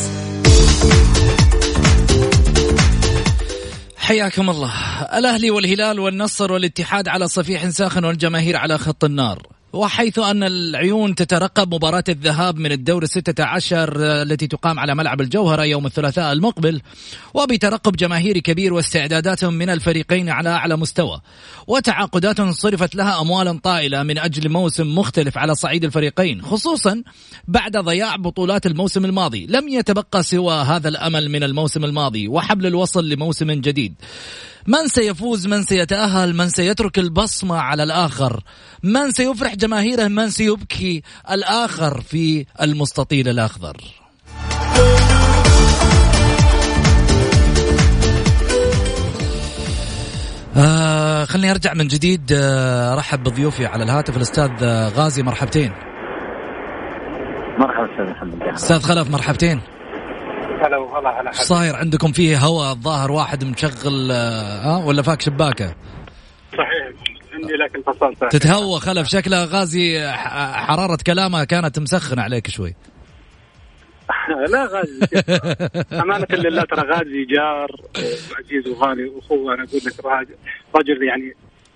حياكم 3.98 4.50
الله. 4.50 4.72
الأهلي 5.18 5.52
والهلال 5.52 6.00
والنصر 6.00 6.52
والاتحاد 6.52 7.08
على 7.08 7.28
صفيح 7.28 7.70
ساخن 7.70 8.06
والجماهير 8.06 8.58
على 8.58 8.78
خط 8.78 9.04
النار. 9.04 9.53
وحيث 9.74 10.20
أن 10.20 10.44
العيون 10.44 11.16
تترقب 11.16 11.74
مباراة 11.74 12.04
الذهاب 12.10 12.58
من 12.58 12.72
الدور 12.72 13.04
الستة 13.04 13.44
عشر 13.44 13.96
التي 14.22 14.48
تقام 14.48 14.80
على 14.80 14.96
ملعب 14.96 15.22
الجوهرة 15.22 15.64
يوم 15.64 15.86
الثلاثاء 15.86 16.34
المقبل 16.34 16.82
وبترقب 17.34 17.96
جماهيري 17.96 18.42
كبير 18.42 18.74
واستعدادات 18.74 19.46
من 19.46 19.70
الفريقين 19.70 20.30
على 20.30 20.50
أعلى 20.50 20.78
مستوى. 20.78 21.22
وتعاقدات 21.68 22.42
صرفت 22.42 22.96
لها 22.96 23.22
أموالا 23.22 23.60
طائلة 23.64 24.04
من 24.04 24.18
أجل 24.18 24.50
موسم 24.50 24.96
مختلف 24.96 25.38
على 25.38 25.56
صعيد 25.56 25.84
الفريقين 25.84 26.42
خصوصا 26.42 27.04
بعد 27.48 27.78
ضياع 27.78 28.16
بطولات 28.16 28.66
الموسم 28.66 29.06
الماضي. 29.06 29.46
لم 29.46 29.70
يتبقى 29.70 30.24
سوى 30.24 30.54
هذا 30.54 30.90
الأمل 30.90 31.30
من 31.30 31.44
الموسم 31.44 31.86
الماضي 31.86 32.28
وحبل 32.28 32.66
الوصل 32.66 33.10
لموسم 33.10 33.52
جديد. 33.52 33.94
من 34.68 34.88
سيفوز 34.88 35.48
من 35.48 35.64
سيتأهل 35.64 36.36
من 36.36 36.50
سيترك 36.50 37.00
البصمة 37.00 37.58
على 37.58 37.84
الآخر؟ 37.84 38.44
من 38.84 39.12
سيفرح 39.12 39.56
جماهيره 39.56 40.08
من 40.08 40.30
سيبكي 40.30 41.04
الآخر 41.32 42.02
في 42.02 42.46
المستطيل 42.62 43.30
الأخضر؟ 43.30 43.78
آه 50.58 51.26
خليني 51.26 51.52
أرجع 51.52 51.74
من 51.74 51.88
جديد. 51.88 52.32
آه 52.34 52.94
أرحب 52.94 53.24
بضيوفي 53.24 53.66
على 53.66 53.84
الهاتف 53.84 54.18
الأستاذ 54.18 54.52
غازي 54.96 55.24
مرحبتين. 55.24 55.72
مرحبا 57.60 57.92
أستاذ 57.92 58.06
محمد. 58.12 58.44
أستاذ 58.44 58.82
خلف 58.82 59.10
مرحبتين. 59.10 59.62
هلا 60.64 60.78
وهلا 60.78 61.22
هلا 61.22 61.32
صاير 61.32 61.76
عندكم 61.76 62.12
فيه 62.12 62.38
هواء 62.38 62.72
الظاهر 62.72 63.12
واحد 63.12 63.44
مشغل 63.44 64.12
ها 64.12 64.66
آه 64.66 64.88
ولا 64.88 65.02
فاك 65.02 65.22
شباكة؟ 65.22 65.76
صحيح 66.52 66.94
عندي 67.34 67.54
لكن 67.54 67.82
فصلت 67.82 68.32
تتهوى 68.32 68.80
خلف 68.80 69.08
شكله. 69.08 69.46
غازي 69.46 70.12
حرارة 70.56 70.98
كلامه 71.08 71.44
كانت 71.44 71.80
مسخنة 71.80 72.22
عليك 72.22 72.48
شوي. 72.50 72.76
لا 74.54 74.66
غازي 74.66 75.00
أمانة 76.02 76.28
لله 76.32 76.64
ترى 76.64 76.82
غازي 76.82 77.26
جار 77.26 77.72
وعزيز 78.32 78.68
وغالي 78.68 79.06
وأخوه 79.06 79.54
أنا 79.54 79.64
أقول 79.64 79.82
لك 79.86 80.06
رجل 80.76 81.04
يعني 81.04 81.34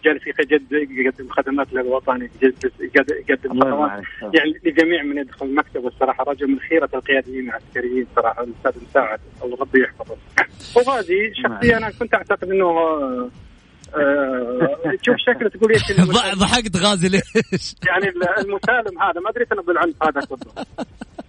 جالس 0.08 0.28
يجد 0.28 0.72
يقدم 0.72 1.30
خدمات 1.30 1.74
للوطن 1.74 2.30
يقدم 2.42 3.62
خدمات. 3.62 3.98
يرحمه. 4.00 4.32
يعني 4.34 4.54
لجميع 4.66 5.04
من 5.04 5.18
يدخل 5.18 5.46
المكتب 5.46 5.88
الصراحة. 5.88 6.24
رجل 6.24 6.48
من 6.48 6.60
خيرة 6.60 6.90
القياديين 6.94 7.50
العسكريين 7.50 8.08
صراحة 8.16 8.44
الأستاذ 8.44 8.84
مساعد. 8.90 9.20
الله 9.44 9.58
ربي 9.62 9.82
يحفظه. 9.84 10.16
وغازي 10.76 11.32
شخصيا 11.44 11.78
أنا 11.78 11.90
كنت 12.00 12.14
أعتقد 12.14 12.52
إنه 12.52 12.66
آه، 12.66 13.30
آه، 13.96 14.96
تشوف 15.02 15.16
شكله 15.18 15.50
تقول 15.50 15.74
ض- 16.14 16.38
ضحكت 16.44 16.76
غازي 16.78 17.10
ليش؟ 17.10 17.76
يعني 17.88 18.08
المسالم 18.38 19.02
هذا 19.02 19.20
ما 19.22 19.30
أدري 19.30 19.46
أنا 19.52 19.62
بالعنف 19.62 20.04
هذا 20.04 20.22
كله. 20.22 20.66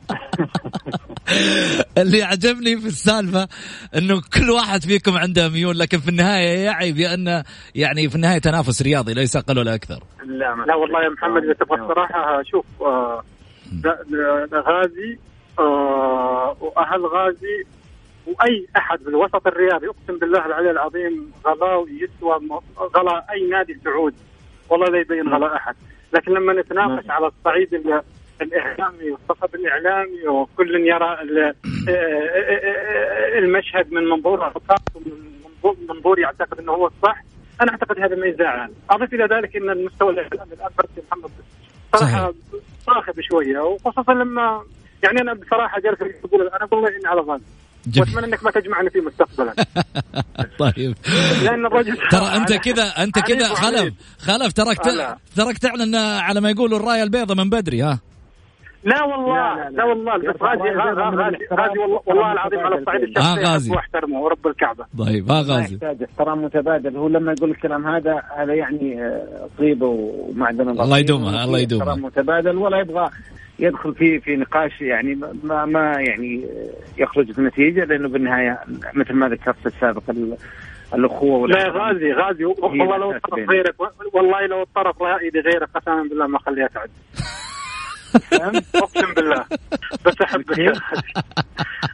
اللي 1.98 2.22
عجبني 2.22 2.80
في 2.80 2.86
السالفة 2.86 3.48
إنه 3.96 4.20
كل 4.34 4.50
واحد 4.50 4.82
فيكم 4.82 5.16
عنده 5.16 5.48
ميول 5.48 5.78
لكن 5.78 5.98
في 5.98 6.08
النهاية 6.08 6.58
يعي 6.64 6.92
بان 6.92 7.42
يعني 7.74 8.08
في 8.08 8.14
النهاية 8.16 8.38
تنافس 8.38 8.82
رياضي 8.82 9.14
ليس 9.14 9.36
أقل 9.36 9.58
ولا 9.58 9.74
أكثر. 9.74 10.02
لا 10.24 10.64
لا 10.66 10.74
والله 10.74 11.02
يا 11.04 11.08
محمد 11.08 11.42
إذا 11.44 11.52
تبغى 11.52 11.80
الصراحة 11.80 12.42
شوف 12.42 12.64
آه، 12.82 13.22
غازي 14.54 15.18
آه، 15.58 16.56
وأهل 16.60 17.06
غازي 17.06 17.64
وأي 18.26 18.66
أحد 18.76 18.98
في 18.98 19.08
الوسط 19.08 19.46
الرياضي 19.46 19.86
أقسم 19.86 20.18
بالله 20.18 20.46
العلي 20.46 20.70
العظيم 20.70 21.32
غلاء 21.46 21.84
يسوى 21.88 22.60
غلاء 22.96 23.26
أي 23.32 23.48
نادي 23.50 23.78
سعودي 23.84 24.16
والله 24.68 24.86
لا 24.86 24.98
يبين 25.00 25.28
غلاء 25.34 25.56
أحد. 25.56 25.74
لكن 26.14 26.32
لما 26.32 26.52
نتناقش 26.52 27.10
على 27.10 27.26
الصعيد 27.26 27.74
ال- 27.74 28.02
الاعلامي 28.42 29.10
والصخب 29.10 29.54
الاعلامي 29.54 30.28
وكل 30.28 30.74
يرى 30.88 31.18
ال- 31.22 31.54
المشهد 33.38 33.92
من 33.92 34.04
منظور 34.04 34.46
الخاص 34.46 34.80
ومن 34.94 35.12
منظور- 35.88 36.18
يعتقد 36.18 36.58
إنه 36.58 36.72
هو 36.72 36.86
الصح. 36.86 37.22
أنا 37.62 37.70
أعتقد 37.72 37.98
هذا 38.00 38.16
ما 38.16 38.26
يزعل. 38.26 38.70
اضف 38.90 39.14
إلى 39.14 39.24
ذلك 39.24 39.56
إن 39.56 39.70
المستوى 39.70 40.10
الإعلامي 40.12 40.52
الآن 40.52 40.70
محمد. 41.10 41.30
صراحة 41.96 42.32
صاخب 42.86 43.20
شوية 43.20 43.58
وخصوصا 43.58 44.12
لما 44.14 44.62
يعني 45.04 45.20
أنا 45.20 45.34
بصراحة 45.34 45.80
جالس 45.80 45.98
أقول 46.24 46.48
أنا 46.48 46.68
والله 46.72 46.88
إني 46.88 47.06
على 47.06 47.20
ظن 47.20 47.40
وأتمنى 47.98 48.26
إنك 48.26 48.44
ما 48.44 48.50
تجمعني 48.50 48.90
فيه 48.90 49.00
مستقبلا. 49.00 49.54
طيب. 50.58 50.94
لأن 51.44 51.66
الرجل 51.66 51.96
ترى 52.12 52.26
أنت 52.36 52.52
كذا 52.52 52.82
أنت 52.84 53.18
كذا 53.18 53.48
خلف. 53.48 53.94
خلف 54.18 54.52
ترك 54.52 54.86
لا. 54.86 55.18
ترك 55.36 55.58
تعلن 55.58 55.94
على 55.94 56.40
ما 56.40 56.50
يقولوا 56.50 56.78
الراية 56.78 57.02
البيضاء 57.02 57.36
من 57.36 57.50
بدري 57.50 57.82
ها؟ 57.82 57.98
لا 58.84 59.04
والله 59.04 59.34
لا، 59.54 59.54
لا, 59.64 59.70
لا، 59.70 59.76
لا. 59.76 59.84
والله 59.84 60.18
بس 60.18 60.42
غازي 60.42 60.70
غازي 60.70 61.00
غازي 61.52 61.78
والله, 61.78 62.00
والله 62.06 62.32
العظيم 62.32 62.58
على 62.60 62.78
الصعيد 62.78 63.02
آه، 63.02 63.06
الشخصي 63.06 63.44
غازي. 63.44 63.68
أحبه 63.70 63.76
واحترمه 63.76 64.20
ورب 64.20 64.46
الكعبة 64.46 64.84
طيب 64.98 65.30
ها 65.30 65.42
ما 65.42 65.54
غازي 65.54 65.74
يحتاج 65.74 66.02
احترام 66.02 66.44
متبادل 66.44 66.96
هو 66.96 67.08
لما 67.08 67.32
يقول 67.32 67.50
الكلام 67.50 67.86
هذا 67.86 68.22
هذا 68.36 68.54
يعني 68.54 69.02
آه، 69.04 69.48
طيبه 69.58 69.86
ومعدن 69.86 70.68
الله 70.68 70.98
يدومها، 70.98 71.44
الله 71.44 71.58
يدومها. 71.58 71.84
احترام 71.88 72.04
متبادل 72.04 72.56
ولا 72.56 72.78
يبغى 72.78 73.10
يدخل 73.58 73.94
في 73.94 74.20
في 74.20 74.36
نقاش 74.36 74.80
يعني 74.80 75.18
ما 75.42 75.64
ما 75.64 75.92
يعني 76.00 76.44
آه، 76.44 77.02
يخرج 77.02 77.32
بنتيجه 77.32 77.84
لأنه 77.84 78.08
بالنهاية 78.08 78.58
مثل 78.94 79.12
ما 79.14 79.28
ذكرت 79.28 79.56
في 79.58 79.66
السابق 79.66 80.02
ال- 80.10 80.36
الأخوة 80.94 81.48
لا. 81.48 81.68
غازي 81.68 82.12
غازي 82.12 82.44
والله 82.44 82.96
لو 82.96 83.12
الطرف. 83.12 83.50
غيرك 83.50 83.74
والله 84.14 84.46
لو 84.46 84.62
الطرف 84.62 85.02
رايي 85.02 85.30
غيرك 85.34 85.68
قسما 85.74 86.02
بالله 86.02 86.26
ما 86.26 86.36
اخليها 86.36 86.66
تعد؟ 86.66 86.90
أقسم 88.74 89.14
بالله. 89.14 89.44
بس 90.06 90.14
أحبك 90.22 90.58
يا. 90.58 90.72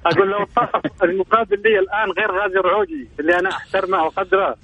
أقول 0.06 0.30
لو 0.30 0.42
الطرف 0.42 1.04
المقابل 1.04 1.62
لي 1.62 1.78
الآن 1.78 2.10
غير 2.18 2.42
غازي 2.42 2.58
الرعوجي 2.58 3.08
اللي 3.20 3.38
أنا 3.38 3.50
احترمه 3.50 4.02
واقدره 4.02 4.56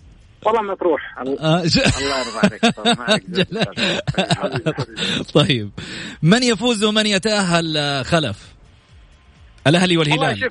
والله 0.46 0.62
ما 0.62 0.74
تروح. 0.74 1.18
آه، 1.18 1.22
الله 1.22 2.18
يرضى 2.18 2.38
عليك. 2.42 2.62
طيب. 5.34 5.70
من 6.22 6.42
يفوز 6.42 6.84
ومن 6.84 7.06
يتأهل 7.06 7.76
آه، 7.76 8.02
خلف؟ 8.02 8.54
الأهلي 9.66 9.96
والهلال. 9.96 10.50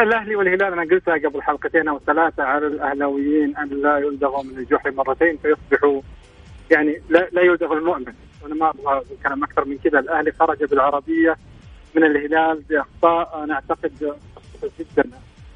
الأهلي 0.00 0.36
والهلال 0.36 0.72
أنا 0.72 0.82
قلتها 0.82 1.14
قبل 1.14 1.42
حلقتين 1.42 1.88
أو 1.88 2.00
ثلاثة 2.06 2.42
على 2.42 2.66
الأهلاويين 2.66 3.56
أن 3.56 3.82
لا 3.82 3.98
يلدغوا 3.98 4.42
من 4.42 4.58
الجحر 4.58 4.90
مرتين 4.90 5.38
فيصبحوا 5.42 6.02
يعني 6.70 7.02
لا, 7.10 7.28
لا 7.32 7.42
يلدغ 7.42 7.72
المؤمن. 7.72 8.12
وأنا 8.42 8.54
ما 8.54 8.70
أبغى 8.70 9.02
كلام 9.22 9.44
أكثر 9.44 9.64
من 9.64 9.78
كذا. 9.78 9.98
الأهلي 9.98 10.32
خرج 10.32 10.64
بالعربية 10.64 11.36
من 11.94 12.04
الهلال 12.04 12.62
بإخطاء 12.68 13.44
أنا 13.44 13.54
أعتقد 13.54 14.16
جدا. 14.80 15.10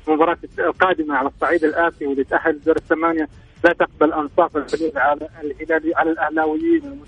المباراة 0.09 0.39
القادمة 0.59 1.15
على 1.17 1.29
الصعيد 1.29 1.65
الآسيوي 1.65 2.25
تأهل 2.25 2.61
دور 2.67 2.77
الثمانية 2.77 3.29
لا 3.65 3.73
تقبل 3.73 4.13
أنصاف 4.13 4.57
الحدود 4.57 4.97
على 4.97 5.29
الهلال 5.43 5.93
على 5.97 6.11
الأهلاويين. 6.11 7.01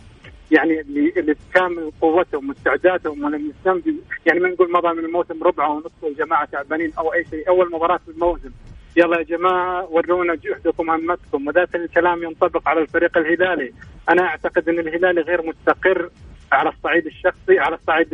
يعني 0.50 0.80
اللي 0.80 1.12
اللي 1.16 1.34
بكامل 1.34 1.92
قوتهم 2.00 2.48
واستعدادهم 2.48 3.24
ولم 3.24 3.50
يستنفذ 3.50 3.92
يعني 4.26 4.40
ما 4.40 4.48
نقول 4.48 4.72
مضى 4.72 4.92
من 4.92 5.04
الموسم 5.04 5.42
ربعه 5.42 5.70
ونصف 5.70 6.02
والجماعه 6.02 6.44
تعبانين 6.44 6.92
أو 6.98 7.12
أي 7.12 7.24
شيء. 7.30 7.48
أول 7.48 7.70
مباراة 7.72 7.96
في 7.96 8.10
الموسم. 8.10 8.50
يلا 8.98 9.18
يا 9.18 9.22
جماعة 9.22 9.88
ورونا 9.90 10.34
جهدكم 10.34 10.90
همتكم 10.90 11.46
وذات 11.46 11.74
الكلام 11.74 12.22
ينطبق 12.22 12.68
على 12.68 12.80
الفريق 12.80 13.18
الهلالي. 13.18 13.72
أنا 14.08 14.22
أعتقد 14.22 14.68
إن 14.68 14.78
الهلالي 14.78 15.20
غير 15.20 15.42
مستقر 15.46 16.10
على 16.52 16.68
الصعيد 16.70 17.06
الشخصي 17.06 17.58
على 17.58 17.74
الصعيد 17.74 18.08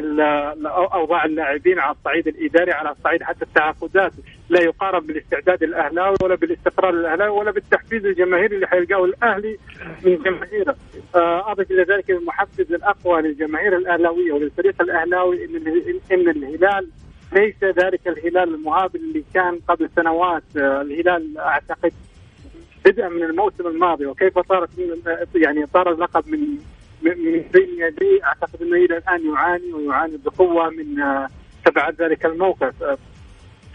أوضاع 0.95 1.25
اللاعبين 1.25 1.79
على 1.79 1.97
الصعيد 1.97 2.29
الإداري 2.29 2.73
على 2.73 2.91
الصعيد 2.91 3.23
حتى 3.23 3.45
التعاقدات. 3.45 4.13
لا 4.49 4.63
يقارن 4.63 5.07
بالاستعداد 5.07 5.63
الأهلاوي 5.63 6.17
ولا 6.23 6.35
بالاستقرار 6.35 6.95
الأهلاوي 6.95 7.39
ولا 7.39 7.51
بالتحفيز 7.51 8.07
الجماهيري 8.07 8.55
اللي 8.55 8.67
حيلقاه 8.67 9.05
الأهلي 9.05 9.59
من 10.05 10.17
جماهيره. 10.17 10.77
آه، 11.15 11.53
أضف 11.53 11.71
إلى 11.71 11.83
ذلك 11.83 12.11
المحفز 12.11 12.73
الأقوى 12.73 13.23
للجماهير 13.23 13.77
الأهلاوية 13.77 14.33
وللفريق 14.33 14.83
الأهلاوي 14.83 15.45
إن 16.13 16.29
الهلال 16.29 16.89
ليس 17.35 17.65
ذلك 17.65 18.09
الهلال 18.09 18.55
المهاب 18.55 18.97
اللي 18.97 19.25
كان 19.35 19.59
قبل 19.69 19.91
سنوات 19.97 20.43
آه، 20.57 20.81
الهلال 20.83 21.39
أعتقد 21.39 21.93
بدءا 22.85 23.09
من 23.09 23.23
الموسم 23.23 23.67
الماضي 23.67 24.07
وكيف 24.07 24.39
صارت 24.39 24.71
يعني 25.35 25.67
صار 25.67 25.93
اللقب 25.93 26.29
من 26.29 26.41
من 27.03 27.15
بين 27.53 27.69
يديه 27.79 28.25
أعتقد 28.25 28.63
إنه 28.63 28.77
إلى 28.77 28.97
الآن 28.97 29.33
يعاني 29.33 29.73
ويعاني 29.73 30.17
بقوة 30.17 30.71
من 30.71 31.01
آه، 31.01 31.29
تبعات 31.65 32.01
ذلك 32.01 32.27
الموقف. 32.27 32.83
آه، 32.83 32.99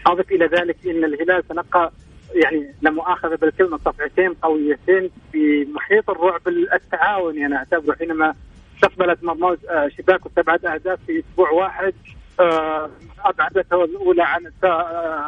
أضف 0.06 0.32
إلى 0.32 0.46
ذلك 0.46 0.76
إن 0.86 1.04
الهلال 1.04 1.48
تلقى 1.48 1.92
يعني 2.34 2.74
لا 2.82 2.90
مؤاخذه 2.90 3.34
بالكلمة 3.34 3.76
صفعتين 3.78 4.34
قويتين 4.34 5.10
في 5.32 5.64
محيط 5.64 6.10
الرعب 6.10 6.48
التعاوني 6.48 7.46
أنا 7.46 7.56
أعتبره 7.56 7.94
حينما 7.94 8.34
استقبلت 8.76 9.24
مرموز 9.24 9.58
شباك 9.98 10.20
سبعه 10.36 10.60
أهداف 10.74 10.98
في 11.06 11.18
أسبوع 11.18 11.50
واحد. 11.50 11.94
أبعدته 13.24 13.84
الأولى 13.84 14.22
عن 14.22 14.52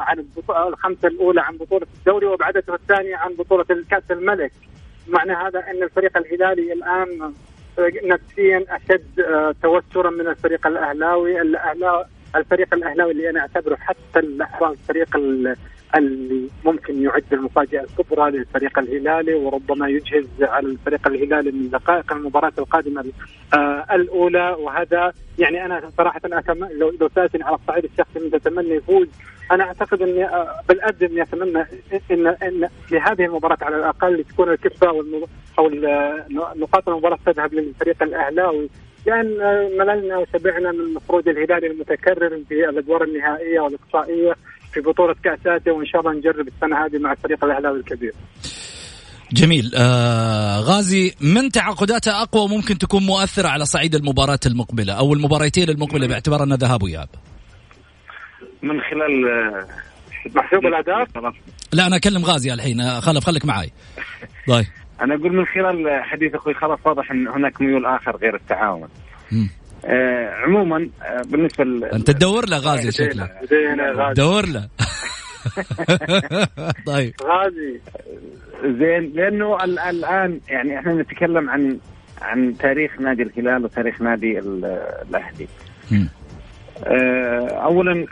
عن 0.06 0.24
الخمسة 0.68 1.08
الأولى 1.08 1.40
عن 1.40 1.56
بطولة 1.56 1.86
الدوري 1.98 2.26
وأبعدته 2.26 2.74
الثانية 2.74 3.16
عن 3.16 3.34
بطولة 3.34 3.66
الكأس 3.70 4.10
الملك. 4.10 4.52
معنى 5.08 5.32
هذا 5.32 5.58
أن 5.70 5.82
الفريق 5.82 6.16
الهلالي 6.16 6.72
الآن 6.72 7.32
نفسيا 8.04 8.64
أشد 8.68 9.20
آه، 9.20 9.54
توترا 9.62 10.10
من 10.10 10.26
الفريق 10.28 10.66
الأهلاوي 10.66 11.40
الفريق 12.36 12.74
الأهلاوي 12.74 13.12
اللي 13.12 13.30
أنا 13.30 13.40
أعتبره 13.40 13.76
حتى 13.76 14.18
اللحظه 14.18 14.70
الفريق 14.70 15.16
اللي 15.96 16.48
ممكن 16.64 17.02
يعد 17.02 17.24
المفاجأة 17.32 17.84
الكبرى 17.84 18.30
للفريق 18.30 18.78
الهلالي 18.78 19.34
وربما 19.34 19.88
يجهز 19.88 20.26
على 20.40 20.66
الفريق 20.66 21.06
الهلالي 21.08 21.50
من 21.50 21.70
دقائق 21.70 22.12
المباراة 22.12 22.52
القادمة 22.58 23.04
آه 23.54 23.86
الأولى. 23.92 24.56
وهذا 24.58 25.12
يعني 25.38 25.64
أنا 25.64 25.90
صراحة 25.98 26.20
أتمنى 26.24 26.74
لو 26.74 26.90
لو 27.00 27.08
سألتني 27.14 27.44
على 27.44 27.56
الصعيد 27.56 27.84
الشخصي 27.84 28.18
من 28.20 28.34
اتمنى 28.34 28.70
يفوز 28.70 29.08
أنا 29.52 29.64
أعتقد 29.64 30.02
إني 30.02 30.24
آه 30.24 30.60
بالأدب 30.68 31.02
إني 31.02 31.22
أتمنى 31.22 31.66
ان 32.10 32.26
إن 32.26 32.68
في 32.88 32.98
هذه 32.98 33.24
المباراة 33.24 33.58
على 33.62 33.76
الأقل 33.76 34.24
تكون 34.24 34.48
الكفه 34.50 34.88
أو 35.58 35.68
نقاط 36.56 36.88
المباراة 36.88 37.18
تذهب 37.26 37.54
للفريق 37.54 38.02
الأهلاوي. 38.02 38.70
لأن 39.06 39.26
مللنا 39.78 40.16
وشبعنا 40.18 40.72
من 40.72 40.98
خروج 41.08 41.28
الهلال 41.28 41.64
المتكرر 41.64 42.42
في 42.48 42.68
الادوار 42.68 43.04
النهائيه 43.04 43.60
والاقصائيه 43.60 44.34
في 44.72 44.80
بطوله 44.80 45.14
كاس 45.24 45.38
اسيا 45.46 45.72
وان 45.72 45.86
شاء 45.86 46.00
الله 46.00 46.12
نجرب 46.12 46.48
السنة 46.48 46.86
هذه 46.86 46.98
مع 46.98 47.12
الفريق 47.12 47.44
الاهلاوي 47.44 47.78
الكبير. 47.78 48.12
جميل. 49.32 49.72
آه 49.76 50.60
غازي 50.60 51.14
من 51.20 51.50
تعاقداتها 51.50 52.22
أقوى 52.22 52.48
ممكن 52.48 52.78
تكون 52.78 53.02
مؤثرة 53.02 53.48
على 53.48 53.64
صعيد 53.64 53.94
المباراة 53.94 54.40
المقبلة 54.46 54.92
أو 54.92 55.14
المباراتين 55.14 55.68
المقبلة 55.68 56.06
باعتبار 56.06 56.42
انها 56.42 56.56
ذهاب 56.56 56.82
واياب 56.82 57.08
من 58.62 58.80
خلال 58.80 59.28
آه، 59.28 59.66
محسوب 60.34 60.66
الاهداف 60.66 61.08
لا 61.72 61.86
أنا 61.86 61.96
أكلم 61.96 62.24
غازي 62.24 62.52
الحين. 62.52 62.80
آه، 62.80 63.00
خلف 63.00 63.24
خليك 63.24 63.44
معي 63.44 63.72
طيب 64.48 64.66
أنا 65.02 65.14
أقول 65.14 65.32
من 65.32 65.44
خلال 65.46 66.02
حديث 66.04 66.34
أخوي 66.34 66.54
خلاص 66.54 66.78
واضح 66.84 67.10
إن 67.10 67.28
هناك 67.28 67.60
ميول 67.60 67.86
آخر 67.86 68.16
غير 68.16 68.34
التعاون. 68.34 68.88
آه 69.84 70.30
عموما 70.34 70.88
آه 71.02 71.22
بالنسبة 71.26 71.64
ل... 71.64 71.84
أنت 71.84 72.10
تدور 72.10 72.48
له 72.48 72.58
غازي 72.58 72.92
شكله. 72.92 73.28
تدور 74.14 74.46
له. 74.46 74.68
طيب. 76.86 77.12
غازي. 77.22 77.80
زين 78.64 79.12
لأنه 79.14 79.64
الآن 79.64 80.40
يعني 80.48 80.78
إحنا 80.78 80.94
نتكلم 80.94 81.50
عن 81.50 81.78
عن 82.22 82.56
تاريخ 82.58 83.00
نادي 83.00 83.22
الهلال 83.22 83.64
وتاريخ 83.64 84.02
نادي 84.02 84.38
الأهلي. 84.38 85.48
اولا 86.86 88.06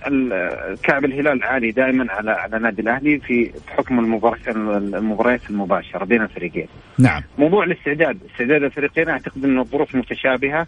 كعب 0.82 1.04
الهلال 1.04 1.42
عالي 1.42 1.70
دائما 1.70 2.12
على 2.12 2.30
على 2.30 2.58
نادي 2.58 2.82
الأهلي 2.82 3.18
في 3.18 3.50
بحكم 3.68 3.98
المباريات 3.98 4.48
المباريات 4.56 5.50
المباشرة 5.50 6.04
بين 6.04 6.22
الفريقين. 6.22 6.66
نعم. 6.98 7.22
موضوع 7.38 7.64
الاستعداد، 7.64 8.18
استعداد 8.32 8.62
الفريقين 8.62 9.08
أعتقد 9.08 9.44
إنه 9.44 9.60
الظروف 9.60 9.94
متشابهة 9.94 10.66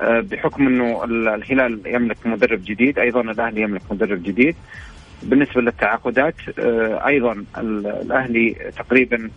آه، 0.00 0.20
بحكم 0.20 0.66
إنه 0.66 1.04
الهلال 1.04 1.80
يملك 1.86 2.26
مدرب 2.26 2.60
جديد، 2.64 2.98
أيضا 2.98 3.20
الأهلي 3.20 3.60
يملك 3.60 3.82
مدرب 3.90 4.22
جديد. 4.22 4.56
بالنسبة 5.22 5.60
للتعاقدات 5.60 6.34
آه، 6.58 7.06
أيضا 7.06 7.44
الأهلي 7.58 8.56
تقريبا 8.76 9.30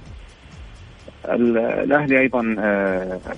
الأهلي 1.25 2.19
أيضا 2.19 2.41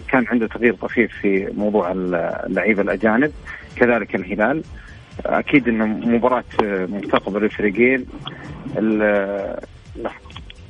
كان 0.08 0.28
عنده 0.28 0.48
تغيير 0.48 0.76
طفيف 0.76 1.12
في 1.22 1.54
موضوع 1.58 1.92
اللعيبة 1.92 2.82
الأجانب 2.82 3.32
كذلك 3.76 4.16
الهلال. 4.16 4.64
أكيد 5.26 5.68
إنه 5.68 5.86
مباراة 5.86 6.44
مستقبل 6.64 7.44
الفريقين 7.44 8.06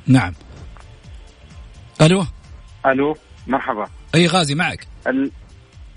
نعم. 0.06 0.32
ألو؟ 2.02 2.24
ألو 2.86 3.16
مرحبا. 3.46 3.86
أي 4.14 4.26
غازي 4.26 4.54
معك؟ 4.54 4.86
ال... 5.06 5.30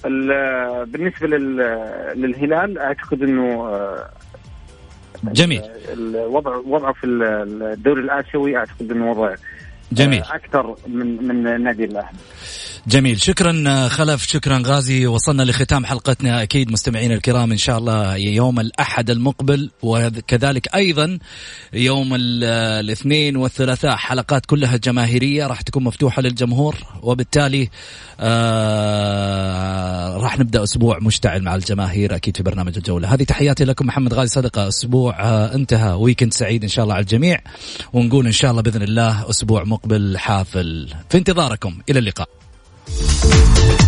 ال... 0.06 0.28
بالنسبة 0.86 1.28
لل... 1.28 1.58
للهلال 2.16 2.80
أعتقد 2.80 3.24
إنه 3.24 3.72
جميل. 5.24 5.62
الوضع 5.94 6.56
وضعه 6.56 6.94
في 6.94 7.06
الدوري 7.08 8.02
الآسيوي 8.02 8.58
أعتقد 8.58 8.92
إنه 8.92 9.12
وضع 9.12 9.36
جميل. 9.92 10.24
أكثر 10.24 10.76
من 10.88 11.28
من 11.28 11.64
نادي 11.64 11.86
الأهلي. 11.86 12.18
جميل. 12.88 13.22
شكرا 13.22 13.88
خلف 13.88 14.28
شكرا 14.28 14.62
غازي. 14.66 15.08
وصلنا 15.08 15.44
لختام 15.44 15.86
حلقتنا. 15.86 16.44
أكيد 16.44 16.72
مستمعينا 16.72 17.14
الكرام 17.14 17.52
إن 17.52 17.58
شاء 17.58 17.78
الله 17.78 18.16
يوم 18.16 18.60
الأحد 18.60 19.10
المقبل 19.10 19.70
وكذلك 19.82 20.76
أيضا 20.76 21.20
يوم 21.74 22.10
الاثنين 22.16 23.38
والثلاثاء. 23.38 23.96
حلقات 23.96 24.46
كلها 24.46 24.78
جماهيرية 24.78 25.48
راح 25.48 25.62
تكون 25.62 25.84
مفتوحة 25.84 26.22
للجمهور 26.22 26.76
وبالتالي 27.02 27.70
آه 28.20 28.98
راح 30.18 30.40
نبدأ 30.40 30.64
أسبوع 30.64 31.00
مشتعل 31.00 31.42
مع 31.42 31.56
الجماهير 31.56 32.16
أكيد 32.16 32.38
في 32.38 32.44
برنامج 32.44 32.78
الجولة. 32.78 33.14
هذه 33.14 33.24
تحياتي 33.24 33.66
لكم 33.66 33.86
محمد 33.86 34.14
غازي. 34.14 34.30
صدقه 34.30 34.68
أسبوع 34.68 35.20
آه 35.20 35.56
انتهى. 35.56 35.94
ويكند 35.94 36.34
سعيد 36.34 36.64
إن 36.64 36.70
شاء 36.70 36.84
الله 36.84 36.96
على 36.96 37.04
الجميع. 37.04 37.40
ونقول 37.94 38.26
إن 38.26 38.32
شاء 38.32 38.52
الله 38.52 38.62
بإذن 38.62 38.82
الله 38.82 39.30
أسبوع 39.30 39.64
مقبل 39.64 40.18
حافل. 40.18 40.94
في 41.10 41.18
انتظاركم. 41.18 41.80
إلى 41.90 42.00
اللقاء. 42.00 42.30
Thank 42.90 43.82
you. 43.82 43.87